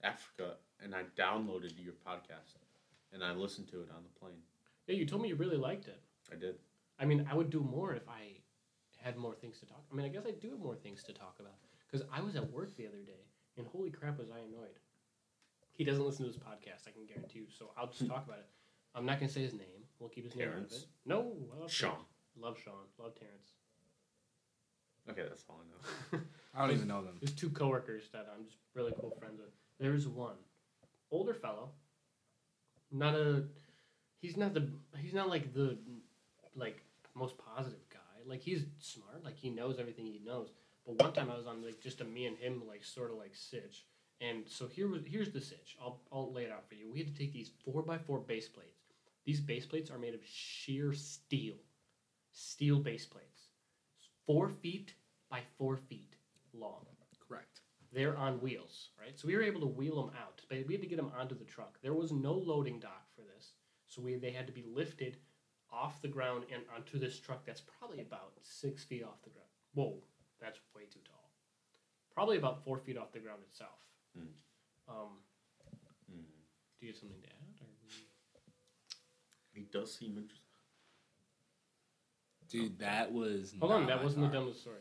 Africa 0.04 0.56
and 0.84 0.94
I 0.94 1.04
downloaded 1.18 1.74
your 1.82 1.94
podcast 2.06 2.56
and 3.14 3.24
I 3.24 3.32
listened 3.32 3.70
to 3.70 3.82
it 3.82 3.90
on 3.96 4.04
the 4.04 4.20
plane. 4.20 4.42
Yeah, 4.88 4.96
you 4.96 5.06
told 5.06 5.22
me 5.22 5.30
you 5.30 5.36
really 5.36 5.58
liked 5.58 5.88
it. 5.88 6.02
I 6.32 6.36
did. 6.36 6.56
I 7.00 7.06
mean, 7.06 7.26
I 7.32 7.36
would 7.36 7.50
do 7.50 7.62
more 7.62 7.94
if 7.94 8.08
I 8.10 8.34
had 8.98 9.18
more 9.18 9.34
things 9.34 9.60
to 9.60 9.66
talk. 9.66 9.84
I 9.92 9.96
mean, 9.96 10.06
I 10.06 10.10
guess 10.10 10.24
I 10.28 10.32
do 10.32 10.50
have 10.52 10.60
more 10.60 10.76
things 10.76 11.04
to 11.04 11.14
talk 11.14 11.38
about 11.40 11.56
because 11.90 12.06
I 12.12 12.22
was 12.22 12.36
at 12.36 12.52
work 12.52 12.76
the 12.76 12.88
other 12.88 13.02
day 13.06 13.24
and 13.58 13.66
holy 13.68 13.90
crap, 13.92 14.18
was 14.20 14.30
I 14.30 14.40
annoyed. 14.40 14.78
He 15.76 15.84
doesn't 15.84 16.06
listen 16.06 16.26
to 16.26 16.32
this 16.32 16.42
podcast. 16.42 16.88
I 16.88 16.92
can 16.92 17.06
guarantee 17.06 17.40
you. 17.40 17.46
So 17.58 17.72
I'll 17.78 17.88
just 17.88 18.02
hmm. 18.02 18.08
talk 18.08 18.26
about 18.26 18.40
it. 18.40 18.48
I'm 18.96 19.06
not 19.06 19.20
gonna 19.20 19.32
say 19.32 19.42
his 19.42 19.54
name. 19.54 19.84
We'll 20.00 20.10
keep 20.10 20.26
his 20.26 20.36
name 20.36 20.50
out 20.50 20.58
of 20.58 20.72
it. 20.72 20.86
No, 21.06 21.34
I 21.56 21.62
love 21.62 21.72
Sean. 21.72 21.92
Terrence. 21.92 22.08
Love 22.40 22.58
Sean. 22.64 22.74
Love 23.00 23.14
Terrence. 23.16 23.52
Okay, 25.10 25.24
that's 25.28 25.44
all 25.50 25.62
I 25.62 26.18
know. 26.18 26.24
I 26.56 26.62
don't 26.62 26.76
even 26.76 26.88
know 26.88 27.04
them. 27.04 27.18
There's 27.22 27.34
two 27.34 27.50
coworkers 27.50 28.04
that 28.12 28.28
I'm 28.34 28.46
just 28.46 28.58
really 28.74 28.94
cool 29.00 29.16
friends 29.20 29.40
with. 29.40 29.50
There's 29.80 30.08
one 30.08 30.36
older 31.12 31.34
fellow, 31.34 31.70
not 32.92 33.14
a. 33.16 33.44
He's 34.22 34.38
not 34.38 34.54
the. 34.54 34.68
He's 34.98 35.14
not 35.14 35.30
like 35.30 35.54
the, 35.54 35.78
like 36.56 36.82
most 37.14 37.36
positive 37.38 37.88
guy. 37.90 38.00
Like 38.26 38.42
he's 38.42 38.64
smart. 38.80 39.24
Like 39.24 39.38
he 39.38 39.50
knows 39.50 39.80
everything 39.80 40.06
he 40.06 40.22
knows. 40.26 40.50
But 40.86 41.02
one 41.02 41.14
time 41.14 41.30
I 41.32 41.38
was 41.38 41.48
on 41.48 41.64
like 41.64 41.82
just 41.82 42.02
a 42.02 42.06
me 42.06 42.26
and 42.26 42.38
him 42.38 42.64
like 42.68 42.84
sort 42.84 43.12
of 43.12 43.18
like 43.18 43.36
sitch. 43.36 43.86
And 44.22 44.44
so 44.48 44.68
here 44.68 44.88
was 44.88 45.02
here's 45.06 45.32
the 45.32 45.42
sitch. 45.42 45.76
I'll 45.82 46.02
I'll 46.12 46.32
lay 46.32 46.44
it 46.44 46.52
out 46.52 46.68
for 46.68 46.76
you. 46.76 46.92
We 46.92 47.00
had 47.00 47.14
to 47.14 47.18
take 47.18 47.34
these 47.34 47.52
four 47.64 47.82
by 47.82 47.98
four 47.98 48.20
base 48.20 48.48
plates. 48.48 48.82
These 49.26 49.42
base 49.42 49.66
plates 49.66 49.90
are 49.90 49.98
made 49.98 50.14
of 50.14 50.22
sheer 50.24 50.94
steel, 50.94 51.56
steel 52.32 52.80
base 52.80 53.06
plates, 53.06 53.50
four 54.26 54.50
feet 54.50 54.94
by 55.30 55.42
four 55.58 55.78
feet 55.78 56.16
long. 56.54 56.86
Correct. 57.28 57.62
They're 57.92 58.18
on 58.18 58.42
wheels, 58.42 58.90
right? 59.00 59.18
So 59.20 59.28
we 59.28 59.36
were 59.36 59.42
able 59.44 59.62
to 59.62 59.68
wheel 59.68 59.96
them 59.96 60.16
out, 60.22 60.42
but 60.50 60.66
we 60.68 60.74
had 60.74 60.82
to 60.82 60.88
get 60.88 60.98
them 60.98 61.12
onto 61.18 61.38
the 61.38 61.46
truck. 61.46 61.80
There 61.82 61.94
was 61.94 62.12
no 62.12 62.34
loading 62.34 62.80
dock 62.80 63.08
for 63.16 63.22
this, 63.22 63.54
so 63.88 64.02
we 64.02 64.16
they 64.16 64.32
had 64.32 64.48
to 64.48 64.54
be 64.54 64.66
lifted 64.74 65.18
off 65.72 66.02
the 66.02 66.08
ground 66.08 66.46
and 66.54 66.64
onto 66.76 67.00
this 67.00 67.20
truck 67.20 67.46
that's 67.46 67.62
probably 67.62 68.02
about 68.02 68.34
six 68.44 68.84
feet 68.84 69.04
off 69.04 69.24
the 69.24 69.30
ground. 69.30 69.50
Whoa, 69.74 69.98
that's 70.40 70.60
way 70.76 70.84
too 70.84 71.00
tall. 71.06 71.32
Probably 72.14 72.38
about 72.38 72.64
four 72.64 72.78
feet 72.78 72.98
off 72.98 73.12
the 73.12 73.20
ground 73.20 73.42
itself. 73.48 73.86
Mm. 74.18 74.28
Um, 74.88 75.10
Mhm. 76.12 76.26
do 76.80 76.86
you 76.86 76.92
have 76.92 76.98
something 77.00 77.22
to 77.22 77.28
add? 77.28 77.62
Or 77.62 77.68
we... 77.84 77.90
He 79.60 79.64
does 79.72 79.94
seem 79.96 80.18
interesting. 80.18 80.42
Dude, 82.50 82.78
that 82.80 83.12
was. 83.12 83.54
Hold 83.60 83.72
on, 83.72 83.88
that 83.88 83.98
my 83.98 84.04
wasn't 84.04 84.32
the 84.32 84.38
dumbest 84.38 84.62
story. 84.62 84.78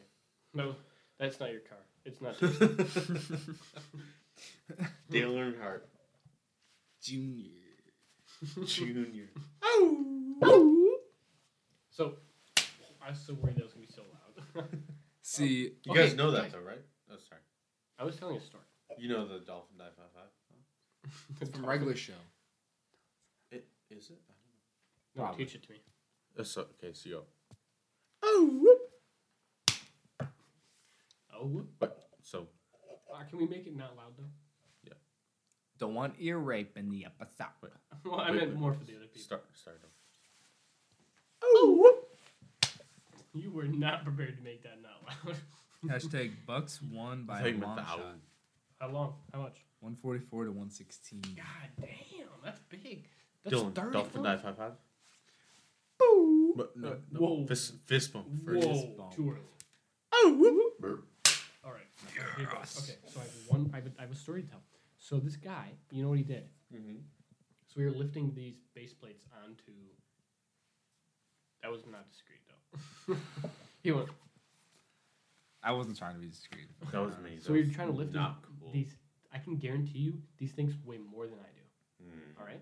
No, 0.53 0.77
that's 1.19 1.41
not 1.41 1.51
your 1.51 1.63
car. 1.63 1.79
It's 2.05 2.21
not. 2.21 2.39
Dale 5.11 5.33
Earnhardt 5.33 5.81
Junior. 7.03 7.51
Junior. 8.67 9.31
Oh. 10.47 10.99
so, 11.91 12.17
I 13.03 13.11
was 13.11 13.19
so 13.21 13.33
worried 13.35 13.57
that 13.57 13.65
was 13.65 13.73
gonna 13.73 13.87
be 13.87 13.93
so 13.93 14.03
loud. 14.13 14.69
See, 15.23 15.71
You 15.85 15.93
Okay, 15.93 16.03
guys 16.09 16.15
know 16.15 16.31
that 16.33 16.43
guys. 16.43 16.53
though, 16.53 16.61
right? 16.61 16.83
Oh, 17.11 17.17
sorry. 17.29 17.41
I 17.99 18.05
was 18.05 18.17
telling 18.17 18.37
a 18.37 18.41
story. 18.41 18.65
You 18.99 19.09
know 19.09 19.27
the 19.27 19.41
dolphin 19.41 19.77
dive 19.79 19.95
five 19.97 20.11
five. 20.15 21.37
it's 21.41 21.51
from 21.51 21.67
regular 21.67 21.97
show. 21.97 22.13
It 23.51 23.67
is 23.91 24.11
it? 24.11 24.21
I 24.29 24.33
No, 25.17 25.23
Probably. 25.25 25.45
teach 25.45 25.55
it 25.57 25.63
to 25.65 25.73
me. 25.73 25.79
don't. 26.37 26.41
Uh, 26.41 26.45
so, 26.45 26.61
okay, 26.63 26.93
so 26.93 27.09
you 27.09 27.15
go. 27.17 27.23
Oh, 28.23 28.77
whoop. 31.47 31.69
But 31.79 32.09
so 32.23 32.47
Uh, 33.13 33.23
can 33.29 33.39
we 33.39 33.47
make 33.47 33.67
it 33.67 33.77
not 33.77 33.97
loud 33.97 34.13
though? 34.17 34.25
Yeah. 34.85 34.93
Don't 35.79 35.95
want 35.95 36.15
ear 36.19 36.39
rape 36.39 36.77
in 36.77 36.91
the 36.91 37.05
episode. 37.05 37.71
Well, 38.05 38.21
I 38.21 38.31
Wait, 38.31 38.37
meant 38.41 38.51
wait. 38.51 38.59
more 38.61 38.73
for 38.75 38.85
the 38.85 38.97
other 38.97 39.07
people. 39.07 39.23
start 39.23 39.45
start. 39.55 39.81
over. 41.63 41.89
You 43.35 43.51
were 43.51 43.65
not 43.65 44.05
prepared 44.05 44.37
to 44.37 44.43
make 44.45 44.63
that 44.63 44.79
not 44.83 45.27
loud. 45.27 45.37
Hashtag 45.87 46.33
Bucks 46.47 46.81
won 46.93 47.25
by 47.25 47.35
I 47.35 47.41
a 47.41 47.43
thought 47.43 47.49
you 47.49 47.55
meant 47.59 47.77
long 47.77 47.99
shot. 47.99 48.17
Owl. 48.85 48.91
How 48.91 48.95
long? 48.95 49.15
How 49.33 49.39
much? 49.41 49.65
144 49.81 50.45
to 50.45 50.51
116. 50.51 51.21
God 51.37 51.47
damn, 51.81 52.27
that's 52.45 52.61
big. 52.69 53.09
That's 53.45 53.57
Dylan, 53.57 53.75
30 53.75 53.93
dolphin 53.93 54.13
points. 54.13 54.25
dive 54.25 54.43
five 54.43 54.57
five. 54.57 54.73
But 56.57 56.77
no, 56.77 56.97
no. 57.11 57.21
Whoa. 57.21 57.47
Fist 57.47 57.75
fist 57.87 58.13
bump 58.13 58.27
Whoa, 58.45 58.61
first. 58.61 58.97
bump. 58.97 59.15
too 59.15 59.31
early. 59.31 59.41
Burp. 60.81 61.07
All 61.65 61.73
right. 61.73 61.83
Here 62.37 62.47
goes. 62.47 62.79
Okay, 62.89 62.99
so 63.13 63.21
I 63.21 63.25
have 63.25 63.33
one. 63.49 63.71
I 63.73 63.77
have, 63.77 63.87
a, 63.87 63.91
I 63.99 64.03
have 64.03 64.13
a 64.13 64.15
story 64.15 64.43
to 64.43 64.49
tell. 64.49 64.61
So 64.99 65.19
this 65.19 65.37
guy, 65.37 65.71
you 65.91 66.03
know 66.03 66.09
what 66.11 66.19
he 66.19 66.25
did? 66.25 66.45
Mm-hmm. 66.73 66.97
So 67.67 67.75
we 67.77 67.85
were 67.87 67.91
lifting 67.91 68.33
these 68.35 68.55
base 68.75 68.93
plates 68.93 69.25
onto. 69.45 69.73
That 71.63 71.73
was 71.73 71.83
not 71.91 72.07
discreet 72.11 72.41
though. 72.49 73.17
he 73.83 73.91
went. 73.93 74.09
I 75.65 75.73
wasn't 75.73 75.97
trying 75.97 76.15
to 76.15 76.21
be 76.21 76.29
discreet. 76.29 76.67
That 76.93 77.01
was 77.01 77.15
me. 77.19 77.39
So 77.41 77.55
you're 77.55 77.73
trying 77.73 77.91
to 77.91 77.97
lift 77.97 78.13
not 78.13 78.43
these, 78.43 78.59
cool. 78.61 78.73
these. 78.73 78.97
I 79.33 79.39
can 79.39 79.57
guarantee 79.57 79.99
you 79.99 80.21
these 80.39 80.53
things 80.53 80.75
weigh 80.85 80.99
more 80.99 81.27
than 81.27 81.39
I 81.39 81.51
do. 81.55 82.07
Mm. 82.07 82.41
All 82.41 82.47
right. 82.47 82.61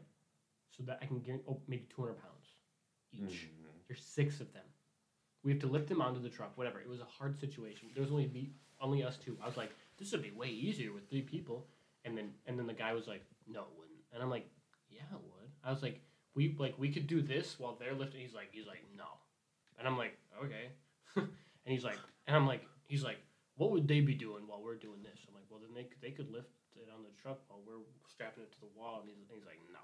So 0.70 0.84
that 0.84 0.98
I 1.02 1.06
can 1.06 1.18
guarantee, 1.18 1.44
oh, 1.50 1.60
maybe 1.66 1.86
200 1.94 2.14
pounds 2.14 2.46
each. 3.12 3.48
Mhm. 3.48 3.62
There's 3.88 4.02
six 4.02 4.40
of 4.40 4.52
them. 4.52 4.64
We 5.42 5.50
have 5.50 5.60
to 5.60 5.66
lift 5.66 5.88
them 5.88 6.00
onto 6.00 6.20
the 6.20 6.30
truck. 6.30 6.56
Whatever. 6.56 6.80
It 6.80 6.88
was 6.88 7.00
a 7.00 7.04
hard 7.04 7.38
situation. 7.38 7.90
There 7.94 8.02
was 8.02 8.12
only 8.12 8.28
me, 8.28 8.52
only 8.80 9.02
us 9.02 9.18
two. 9.18 9.36
I 9.42 9.46
was 9.46 9.56
like, 9.56 9.70
this 9.98 10.12
would 10.12 10.22
be 10.22 10.30
way 10.30 10.48
easier 10.48 10.92
with 10.92 11.10
three 11.10 11.22
people. 11.22 11.66
And 12.04 12.16
then 12.16 12.32
and 12.46 12.58
then 12.58 12.66
the 12.66 12.72
guy 12.72 12.92
was 12.94 13.06
like, 13.06 13.24
no, 13.46 13.62
it 13.62 13.68
wouldn't. 13.76 13.98
And 14.14 14.22
I'm 14.22 14.30
like, 14.30 14.46
yeah, 14.88 15.02
it 15.12 15.20
would. 15.20 15.50
I 15.64 15.70
was 15.70 15.82
like, 15.82 16.00
we 16.34 16.56
like 16.58 16.74
we 16.78 16.90
could 16.92 17.06
do 17.06 17.20
this 17.20 17.58
while 17.58 17.76
they're 17.78 17.94
lifting. 17.94 18.20
He's 18.20 18.34
like, 18.34 18.48
he's 18.52 18.66
like, 18.66 18.84
no. 18.96 19.04
And 19.78 19.86
I'm 19.86 19.98
like, 19.98 20.16
okay. 20.44 20.70
and 21.16 21.28
he's 21.66 21.84
like, 21.84 21.98
and 22.26 22.36
I'm 22.36 22.46
like, 22.46 22.64
he's 22.92 23.02
like, 23.02 23.24
what 23.56 23.70
would 23.70 23.88
they 23.88 24.00
be 24.00 24.12
doing 24.12 24.44
while 24.46 24.60
we're 24.62 24.76
doing 24.76 25.00
this? 25.02 25.24
I'm 25.26 25.32
like, 25.32 25.48
well, 25.48 25.60
then 25.64 25.72
they 25.72 25.88
could, 25.88 26.00
they 26.02 26.10
could 26.10 26.30
lift 26.30 26.52
it 26.76 26.92
on 26.92 27.02
the 27.02 27.22
truck 27.22 27.40
while 27.48 27.60
we're 27.66 27.80
strapping 28.06 28.42
it 28.44 28.52
to 28.52 28.60
the 28.60 28.68
wall. 28.76 29.00
And 29.00 29.08
he's, 29.08 29.16
he's 29.32 29.46
like, 29.46 29.56
no. 29.72 29.80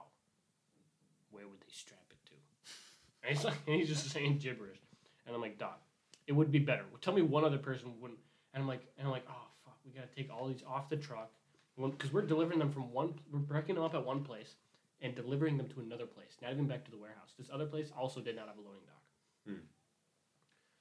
Where 1.31 1.49
would 1.49 1.61
they 1.61 1.73
strap 1.73 2.05
it 2.11 2.21
to? 2.29 2.37
And 3.25 3.35
he's 3.35 3.45
like, 3.45 3.57
and 3.67 3.77
he's 3.77 3.89
just 3.89 4.09
saying 4.11 4.39
gibberish. 4.39 4.79
And 5.27 5.35
I'm 5.35 5.41
like, 5.41 5.59
Doc, 5.59 5.81
it 6.27 6.33
would 6.33 6.53
be 6.53 6.61
better. 6.61 6.85
Tell 7.01 7.15
me 7.15 7.23
one 7.23 7.45
other 7.45 7.59
person 7.59 7.93
wouldn't. 7.99 8.21
And 8.53 8.63
I'm 8.63 8.69
like, 8.69 8.87
and 8.97 9.07
I'm 9.07 9.11
like, 9.11 9.27
oh 9.29 9.47
fuck, 9.65 9.77
we 9.85 9.91
gotta 9.91 10.07
take 10.15 10.31
all 10.33 10.47
these 10.47 10.63
off 10.69 10.89
the 10.89 10.97
truck, 10.97 11.31
because 11.77 12.13
we're 12.13 12.23
delivering 12.23 12.59
them 12.59 12.71
from 12.71 12.93
one, 12.93 13.15
we're 13.33 13.41
breaking 13.41 13.75
them 13.75 13.85
up 13.85 13.95
at 13.95 14.05
one 14.05 14.23
place 14.23 14.55
and 15.01 15.15
delivering 15.15 15.57
them 15.57 15.69
to 15.69 15.81
another 15.81 16.07
place, 16.07 16.37
not 16.41 16.53
even 16.53 16.67
back 16.67 16.85
to 16.85 16.91
the 16.91 16.97
warehouse. 16.97 17.33
This 17.39 17.49
other 17.53 17.67
place 17.67 17.91
also 17.99 18.21
did 18.21 18.37
not 18.37 18.47
have 18.49 18.57
a 18.57 18.61
loading 18.61 18.87
dock. 18.87 19.03
Hmm. 19.47 19.65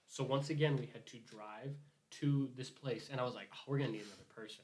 So 0.07 0.23
once 0.23 0.49
again, 0.49 0.77
we 0.77 0.85
had 0.93 1.05
to 1.07 1.17
drive 1.19 1.75
to 2.09 2.49
this 2.55 2.69
place, 2.69 3.09
and 3.11 3.19
I 3.19 3.23
was 3.23 3.35
like, 3.35 3.49
oh, 3.53 3.63
we're 3.67 3.79
gonna 3.79 3.91
need 3.91 4.01
another 4.01 4.27
person. 4.35 4.63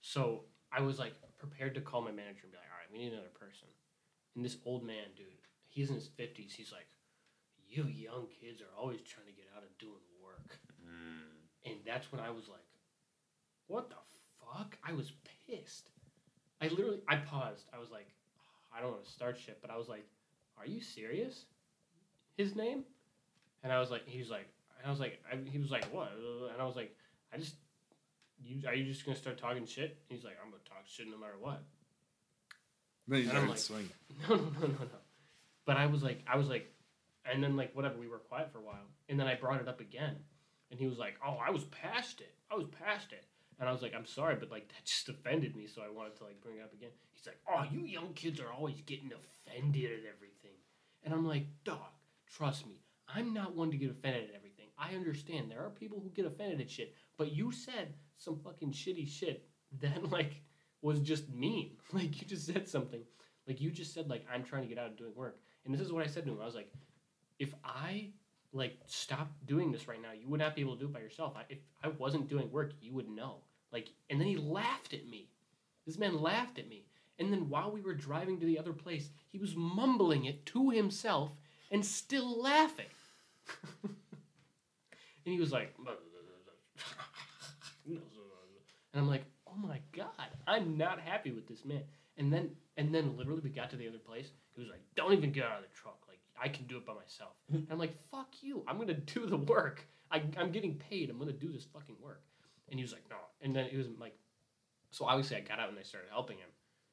So 0.00 0.44
I 0.72 0.80
was 0.80 0.98
like 0.98 1.14
prepared 1.38 1.74
to 1.74 1.80
call 1.80 2.02
my 2.02 2.12
manager 2.12 2.40
and 2.44 2.52
be 2.52 2.58
like, 2.58 2.70
all 2.70 2.78
right, 2.78 2.92
we 2.92 2.98
need 2.98 3.12
another 3.12 3.34
person. 3.38 3.68
And 4.34 4.44
this 4.44 4.56
old 4.64 4.84
man, 4.84 5.12
dude, 5.16 5.26
he's 5.68 5.90
in 5.90 5.96
his 5.96 6.08
fifties. 6.08 6.54
He's 6.54 6.72
like, 6.72 6.86
you 7.68 7.84
young 7.84 8.26
kids 8.40 8.60
are 8.60 8.80
always 8.80 9.00
trying 9.02 9.26
to 9.26 9.32
get 9.32 9.46
out 9.56 9.62
of 9.62 9.76
doing 9.78 10.02
work. 10.22 10.58
Mm. 10.84 11.70
And 11.70 11.76
that's 11.86 12.10
when 12.10 12.20
I 12.20 12.30
was 12.30 12.48
like, 12.48 12.66
what 13.66 13.90
the 13.90 13.96
fuck? 14.40 14.76
I 14.84 14.92
was 14.92 15.12
pissed. 15.46 15.90
I 16.60 16.68
literally, 16.68 17.00
I 17.08 17.16
paused. 17.16 17.68
I 17.74 17.78
was 17.78 17.90
like, 17.90 18.08
I 18.74 18.80
don't 18.80 18.92
want 18.92 19.04
to 19.04 19.10
start 19.10 19.38
shit, 19.38 19.58
but 19.60 19.70
I 19.70 19.76
was 19.76 19.88
like, 19.88 20.06
are 20.58 20.66
you 20.66 20.80
serious? 20.80 21.44
His 22.36 22.54
name? 22.54 22.84
And 23.62 23.72
I 23.72 23.80
was 23.80 23.90
like, 23.90 24.06
he's 24.06 24.30
like, 24.30 24.48
and 24.82 24.88
I 24.88 24.90
was 24.90 25.00
like, 25.00 25.20
I, 25.30 25.36
he 25.48 25.58
was 25.58 25.70
like, 25.70 25.84
what? 25.94 26.10
And 26.52 26.60
I 26.60 26.64
was 26.64 26.76
like, 26.76 26.94
I 27.32 27.38
just, 27.38 27.54
you 28.42 28.66
are 28.68 28.74
you 28.74 28.84
just 28.84 29.04
gonna 29.06 29.16
start 29.16 29.38
talking 29.38 29.64
shit? 29.66 29.98
He's 30.08 30.24
like, 30.24 30.34
I'm 30.42 30.50
gonna 30.50 30.62
talk 30.68 30.82
shit 30.86 31.06
no 31.08 31.16
matter 31.16 31.38
what. 31.40 31.62
And 33.08 33.16
I'm 33.16 33.26
started 33.28 33.48
like- 33.50 33.58
swinging. 33.58 33.90
No, 34.28 34.36
no, 34.36 34.42
no, 34.42 34.60
no, 34.60 34.66
no. 34.68 34.98
But 35.64 35.76
I 35.76 35.86
was 35.86 36.02
like, 36.02 36.22
I 36.26 36.36
was 36.36 36.48
like, 36.48 36.68
and 37.24 37.42
then 37.42 37.56
like 37.56 37.74
whatever, 37.74 37.96
we 37.98 38.08
were 38.08 38.18
quiet 38.18 38.52
for 38.52 38.58
a 38.58 38.62
while, 38.62 38.86
and 39.08 39.18
then 39.18 39.26
I 39.28 39.34
brought 39.36 39.60
it 39.60 39.68
up 39.68 39.80
again, 39.80 40.16
and 40.70 40.78
he 40.80 40.86
was 40.88 40.98
like, 40.98 41.14
"Oh, 41.24 41.36
I 41.44 41.50
was 41.50 41.62
past 41.64 42.20
it. 42.20 42.34
I 42.50 42.56
was 42.56 42.66
past 42.66 43.12
it." 43.12 43.24
And 43.60 43.68
I 43.68 43.72
was 43.72 43.80
like, 43.80 43.94
"I'm 43.94 44.06
sorry, 44.06 44.34
but 44.34 44.50
like 44.50 44.68
that 44.68 44.84
just 44.84 45.08
offended 45.08 45.54
me, 45.54 45.68
so 45.68 45.82
I 45.82 45.88
wanted 45.88 46.16
to 46.16 46.24
like 46.24 46.40
bring 46.40 46.56
it 46.56 46.62
up 46.64 46.72
again." 46.72 46.90
He's 47.12 47.26
like, 47.26 47.38
"Oh, 47.48 47.64
you 47.70 47.86
young 47.86 48.12
kids 48.14 48.40
are 48.40 48.50
always 48.52 48.80
getting 48.86 49.12
offended 49.12 49.84
at 49.84 50.00
everything," 50.12 50.58
and 51.04 51.14
I'm 51.14 51.26
like, 51.26 51.46
"Dog, 51.62 51.78
trust 52.26 52.66
me, 52.66 52.80
I'm 53.08 53.32
not 53.32 53.54
one 53.54 53.70
to 53.70 53.76
get 53.76 53.90
offended 53.92 54.30
at 54.30 54.34
everything. 54.34 54.51
I 54.82 54.94
understand 54.94 55.50
there 55.50 55.64
are 55.64 55.70
people 55.70 56.00
who 56.00 56.10
get 56.10 56.26
offended 56.26 56.60
at 56.60 56.70
shit, 56.70 56.94
but 57.16 57.32
you 57.32 57.52
said 57.52 57.94
some 58.18 58.38
fucking 58.38 58.72
shitty 58.72 59.08
shit 59.08 59.46
that 59.80 60.10
like 60.10 60.42
was 60.80 61.00
just 61.00 61.32
mean. 61.32 61.76
Like 61.92 62.20
you 62.20 62.26
just 62.26 62.46
said 62.46 62.68
something." 62.68 63.02
Like 63.46 63.60
you 63.60 63.70
just 63.70 63.92
said, 63.92 64.08
like 64.08 64.24
I'm 64.32 64.44
trying 64.44 64.62
to 64.62 64.68
get 64.68 64.78
out 64.78 64.90
of 64.90 64.96
doing 64.96 65.12
work, 65.16 65.40
and 65.64 65.74
this 65.74 65.80
is 65.80 65.92
what 65.92 66.04
I 66.04 66.06
said 66.06 66.24
to 66.26 66.32
him. 66.32 66.38
I 66.40 66.46
was 66.46 66.54
like, 66.54 66.72
if 67.38 67.52
I 67.64 68.10
like 68.52 68.78
stopped 68.86 69.46
doing 69.46 69.72
this 69.72 69.88
right 69.88 70.00
now, 70.00 70.12
you 70.12 70.28
would 70.28 70.40
not 70.40 70.54
be 70.54 70.60
able 70.60 70.74
to 70.74 70.80
do 70.80 70.86
it 70.86 70.92
by 70.92 71.00
yourself. 71.00 71.34
I, 71.36 71.42
if 71.48 71.58
I 71.82 71.88
wasn't 71.88 72.28
doing 72.28 72.50
work, 72.52 72.72
you 72.80 72.92
would 72.94 73.08
know. 73.08 73.38
Like, 73.72 73.88
and 74.10 74.20
then 74.20 74.28
he 74.28 74.36
laughed 74.36 74.92
at 74.94 75.08
me. 75.08 75.28
This 75.86 75.98
man 75.98 76.20
laughed 76.20 76.58
at 76.58 76.68
me, 76.68 76.84
and 77.18 77.32
then 77.32 77.48
while 77.48 77.72
we 77.72 77.80
were 77.80 77.94
driving 77.94 78.38
to 78.38 78.46
the 78.46 78.58
other 78.58 78.72
place, 78.72 79.10
he 79.28 79.38
was 79.38 79.56
mumbling 79.56 80.26
it 80.26 80.46
to 80.46 80.70
himself 80.70 81.32
and 81.70 81.84
still 81.84 82.40
laughing. 82.40 82.86
and 85.24 85.34
he 85.34 85.40
was 85.40 85.52
like, 85.52 85.74
and 87.86 88.00
I'm 88.94 89.08
like, 89.08 89.24
oh 89.46 89.56
my 89.56 89.80
god, 89.96 90.28
I'm 90.46 90.76
not 90.76 91.00
happy 91.00 91.30
with 91.32 91.46
this 91.48 91.64
man. 91.64 91.82
And 92.18 92.32
then 92.32 92.50
and 92.76 92.94
then 92.94 93.16
literally 93.16 93.40
we 93.42 93.50
got 93.50 93.70
to 93.70 93.76
the 93.76 93.88
other 93.88 93.98
place. 93.98 94.28
He 94.54 94.60
was 94.60 94.70
like, 94.70 94.80
don't 94.96 95.12
even 95.12 95.32
get 95.32 95.44
out 95.44 95.58
of 95.58 95.62
the 95.62 95.74
truck. 95.74 95.98
Like 96.08 96.20
I 96.40 96.48
can 96.48 96.66
do 96.66 96.76
it 96.76 96.86
by 96.86 96.94
myself. 96.94 97.32
Hmm. 97.50 97.56
and 97.56 97.68
I'm 97.70 97.78
like, 97.78 97.94
fuck 98.10 98.34
you. 98.40 98.62
I'm 98.66 98.78
gonna 98.78 98.94
do 98.94 99.26
the 99.26 99.36
work. 99.36 99.86
I, 100.10 100.22
I'm 100.38 100.52
getting 100.52 100.74
paid. 100.74 101.10
I'm 101.10 101.18
gonna 101.18 101.32
do 101.32 101.52
this 101.52 101.64
fucking 101.72 101.96
work. 102.02 102.22
And 102.68 102.78
he 102.78 102.82
was 102.82 102.92
like, 102.92 103.04
no. 103.10 103.16
And 103.40 103.54
then 103.54 103.66
he 103.66 103.76
was 103.76 103.86
like, 103.98 104.16
so 104.90 105.06
obviously 105.06 105.36
I 105.36 105.40
got 105.40 105.58
out 105.58 105.68
and 105.68 105.78
I 105.78 105.82
started 105.82 106.08
helping 106.10 106.38
him. 106.38 106.48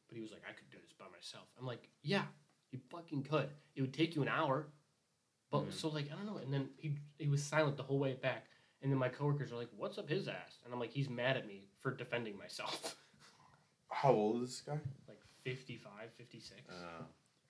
But 0.07 0.15
he 0.15 0.21
was 0.21 0.31
like, 0.31 0.41
I 0.49 0.53
could 0.53 0.69
do 0.71 0.77
this 0.81 0.93
by 0.97 1.05
myself. 1.13 1.45
I'm 1.59 1.65
like, 1.65 1.87
yeah, 2.01 2.23
you 2.71 2.79
fucking 2.89 3.23
could. 3.23 3.49
It 3.75 3.81
would 3.81 3.93
take 3.93 4.15
you 4.15 4.21
an 4.21 4.27
hour. 4.27 4.67
But 5.51 5.65
Mhm. 5.67 5.73
so 5.73 5.89
like 5.89 6.11
I 6.11 6.15
don't 6.15 6.25
know. 6.25 6.37
And 6.37 6.53
then 6.53 6.69
he 6.77 6.95
he 7.17 7.27
was 7.27 7.43
silent 7.43 7.77
the 7.77 7.83
whole 7.83 7.99
way 7.99 8.13
back. 8.13 8.45
And 8.81 8.91
then 8.91 8.97
my 8.99 9.09
coworkers 9.09 9.51
are 9.51 9.55
like, 9.57 9.69
"What's 9.75 9.97
up 9.97 10.07
his 10.07 10.27
ass?" 10.27 10.59
And 10.63 10.73
I'm 10.73 10.79
like, 10.79 10.91
"He's 10.91 11.09
mad 11.09 11.35
at 11.37 11.45
me 11.47 11.67
for 11.81 11.93
defending 11.93 12.37
myself." 12.37 12.95
How 13.91 14.11
old 14.13 14.43
is 14.43 14.49
this 14.49 14.61
guy? 14.61 14.79
like 15.07 15.19
55, 15.43 16.13
56. 16.17 16.61
Uh, 16.69 17.03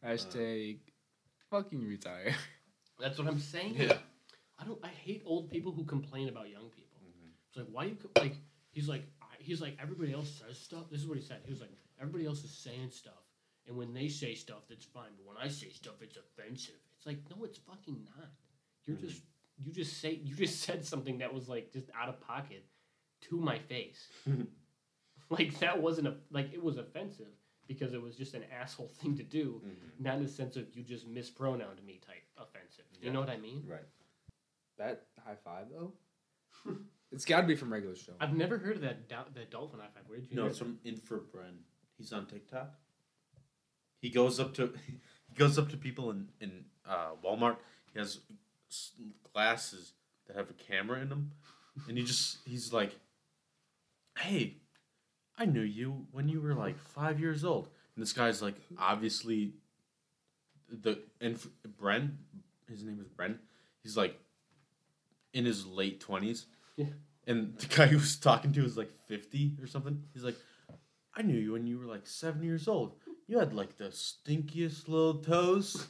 Hashtag 0.04 0.80
fucking 1.50 1.86
retire. 1.86 2.36
That's 3.00 3.18
what 3.20 3.28
I'm 3.28 3.40
saying. 3.40 3.76
yeah. 3.76 3.98
I 4.58 4.66
don't. 4.66 4.80
I 4.84 4.88
hate 4.90 5.22
old 5.26 5.50
people 5.50 5.72
who 5.72 5.84
complain 5.86 6.30
about 6.30 6.50
young 6.50 6.70
people. 6.70 7.00
Mhm. 7.04 7.32
It's 7.48 7.58
like 7.58 7.68
why 7.72 7.86
you 7.86 7.96
co- 7.96 8.12
like. 8.22 8.36
He's 8.72 8.88
like 8.88 9.04
I- 9.22 9.26
he's 9.40 9.62
like 9.62 9.78
everybody 9.80 10.14
else 10.14 10.30
says 10.30 10.58
stuff. 10.58 10.90
This 10.90 11.02
is 11.02 11.08
what 11.08 11.18
he 11.18 11.24
said. 11.24 11.42
He 11.46 11.52
was 11.52 11.62
like 11.62 11.72
everybody 12.00 12.26
else 12.26 12.44
is 12.44 12.52
saying 12.52 12.92
stuff, 12.92 13.24
and 13.68 13.76
when 13.78 13.94
they 13.94 14.08
say 14.10 14.36
stuff, 14.36 14.64
that's 14.70 14.86
fine. 14.86 15.12
But 15.18 15.26
when 15.28 15.38
I 15.38 15.48
say 15.48 15.70
stuff, 15.70 16.02
it's 16.02 16.18
offensive. 16.18 16.80
It's 17.00 17.06
like 17.08 17.20
no, 17.30 17.46
it's 17.46 17.58
fucking 17.60 18.06
not. 18.18 18.30
You're 18.86 18.98
Mhm. 18.98 19.02
just 19.08 19.24
you 19.58 19.72
just 19.72 20.00
say 20.02 20.14
you 20.24 20.36
just 20.36 20.60
said 20.66 20.86
something 20.86 21.20
that 21.20 21.34
was 21.34 21.48
like 21.48 21.72
just 21.72 21.90
out 21.98 22.10
of 22.10 22.20
pocket 22.20 22.66
to 23.22 23.40
my 23.40 23.58
face. 23.58 24.08
like 25.30 25.58
that 25.60 25.82
wasn't 25.82 26.08
a 26.08 26.18
like 26.30 26.54
it 26.54 26.62
was 26.62 26.78
offensive 26.78 27.28
because 27.68 27.94
it 27.94 28.02
was 28.02 28.16
just 28.18 28.34
an 28.34 28.44
asshole 28.52 28.90
thing 29.02 29.16
to 29.16 29.24
do, 29.24 29.62
Mhm. 29.66 30.00
not 30.04 30.18
in 30.18 30.24
the 30.24 30.30
sense 30.30 30.58
of 30.58 30.76
you 30.76 30.84
just 30.84 31.08
mispronounced 31.08 31.84
me 31.84 32.00
type 32.06 32.24
offensive. 32.38 32.86
You 33.02 33.12
know 33.12 33.22
what 33.22 33.30
I 33.30 33.38
mean? 33.38 33.64
Right. 33.66 33.88
That 34.78 35.08
high 35.26 35.36
five 35.36 35.68
though, 35.70 35.94
it's 37.12 37.26
got 37.26 37.42
to 37.42 37.48
be 37.48 37.56
from 37.56 37.72
regular 37.72 37.96
show. 37.96 38.14
I've 38.20 38.36
never 38.36 38.58
heard 38.58 38.76
of 38.78 38.82
that 38.82 39.08
dol- 39.08 39.28
that 39.34 39.52
dolphin 39.52 39.80
high 39.80 39.88
five. 39.94 40.04
Where 40.08 40.20
did 40.20 40.30
you 40.32 40.36
No, 40.36 40.44
hear 40.44 40.50
it's 40.52 40.60
that? 40.60 40.66
from 40.66 40.80
Infrabren. 40.86 41.60
He's 41.98 42.12
on 42.14 42.28
TikTok. 42.28 42.74
He 44.02 44.10
goes 44.10 44.40
up 44.40 44.54
to 44.56 44.74
he 45.30 45.36
goes 45.38 45.58
up 45.58 45.70
to 45.70 45.78
people 45.78 46.12
in 46.12 46.28
in 46.40 46.66
uh, 46.88 47.12
Walmart. 47.24 47.58
He 47.94 48.00
has 48.00 48.20
glasses 49.34 49.94
that 50.28 50.36
have 50.36 50.50
a 50.50 50.54
camera 50.54 51.00
in 51.00 51.10
them, 51.10 51.32
and 51.88 51.98
he 51.98 52.04
just 52.04 52.38
he's 52.46 52.74
like, 52.74 52.98
"Hey, 54.18 54.58
I 55.38 55.46
knew 55.46 55.62
you 55.62 56.08
when 56.12 56.28
you 56.28 56.42
were 56.42 56.54
like 56.54 56.78
five 56.80 57.20
years 57.20 57.44
old." 57.44 57.70
And 57.96 58.02
this 58.06 58.14
guy's 58.14 58.42
like, 58.42 58.56
obviously, 58.78 59.54
the 60.70 61.00
and 61.20 61.38
Bren, 61.82 62.12
his 62.70 62.84
name 62.84 63.00
is 63.02 63.08
Bren. 63.08 63.38
He's 63.84 63.98
like 63.98 64.18
in 65.34 65.46
his 65.46 65.66
late 65.66 66.00
twenties. 66.00 66.46
Yeah. 66.78 66.86
And 67.28 67.58
the 67.58 67.68
guy 67.68 67.88
he 67.88 67.96
was 67.96 68.16
talking 68.16 68.54
to 68.54 68.64
was 68.64 68.78
like 68.78 68.90
50 69.08 69.58
or 69.62 69.68
something. 69.68 70.02
He's 70.14 70.24
like, 70.24 70.38
I 71.16 71.22
knew 71.22 71.38
you 71.38 71.52
when 71.52 71.68
you 71.68 71.78
were 71.78 71.86
like 71.86 72.08
seven 72.08 72.42
years 72.42 72.68
old. 72.68 72.96
You 73.30 73.38
had 73.38 73.54
like 73.54 73.78
the 73.78 73.90
stinkiest 73.90 74.88
little 74.88 75.14
toes. 75.22 75.86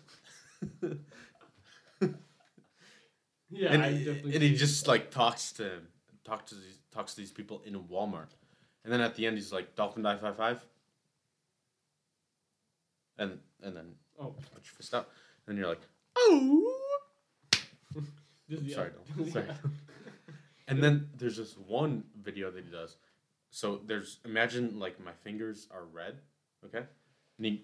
Yeah, 3.49 3.69
and, 3.73 3.81
I 3.81 3.91
he- 3.93 4.03
definitely. 4.05 4.33
and 4.35 4.43
he 4.43 4.55
just 4.55 4.87
like 4.87 5.09
talks 5.09 5.53
to 5.53 5.79
talks 6.25 6.49
to 6.49 6.55
these 6.55 6.77
talks 6.93 7.13
to 7.15 7.21
these 7.21 7.31
people 7.31 7.61
in 7.65 7.73
Walmart. 7.85 8.27
And 8.83 8.91
then 8.93 8.99
at 9.01 9.15
the 9.15 9.25
end 9.25 9.37
he's 9.37 9.53
like, 9.53 9.75
Dolphin 9.75 10.03
die 10.03 10.17
five 10.17 10.35
five. 10.35 10.63
And 13.17 13.39
and 13.63 13.75
then 13.75 13.95
Oh. 14.19 14.35
put 14.53 14.65
your 14.65 14.73
fist 14.75 14.93
out. 14.93 15.07
And 15.47 15.57
you're 15.57 15.67
like, 15.67 15.81
oh 16.17 16.73
sorry. 18.73 18.91
Sorry. 19.31 19.45
And 20.67 20.83
then 20.83 21.09
there's 21.17 21.37
this 21.37 21.55
one 21.57 22.03
video 22.21 22.51
that 22.51 22.63
he 22.63 22.69
does. 22.69 22.97
So 23.49 23.81
there's 23.87 24.19
imagine 24.25 24.77
like 24.77 25.03
my 25.03 25.13
fingers 25.23 25.67
are 25.71 25.85
red, 25.85 26.19
okay? 26.65 26.85
And 27.39 27.59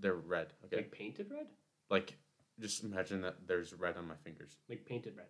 they're 0.00 0.14
red, 0.14 0.52
okay? 0.64 0.76
Like 0.76 0.92
painted 0.92 1.30
red? 1.30 1.46
Like 1.90 2.16
just 2.60 2.84
imagine 2.84 3.22
that 3.22 3.46
there's 3.46 3.72
red 3.74 3.96
on 3.96 4.06
my 4.08 4.14
fingers. 4.24 4.56
Like 4.68 4.86
painted 4.86 5.16
red. 5.16 5.26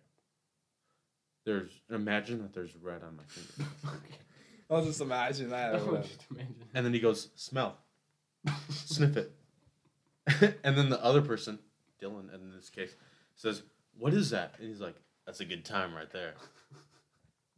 There's 1.45 1.71
imagine 1.89 2.41
that 2.41 2.53
there's 2.53 2.75
red 2.75 3.03
on 3.03 3.17
my 3.17 3.23
fingers. 3.27 3.73
okay. 3.85 4.17
I'll 4.69 4.85
just 4.85 5.01
imagine 5.01 5.49
that. 5.49 5.75
or 5.75 5.77
whatever. 5.85 6.07
just 6.07 6.25
imagine. 6.31 6.55
And 6.73 6.85
then 6.85 6.93
he 6.93 6.99
goes, 6.99 7.29
"Smell." 7.35 7.77
Sniff 8.69 9.17
it. 9.17 9.31
and 10.63 10.77
then 10.77 10.89
the 10.89 11.03
other 11.03 11.21
person, 11.21 11.59
Dylan 12.01 12.33
in 12.33 12.51
this 12.55 12.69
case, 12.69 12.95
says, 13.35 13.63
"What 13.97 14.13
is 14.13 14.29
that?" 14.29 14.53
And 14.59 14.69
he's 14.69 14.79
like, 14.81 14.95
"That's 15.25 15.39
a 15.41 15.45
good 15.45 15.65
time 15.65 15.93
right 15.93 16.09
there." 16.11 16.33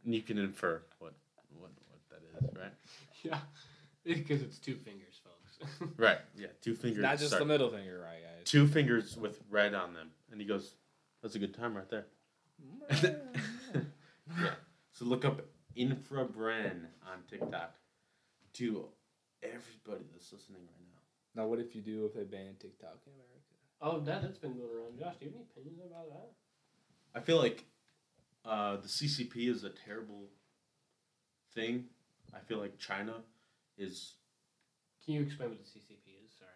And 0.04 0.14
you 0.14 0.22
can 0.22 0.38
infer 0.38 0.82
what 1.00 1.14
what 1.60 1.72
what 1.90 2.00
that 2.10 2.48
is, 2.48 2.56
right? 2.56 2.74
Yeah. 3.24 3.40
Because 4.04 4.44
it's 4.44 4.60
two 4.60 4.76
fingers, 4.76 5.20
folks. 5.24 5.25
Right. 5.98 6.20
Yeah. 6.38 6.48
Two 6.62 6.76
fingers. 6.76 7.02
Not 7.02 7.18
just 7.18 7.32
sorry, 7.32 7.44
the 7.44 7.46
middle 7.46 7.70
finger, 7.70 8.02
right, 8.04 8.22
guys? 8.22 8.46
Two 8.46 8.68
fingers 8.68 9.18
with 9.18 9.40
red 9.50 9.74
on 9.74 9.94
them, 9.94 10.12
and 10.32 10.40
he 10.40 10.48
goes, 10.48 10.76
"That's 11.22 11.36
a 11.36 11.40
good 11.40 11.54
time 11.54 11.76
right 11.76 11.90
there." 11.90 12.06
yeah. 13.04 14.52
So 14.92 15.06
look 15.06 15.26
up 15.26 15.42
Infrabren 15.78 16.86
on 17.06 17.24
TikTok. 17.30 17.76
To 18.54 18.88
everybody 19.44 20.06
that's 20.14 20.32
listening 20.32 20.62
right 20.62 20.88
now. 20.88 21.42
Now, 21.44 21.48
what 21.50 21.60
if 21.60 21.76
you 21.76 21.82
do 21.82 22.06
if 22.06 22.14
they 22.14 22.24
ban 22.24 22.56
TikTok 22.58 23.00
in 23.06 23.12
America? 23.14 23.56
oh, 23.82 24.00
that, 24.00 24.22
that's 24.22 24.38
been 24.38 24.54
going 24.54 24.70
around. 24.70 24.98
Josh, 24.98 25.16
do 25.20 25.26
you 25.26 25.32
have 25.32 25.36
any 25.36 25.46
opinions 25.56 25.82
about 25.86 26.10
that? 26.10 26.32
I 27.14 27.20
feel 27.20 27.38
like 27.38 27.66
uh, 28.46 28.78
the 28.78 28.88
CCP 28.88 29.50
is 29.50 29.64
a 29.64 29.70
terrible 29.70 30.30
thing. 31.54 31.86
I 32.34 32.40
feel 32.40 32.60
like 32.60 32.78
China 32.78 33.16
is 33.78 34.14
Can 35.06 35.14
you 35.16 35.22
explain 35.22 35.50
what 35.50 35.60
the 35.60 35.66
CCP 35.66 36.26
is? 36.26 36.32
Sorry. 36.40 36.52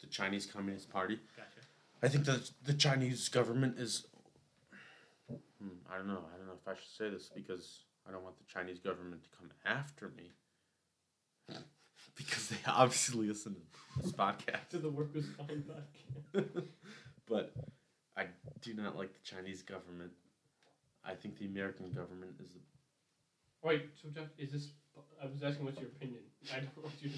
the 0.00 0.06
Chinese 0.08 0.46
Communist 0.46 0.90
Party. 0.90 1.20
Gotcha. 1.36 1.66
I 2.02 2.08
think 2.08 2.24
that 2.24 2.50
the 2.64 2.74
Chinese 2.74 3.28
government 3.28 3.78
is. 3.78 4.06
Hmm, 5.30 5.68
I 5.90 5.96
don't 5.96 6.08
know. 6.08 6.24
I 6.34 6.36
don't 6.36 6.46
know 6.46 6.58
if 6.60 6.68
I 6.68 6.74
should 6.74 6.96
say 6.98 7.08
this 7.08 7.30
because 7.34 7.84
I 8.06 8.12
don't 8.12 8.22
want 8.22 8.36
the 8.38 8.44
Chinese 8.52 8.78
government 8.78 9.22
to 9.24 9.30
come 9.38 9.50
after 9.64 10.10
me. 10.16 10.32
because 12.16 12.48
they 12.48 12.56
obviously 12.66 13.28
listen 13.28 13.54
to 13.54 14.02
this 14.02 14.12
podcast. 14.12 14.68
To 14.70 14.78
the 14.78 14.90
work 14.90 15.14
was 15.14 15.26
fine 15.38 15.64
podcast. 15.64 16.64
but 17.28 17.52
I 18.16 18.26
do 18.60 18.74
not 18.74 18.96
like 18.96 19.12
the 19.12 19.20
Chinese 19.22 19.62
government. 19.62 20.12
I 21.04 21.14
think 21.14 21.38
the 21.38 21.46
American 21.46 21.90
government 21.92 22.32
is 22.42 22.50
the 22.50 22.60
Wait, 23.62 23.88
so 24.00 24.10
Josh, 24.10 24.28
is 24.36 24.52
this? 24.52 24.68
I 25.22 25.26
was 25.26 25.42
asking 25.42 25.64
what's 25.64 25.80
your 25.80 25.88
opinion. 25.88 26.20
I 26.52 26.60
don't 26.60 26.76
want 26.82 26.94
you 27.00 27.10
to 27.10 27.16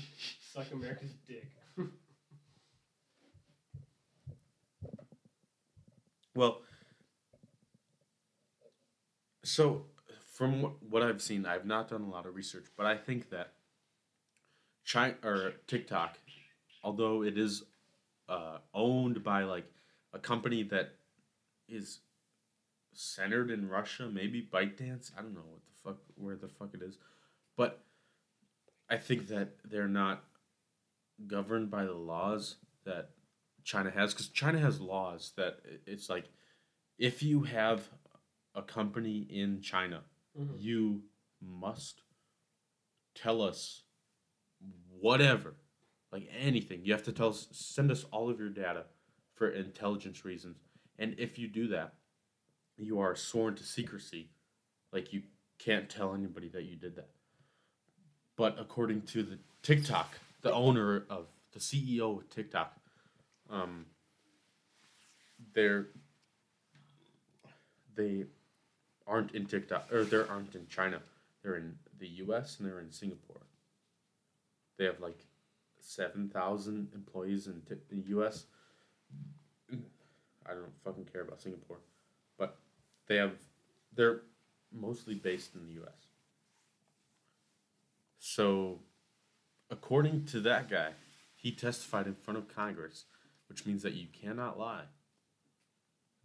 suck 0.53 0.67
America's 0.73 1.13
dick. 1.27 1.47
Well, 6.37 6.61
so 9.43 9.87
from 10.35 10.75
what, 10.91 11.03
I've 11.03 11.23
seen, 11.23 11.47
I've 11.47 11.65
not 11.65 11.89
done 11.89 12.03
a 12.03 12.11
lot 12.11 12.27
of 12.27 12.35
research, 12.35 12.67
but 12.77 12.85
I 12.85 12.95
think 12.95 13.31
that 13.31 13.55
China 14.85 15.15
or 15.25 15.55
TikTok, 15.67 16.19
although 16.85 17.23
it 17.23 17.39
is 17.39 17.65
uh, 18.29 18.59
owned 18.75 19.25
by 19.25 19.45
like 19.45 19.65
a 20.13 20.19
company 20.19 20.63
that 20.65 20.97
is 21.71 22.01
centered 22.93 23.51
in 23.51 23.71
Russia, 23.71 24.11
maybe 24.13 24.47
ByteDance, 24.53 25.13
I 25.17 25.23
don't 25.23 25.33
know 25.33 25.41
what 25.41 25.63
the 25.65 25.83
fuck 25.83 25.97
where 26.17 26.37
the 26.37 26.49
fuck 26.49 26.75
it 26.75 26.83
is, 26.83 26.99
but 27.57 27.85
I 28.89 28.97
think 28.97 29.29
that 29.29 29.57
they're 29.65 29.89
not 29.89 30.25
governed 31.27 31.71
by 31.71 31.85
the 31.85 31.95
laws 31.95 32.57
that 32.85 33.11
China 33.65 33.91
has 33.91 34.13
because 34.13 34.29
China 34.29 34.59
has 34.59 34.81
laws 34.81 35.33
that 35.37 35.61
it's 35.87 36.09
like 36.09 36.29
if 36.99 37.23
you 37.23 37.43
have 37.43 37.89
a 38.55 38.63
company 38.63 39.19
in 39.29 39.61
China, 39.61 40.05
Mhm. 40.37 40.61
you 40.61 41.09
must 41.41 42.03
tell 43.15 43.43
us 43.43 43.83
whatever, 44.89 45.57
like 46.13 46.29
anything. 46.31 46.85
You 46.85 46.93
have 46.93 47.03
to 47.05 47.13
tell 47.13 47.31
us, 47.31 47.49
send 47.51 47.91
us 47.91 48.05
all 48.05 48.31
of 48.31 48.39
your 48.39 48.49
data 48.51 48.87
for 49.35 49.51
intelligence 49.51 50.25
reasons. 50.25 50.63
And 50.99 51.19
if 51.19 51.39
you 51.39 51.49
do 51.49 51.69
that, 51.69 51.95
you 52.77 52.99
are 53.01 53.15
sworn 53.17 53.55
to 53.57 53.65
secrecy. 53.65 54.31
Like 54.93 55.13
you 55.13 55.25
can't 55.59 55.91
tell 55.91 56.15
anybody 56.15 56.49
that 56.49 56.65
you 56.65 56.77
did 56.77 56.97
that. 56.97 57.11
But 58.37 58.57
according 58.59 59.03
to 59.03 59.23
the 59.23 59.39
TikTok, 59.63 60.19
the 60.43 60.53
owner 60.53 61.05
of 61.09 61.27
the 61.53 61.59
CEO 61.59 62.19
of 62.19 62.31
TikTok, 62.31 62.77
um, 63.51 63.87
they're 65.55 65.87
they 67.95 68.25
aren't 69.07 69.33
in 69.33 69.47
TikTok 69.47 69.91
or 69.93 70.05
they 70.05 70.19
aren't 70.19 70.55
in 70.55 70.67
China. 70.69 71.01
They're 71.43 71.57
in 71.57 71.77
the 71.99 72.09
U.S. 72.09 72.59
and 72.59 72.69
they're 72.69 72.81
in 72.81 72.93
Singapore. 72.93 73.41
They 74.79 74.85
have 74.85 75.01
like 75.01 75.19
seven 75.81 76.29
thousand 76.29 76.89
employees 76.95 77.47
in 77.47 77.63
t- 77.63 77.77
the 77.89 78.09
U.S. 78.11 78.45
I 79.73 80.51
don't 80.51 80.83
fucking 80.85 81.07
care 81.13 81.23
about 81.23 81.41
Singapore, 81.41 81.79
but 82.39 82.57
they 83.07 83.17
have 83.17 83.33
they're 83.95 84.21
mostly 84.73 85.15
based 85.15 85.55
in 85.55 85.67
the 85.67 85.73
U.S. 85.75 86.06
So, 88.29 88.81
according 89.71 90.25
to 90.27 90.41
that 90.41 90.69
guy, 90.69 90.95
he 91.37 91.53
testified 91.53 92.09
in 92.09 92.17
front 92.17 92.39
of 92.39 92.53
Congress, 92.53 93.05
which 93.49 93.65
means 93.65 93.85
that 93.85 93.95
you 93.95 94.09
cannot 94.13 94.59
lie. 94.59 94.87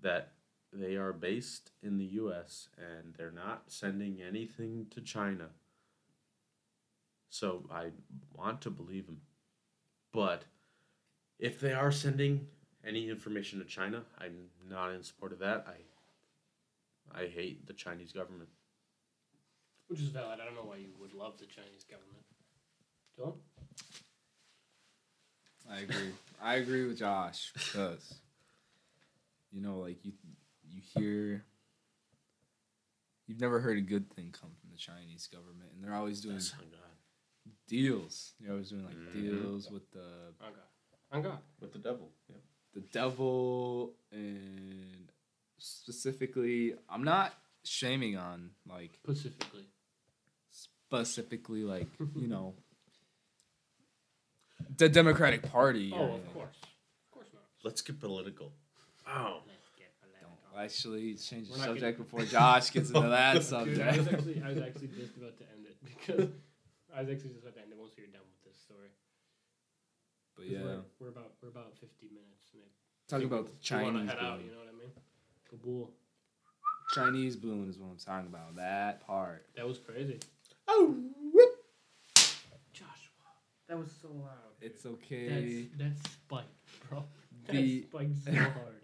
That 0.02 0.32
they 0.74 0.95
are 0.95 1.14
based 1.14 1.70
in 1.84 1.99
the 1.99 2.06
US 2.06 2.70
and 2.76 3.14
they're 3.14 3.30
not 3.30 3.66
sending 3.68 4.20
anything 4.20 4.88
to 4.89 4.99
China. 4.99 5.49
So 7.30 7.66
I 7.72 7.91
want 8.34 8.62
to 8.62 8.72
believe 8.72 9.06
him. 9.06 9.22
But 10.12 10.45
if 11.38 11.60
they 11.60 11.74
are 11.74 11.91
sending 11.91 12.47
any 12.84 13.10
information 13.10 13.60
to 13.60 13.66
China, 13.66 14.06
I'm 14.20 14.47
not 14.68 14.91
in 14.91 15.04
support 15.04 15.34
of 15.34 15.39
that. 15.39 15.68
I 15.68 17.20
I 17.24 17.28
hate 17.28 17.68
the 17.68 17.74
Chinese 17.74 18.12
government. 18.12 18.49
Which 19.92 20.00
is 20.00 20.08
valid. 20.08 20.39
I 20.42 20.46
don't 20.46 20.56
know 20.56 20.64
why 20.64 20.78
you 20.78 20.88
would 21.02 21.14
love 21.14 21.38
the 21.38 21.46
Chinese 21.46 21.84
government. 21.84 22.24
Dylan? 23.20 23.34
I 25.70 25.80
agree. 25.82 26.12
I 26.42 26.56
agree 26.56 26.88
with 26.88 26.98
Josh 26.98 27.52
because 27.54 28.14
you 29.52 29.62
know, 29.62 29.80
like 29.80 29.98
you 30.06 30.14
you 30.64 30.82
hear 30.96 31.44
you've 33.28 33.42
never 33.42 33.60
heard 33.60 33.78
a 33.78 33.82
good 33.82 34.10
thing 34.14 34.32
come 34.32 34.52
from 34.62 34.70
the 34.72 34.78
Chinese 34.78 35.28
government, 35.28 35.72
and 35.76 35.84
they're 35.84 35.94
always 35.94 36.22
doing 36.22 36.36
That's 36.36 36.54
deals. 37.68 38.32
You're 38.39 38.54
always 38.54 38.70
doing 38.70 38.86
like 38.86 38.96
Mhm. 38.96 39.14
deals 39.14 39.70
with 39.70 39.92
the 39.92 40.34
Anga. 40.42 40.64
Anga. 41.12 41.42
With 41.60 41.74
the 41.74 41.80
devil. 41.80 42.10
Yeah. 42.30 42.38
the 42.74 42.80
devil 42.80 43.94
and 44.14 45.12
specifically 45.58 46.76
I'm 46.88 47.04
not 47.04 47.34
shaming 47.66 48.16
on 48.16 48.52
like 48.66 48.98
Specifically. 49.04 49.66
Specifically 50.92 51.64
like, 51.64 51.88
you 52.16 52.28
know 52.28 52.54
the 54.78 54.89
Democratic 54.89 55.50
Party. 55.50 55.92
or 55.92 56.00
Oh, 56.00 56.14
of 56.16 56.34
course. 56.34 56.56
Of 56.64 57.12
course 57.12 57.28
not. 57.34 57.44
Let's 57.64 57.82
get 57.82 58.00
political. 58.00 58.52
Oh. 59.08 59.42
Let's 59.48 59.70
get 59.78 59.92
Don't 60.22 60.64
actually 60.64 61.16
change 61.16 61.48
the 61.48 61.54
We're 61.54 61.58
not 61.60 61.68
subject 61.68 61.98
before 61.98 62.26
Josh 62.26 62.72
gets 62.72 62.89
into 62.89 63.00
oh, 63.06 63.10
that 63.10 63.34
Dude, 63.34 63.44
subject. 63.44 63.82
I 63.82 63.98
was 63.98 64.08
actually 64.08 64.42
I 64.44 64.50
was 64.50 64.62
actually 64.62 64.88
just 64.89 65.18
about 65.18 65.38
to 65.38 65.44
end 65.54 65.66
it 65.66 65.78
because 65.84 66.30
I 66.96 67.02
was 67.02 67.10
actually 67.10 67.30
just 67.30 67.42
about 67.42 67.56
to 67.56 67.62
end 67.62 67.72
it 67.72 67.78
once 67.78 67.94
you're 67.98 68.08
done 68.08 68.22
with 68.26 68.54
this 68.54 68.62
story. 68.62 68.89
But 70.36 70.48
yeah, 70.50 70.60
we're, 70.64 70.82
we're 71.00 71.10
about 71.10 71.32
we're 71.42 71.50
about 71.50 71.74
fifty 71.80 72.08
minutes. 72.08 72.54
And 72.54 72.64
talking 73.08 73.28
about 73.28 73.48
the 73.48 73.56
Chinese 73.62 74.10
head 74.10 74.18
out. 74.20 74.38
balloon. 74.38 74.46
You 74.46 74.52
know 74.52 74.60
what 74.60 74.70
I 74.74 74.78
mean? 74.78 74.92
Kabul. 75.50 75.92
Chinese 76.94 77.38
balloon 77.38 77.70
is 77.70 77.78
what 77.78 77.89
I'm 77.89 77.98
talking 77.98 78.28
about. 78.28 78.56
That 78.58 79.06
part. 79.06 79.46
That 79.56 79.66
was 79.68 79.78
crazy. 79.78 80.20
Oh. 80.74 80.96
Joshua, 82.74 83.32
that 83.68 83.78
was 83.78 83.90
so 84.02 84.08
loud. 84.10 84.30
It's 84.62 84.86
okay. 84.86 85.68
That's 85.78 85.96
that's 85.98 86.14
spiked, 86.14 86.90
bro. 86.90 87.04
That 87.48 87.54
The- 87.54 87.82
spiked 87.82 88.18
so 88.26 88.32
hard. 88.36 88.76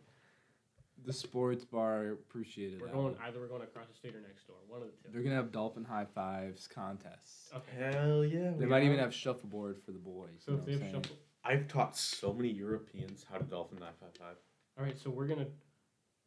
The 1.06 1.14
sports 1.14 1.64
bar 1.64 2.10
appreciated 2.12 2.82
We're 2.82 2.88
that. 2.88 2.94
going 2.94 3.06
one. 3.14 3.16
either 3.24 3.40
we're 3.40 3.48
going 3.48 3.62
across 3.62 3.88
the 3.88 3.94
street 3.94 4.14
or 4.16 4.20
next 4.22 4.46
door. 4.48 4.58
One 4.68 4.82
of 4.82 4.88
the 4.88 4.94
two. 5.08 5.14
They're 5.14 5.22
gonna 5.24 5.36
have 5.36 5.52
dolphin 5.54 5.86
high 5.86 6.06
fives 6.14 6.68
contests. 6.68 7.50
Okay. 7.56 7.92
Hell 7.98 8.26
yeah. 8.26 8.50
They 8.58 8.66
we 8.66 8.66
might 8.66 8.84
even 8.84 8.98
have 9.00 9.14
shuffleboard 9.14 9.78
for 9.86 9.92
the 9.92 10.00
boys. 10.00 10.42
So 10.46 10.54
you 10.54 10.58
if 10.58 10.66
they 10.66 10.72
have 10.74 10.82
I'm 10.82 10.92
saying? 10.92 11.04
shuffle. 11.04 11.18
I've 11.46 11.68
taught 11.70 11.96
so 11.96 12.34
many 12.34 12.50
Europeans 12.50 13.26
how 13.32 13.38
to 13.38 13.44
dolphin 13.46 13.78
dive 13.80 13.94
high 14.02 14.08
five. 14.20 14.36
All 14.78 14.84
right, 14.84 14.98
so 15.00 15.10
we're 15.10 15.28
gonna. 15.28 15.48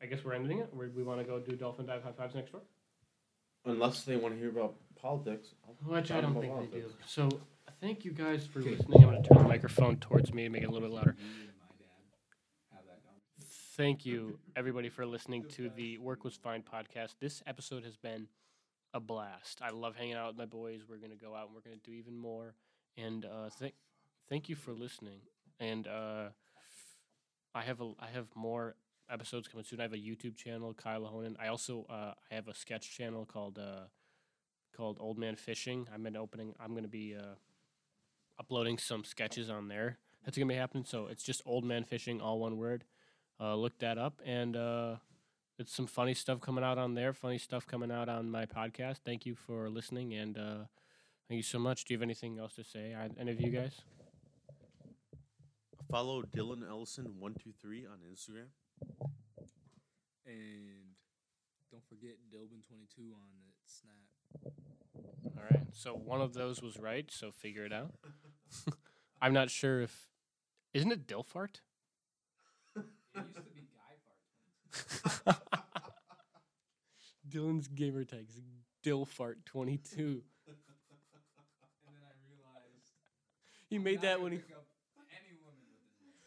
I 0.02 0.06
guess 0.06 0.24
we're 0.24 0.32
ending 0.32 0.60
it. 0.60 0.70
we 0.72 0.86
we 0.88 1.02
want 1.02 1.20
to 1.20 1.24
go 1.26 1.40
do 1.40 1.56
dolphin 1.56 1.84
dive 1.84 2.02
high 2.02 2.12
fives 2.12 2.34
next 2.34 2.52
door. 2.52 2.62
Unless 3.66 4.04
they 4.04 4.16
want 4.16 4.32
to 4.34 4.40
hear 4.40 4.48
about 4.48 4.76
politics. 5.00 5.48
Which 5.84 6.10
I 6.10 6.20
don't 6.20 6.40
think 6.40 6.72
they 6.72 6.78
do. 6.80 6.86
So 7.06 7.28
thank 7.80 8.04
you 8.04 8.12
guys 8.12 8.46
for 8.46 8.60
listening. 8.60 9.04
I'm 9.04 9.10
gonna 9.10 9.22
turn 9.22 9.38
the 9.38 9.48
microphone 9.48 9.96
towards 9.96 10.32
me 10.32 10.44
and 10.44 10.52
make 10.52 10.62
it 10.62 10.66
a 10.66 10.70
little 10.70 10.88
bit 10.88 10.94
louder. 10.94 11.16
Me 11.18 11.24
and 11.24 11.52
my 11.60 11.66
dad 11.78 12.74
have 12.74 12.84
that 12.86 13.00
conversation. 13.04 13.76
Thank 13.76 14.04
you, 14.04 14.38
everybody, 14.56 14.88
for 14.88 15.06
listening 15.06 15.44
to 15.56 15.70
the 15.70 15.98
Work 15.98 16.24
Was 16.24 16.36
Fine 16.36 16.62
podcast. 16.62 17.14
This 17.20 17.42
episode 17.46 17.84
has 17.84 17.96
been 17.96 18.28
a 18.92 19.00
blast. 19.00 19.60
I 19.62 19.70
love 19.70 19.96
hanging 19.96 20.14
out 20.14 20.28
with 20.28 20.36
my 20.36 20.46
boys. 20.46 20.80
We're 20.88 20.98
going 20.98 21.12
to 21.12 21.16
go 21.16 21.34
out 21.34 21.46
and 21.46 21.54
we're 21.54 21.60
going 21.60 21.78
to 21.78 21.90
do 21.90 21.96
even 21.96 22.16
more. 22.18 22.54
And 22.96 23.24
uh, 23.24 23.48
thank, 23.58 23.74
thank 24.28 24.48
you 24.48 24.56
for 24.56 24.72
listening. 24.72 25.20
And 25.60 25.86
uh, 25.86 26.30
I 27.54 27.62
have 27.62 27.80
a, 27.80 27.92
I 28.00 28.08
have 28.12 28.26
more 28.34 28.74
episodes 29.08 29.48
coming 29.48 29.64
soon. 29.64 29.80
I 29.80 29.84
have 29.84 29.92
a 29.92 29.96
YouTube 29.96 30.36
channel, 30.36 30.74
Kyle 30.74 31.02
Ahonen. 31.02 31.36
I 31.40 31.48
also 31.48 31.86
uh, 31.88 32.14
I 32.30 32.34
have 32.34 32.48
a 32.48 32.54
sketch 32.54 32.96
channel 32.96 33.24
called 33.24 33.58
uh, 33.58 33.84
called 34.80 34.96
Old 34.98 35.18
Man 35.18 35.36
Fishing. 35.36 35.86
I'm 35.92 36.06
in 36.06 36.16
opening. 36.16 36.54
I'm 36.58 36.70
going 36.70 36.84
to 36.84 36.88
be 36.88 37.14
uh, 37.14 37.34
uploading 38.38 38.78
some 38.78 39.04
sketches 39.04 39.50
on 39.50 39.68
there. 39.68 39.98
That's 40.24 40.38
going 40.38 40.48
to 40.48 40.54
be 40.54 40.58
happening. 40.58 40.84
So 40.86 41.06
it's 41.06 41.22
just 41.22 41.42
Old 41.44 41.64
Man 41.64 41.84
Fishing, 41.84 42.20
all 42.20 42.38
one 42.38 42.56
word 42.56 42.84
uh, 43.38 43.54
look 43.54 43.78
that 43.80 43.98
up 43.98 44.20
and 44.24 44.56
uh, 44.56 44.96
it's 45.58 45.74
some 45.74 45.86
funny 45.86 46.14
stuff 46.14 46.40
coming 46.40 46.62
out 46.62 46.76
on 46.76 46.94
there 46.94 47.14
funny 47.14 47.38
stuff 47.38 47.66
coming 47.66 47.90
out 47.90 48.06
on 48.06 48.30
my 48.30 48.44
podcast 48.44 48.98
thank 49.04 49.24
you 49.24 49.34
for 49.34 49.70
listening 49.70 50.12
and 50.12 50.36
uh, 50.36 50.64
thank 51.26 51.38
you 51.38 51.42
so 51.42 51.58
much 51.58 51.86
do 51.86 51.94
you 51.94 51.98
have 51.98 52.02
anything 52.02 52.38
else 52.38 52.54
to 52.54 52.64
say 52.64 52.94
I, 52.94 53.08
any 53.18 53.32
of 53.32 53.40
you 53.40 53.50
guys 53.50 53.80
Follow 55.90 56.22
Dylan 56.22 56.68
Ellison 56.68 57.14
one 57.18 57.34
two 57.34 57.50
three 57.60 57.84
on 57.84 57.98
Instagram. 58.06 58.46
And 60.24 60.94
don't 61.72 61.82
forget 61.88 62.14
Dilbin22 62.32 63.10
on 63.12 63.26
the 63.34 63.50
Snap. 63.66 64.09
All 64.44 65.42
right. 65.50 65.66
So 65.72 65.94
one 65.94 66.20
of 66.20 66.34
those 66.34 66.62
was 66.62 66.78
right 66.78 67.10
so 67.10 67.30
figure 67.30 67.64
it 67.64 67.72
out. 67.72 67.94
I'm 69.22 69.32
not 69.32 69.50
sure 69.50 69.80
if 69.80 70.08
isn't 70.72 70.90
it 70.90 71.06
dilfart 71.06 71.60
It 72.76 72.84
used 73.14 73.34
to 73.34 73.42
be 73.54 73.66
Guy 73.74 73.96
Fart. 75.26 75.38
dylan's 77.28 77.68
gamer 77.68 78.04
tags 78.04 78.40
dilfart22 78.84 79.98
And 79.98 80.22
then 81.86 82.02
I 82.02 82.14
realized 82.28 82.96
he 83.68 83.78
made 83.78 84.00
that 84.02 84.20
when 84.20 84.32
he 84.32 84.38
up 84.38 84.66
any 85.10 85.36
woman 85.44 85.60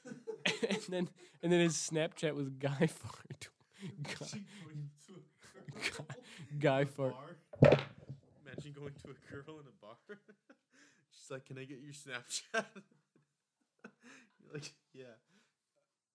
with 0.05 0.71
his 0.71 0.85
and 0.85 0.93
then 0.93 1.09
and 1.41 1.51
then 1.51 1.59
his 1.59 1.75
snapchat 1.75 2.35
was 2.35 2.49
guy 2.49 2.87
fart. 2.87 3.49
Guy, 4.03 4.41
guy 6.59 6.85
fart 6.85 7.15
Imagine 8.53 8.73
going 8.73 8.93
to 9.03 9.09
a 9.09 9.31
girl 9.31 9.59
in 9.59 9.65
a 9.65 9.75
bar. 9.81 9.97
She's 11.11 11.31
like, 11.31 11.45
"Can 11.45 11.57
I 11.57 11.63
get 11.63 11.79
your 11.79 11.93
Snapchat?" 11.93 12.43
You're 14.39 14.53
like, 14.53 14.73
"Yeah." 14.93 15.05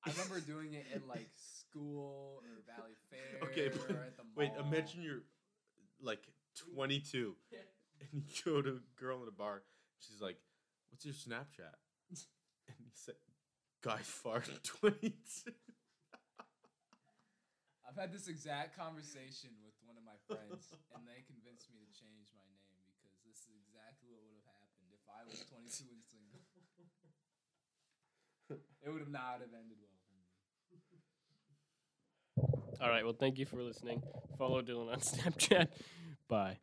I 0.07 0.11
remember 0.11 0.41
doing 0.41 0.75
it 0.75 0.87
in 0.95 1.03
like 1.09 1.29
school 1.37 2.43
or 2.45 2.63
Valley 2.77 2.95
Fair 3.11 3.49
Okay, 3.49 3.69
but 3.69 3.97
or 3.97 4.03
at 4.05 4.17
the 4.17 4.23
mall. 4.23 4.35
wait. 4.37 4.53
Imagine 4.59 5.03
you're 5.03 5.23
like 6.01 6.23
22, 6.75 7.35
and 8.13 8.23
you 8.23 8.43
go 8.45 8.63
to 8.63 8.71
a 8.71 9.01
girl 9.01 9.23
in 9.23 9.29
a 9.29 9.33
bar. 9.33 9.63
She's 9.99 10.21
like, 10.21 10.37
"What's 10.91 11.05
your 11.05 11.15
Snapchat?" 11.15 11.75
And 12.11 12.77
you 12.79 12.93
said, 12.95 13.17
"Guy 13.83 13.99
fart 13.99 14.49
22." 14.63 15.53
I've 17.89 17.97
had 17.97 18.13
this 18.13 18.29
exact 18.29 18.77
conversation 18.77 19.49
with 19.65 19.73
one 19.89 19.97
of 19.97 20.05
my 20.05 20.21
friends, 20.29 20.69
and 20.93 21.09
they 21.09 21.25
convinced 21.25 21.73
me 21.73 21.81
to 21.81 21.89
change 21.97 22.29
my 22.37 22.45
name 22.53 22.85
because 22.93 23.17
this 23.25 23.49
is 23.49 23.57
exactly 23.65 24.13
what 24.13 24.29
would 24.29 24.37
have 24.37 24.53
happened 24.61 24.93
if 24.93 25.01
I 25.09 25.18
was 25.31 25.45
22 25.49 25.85
and 25.93 26.03
single. 26.05 26.41
it 28.85 28.91
would 28.91 29.01
have 29.01 29.11
not 29.11 29.41
have 29.41 29.53
ended 29.53 29.77
well 29.81 29.93
for 30.09 30.15
me. 32.47 32.79
all 32.81 32.89
right 32.89 33.05
well 33.05 33.17
thank 33.19 33.39
you 33.39 33.47
for 33.47 33.63
listening 33.63 34.03
follow 34.39 34.63
dylan 34.63 34.93
on 34.93 35.01
snapchat 35.01 35.69
bye 36.29 36.57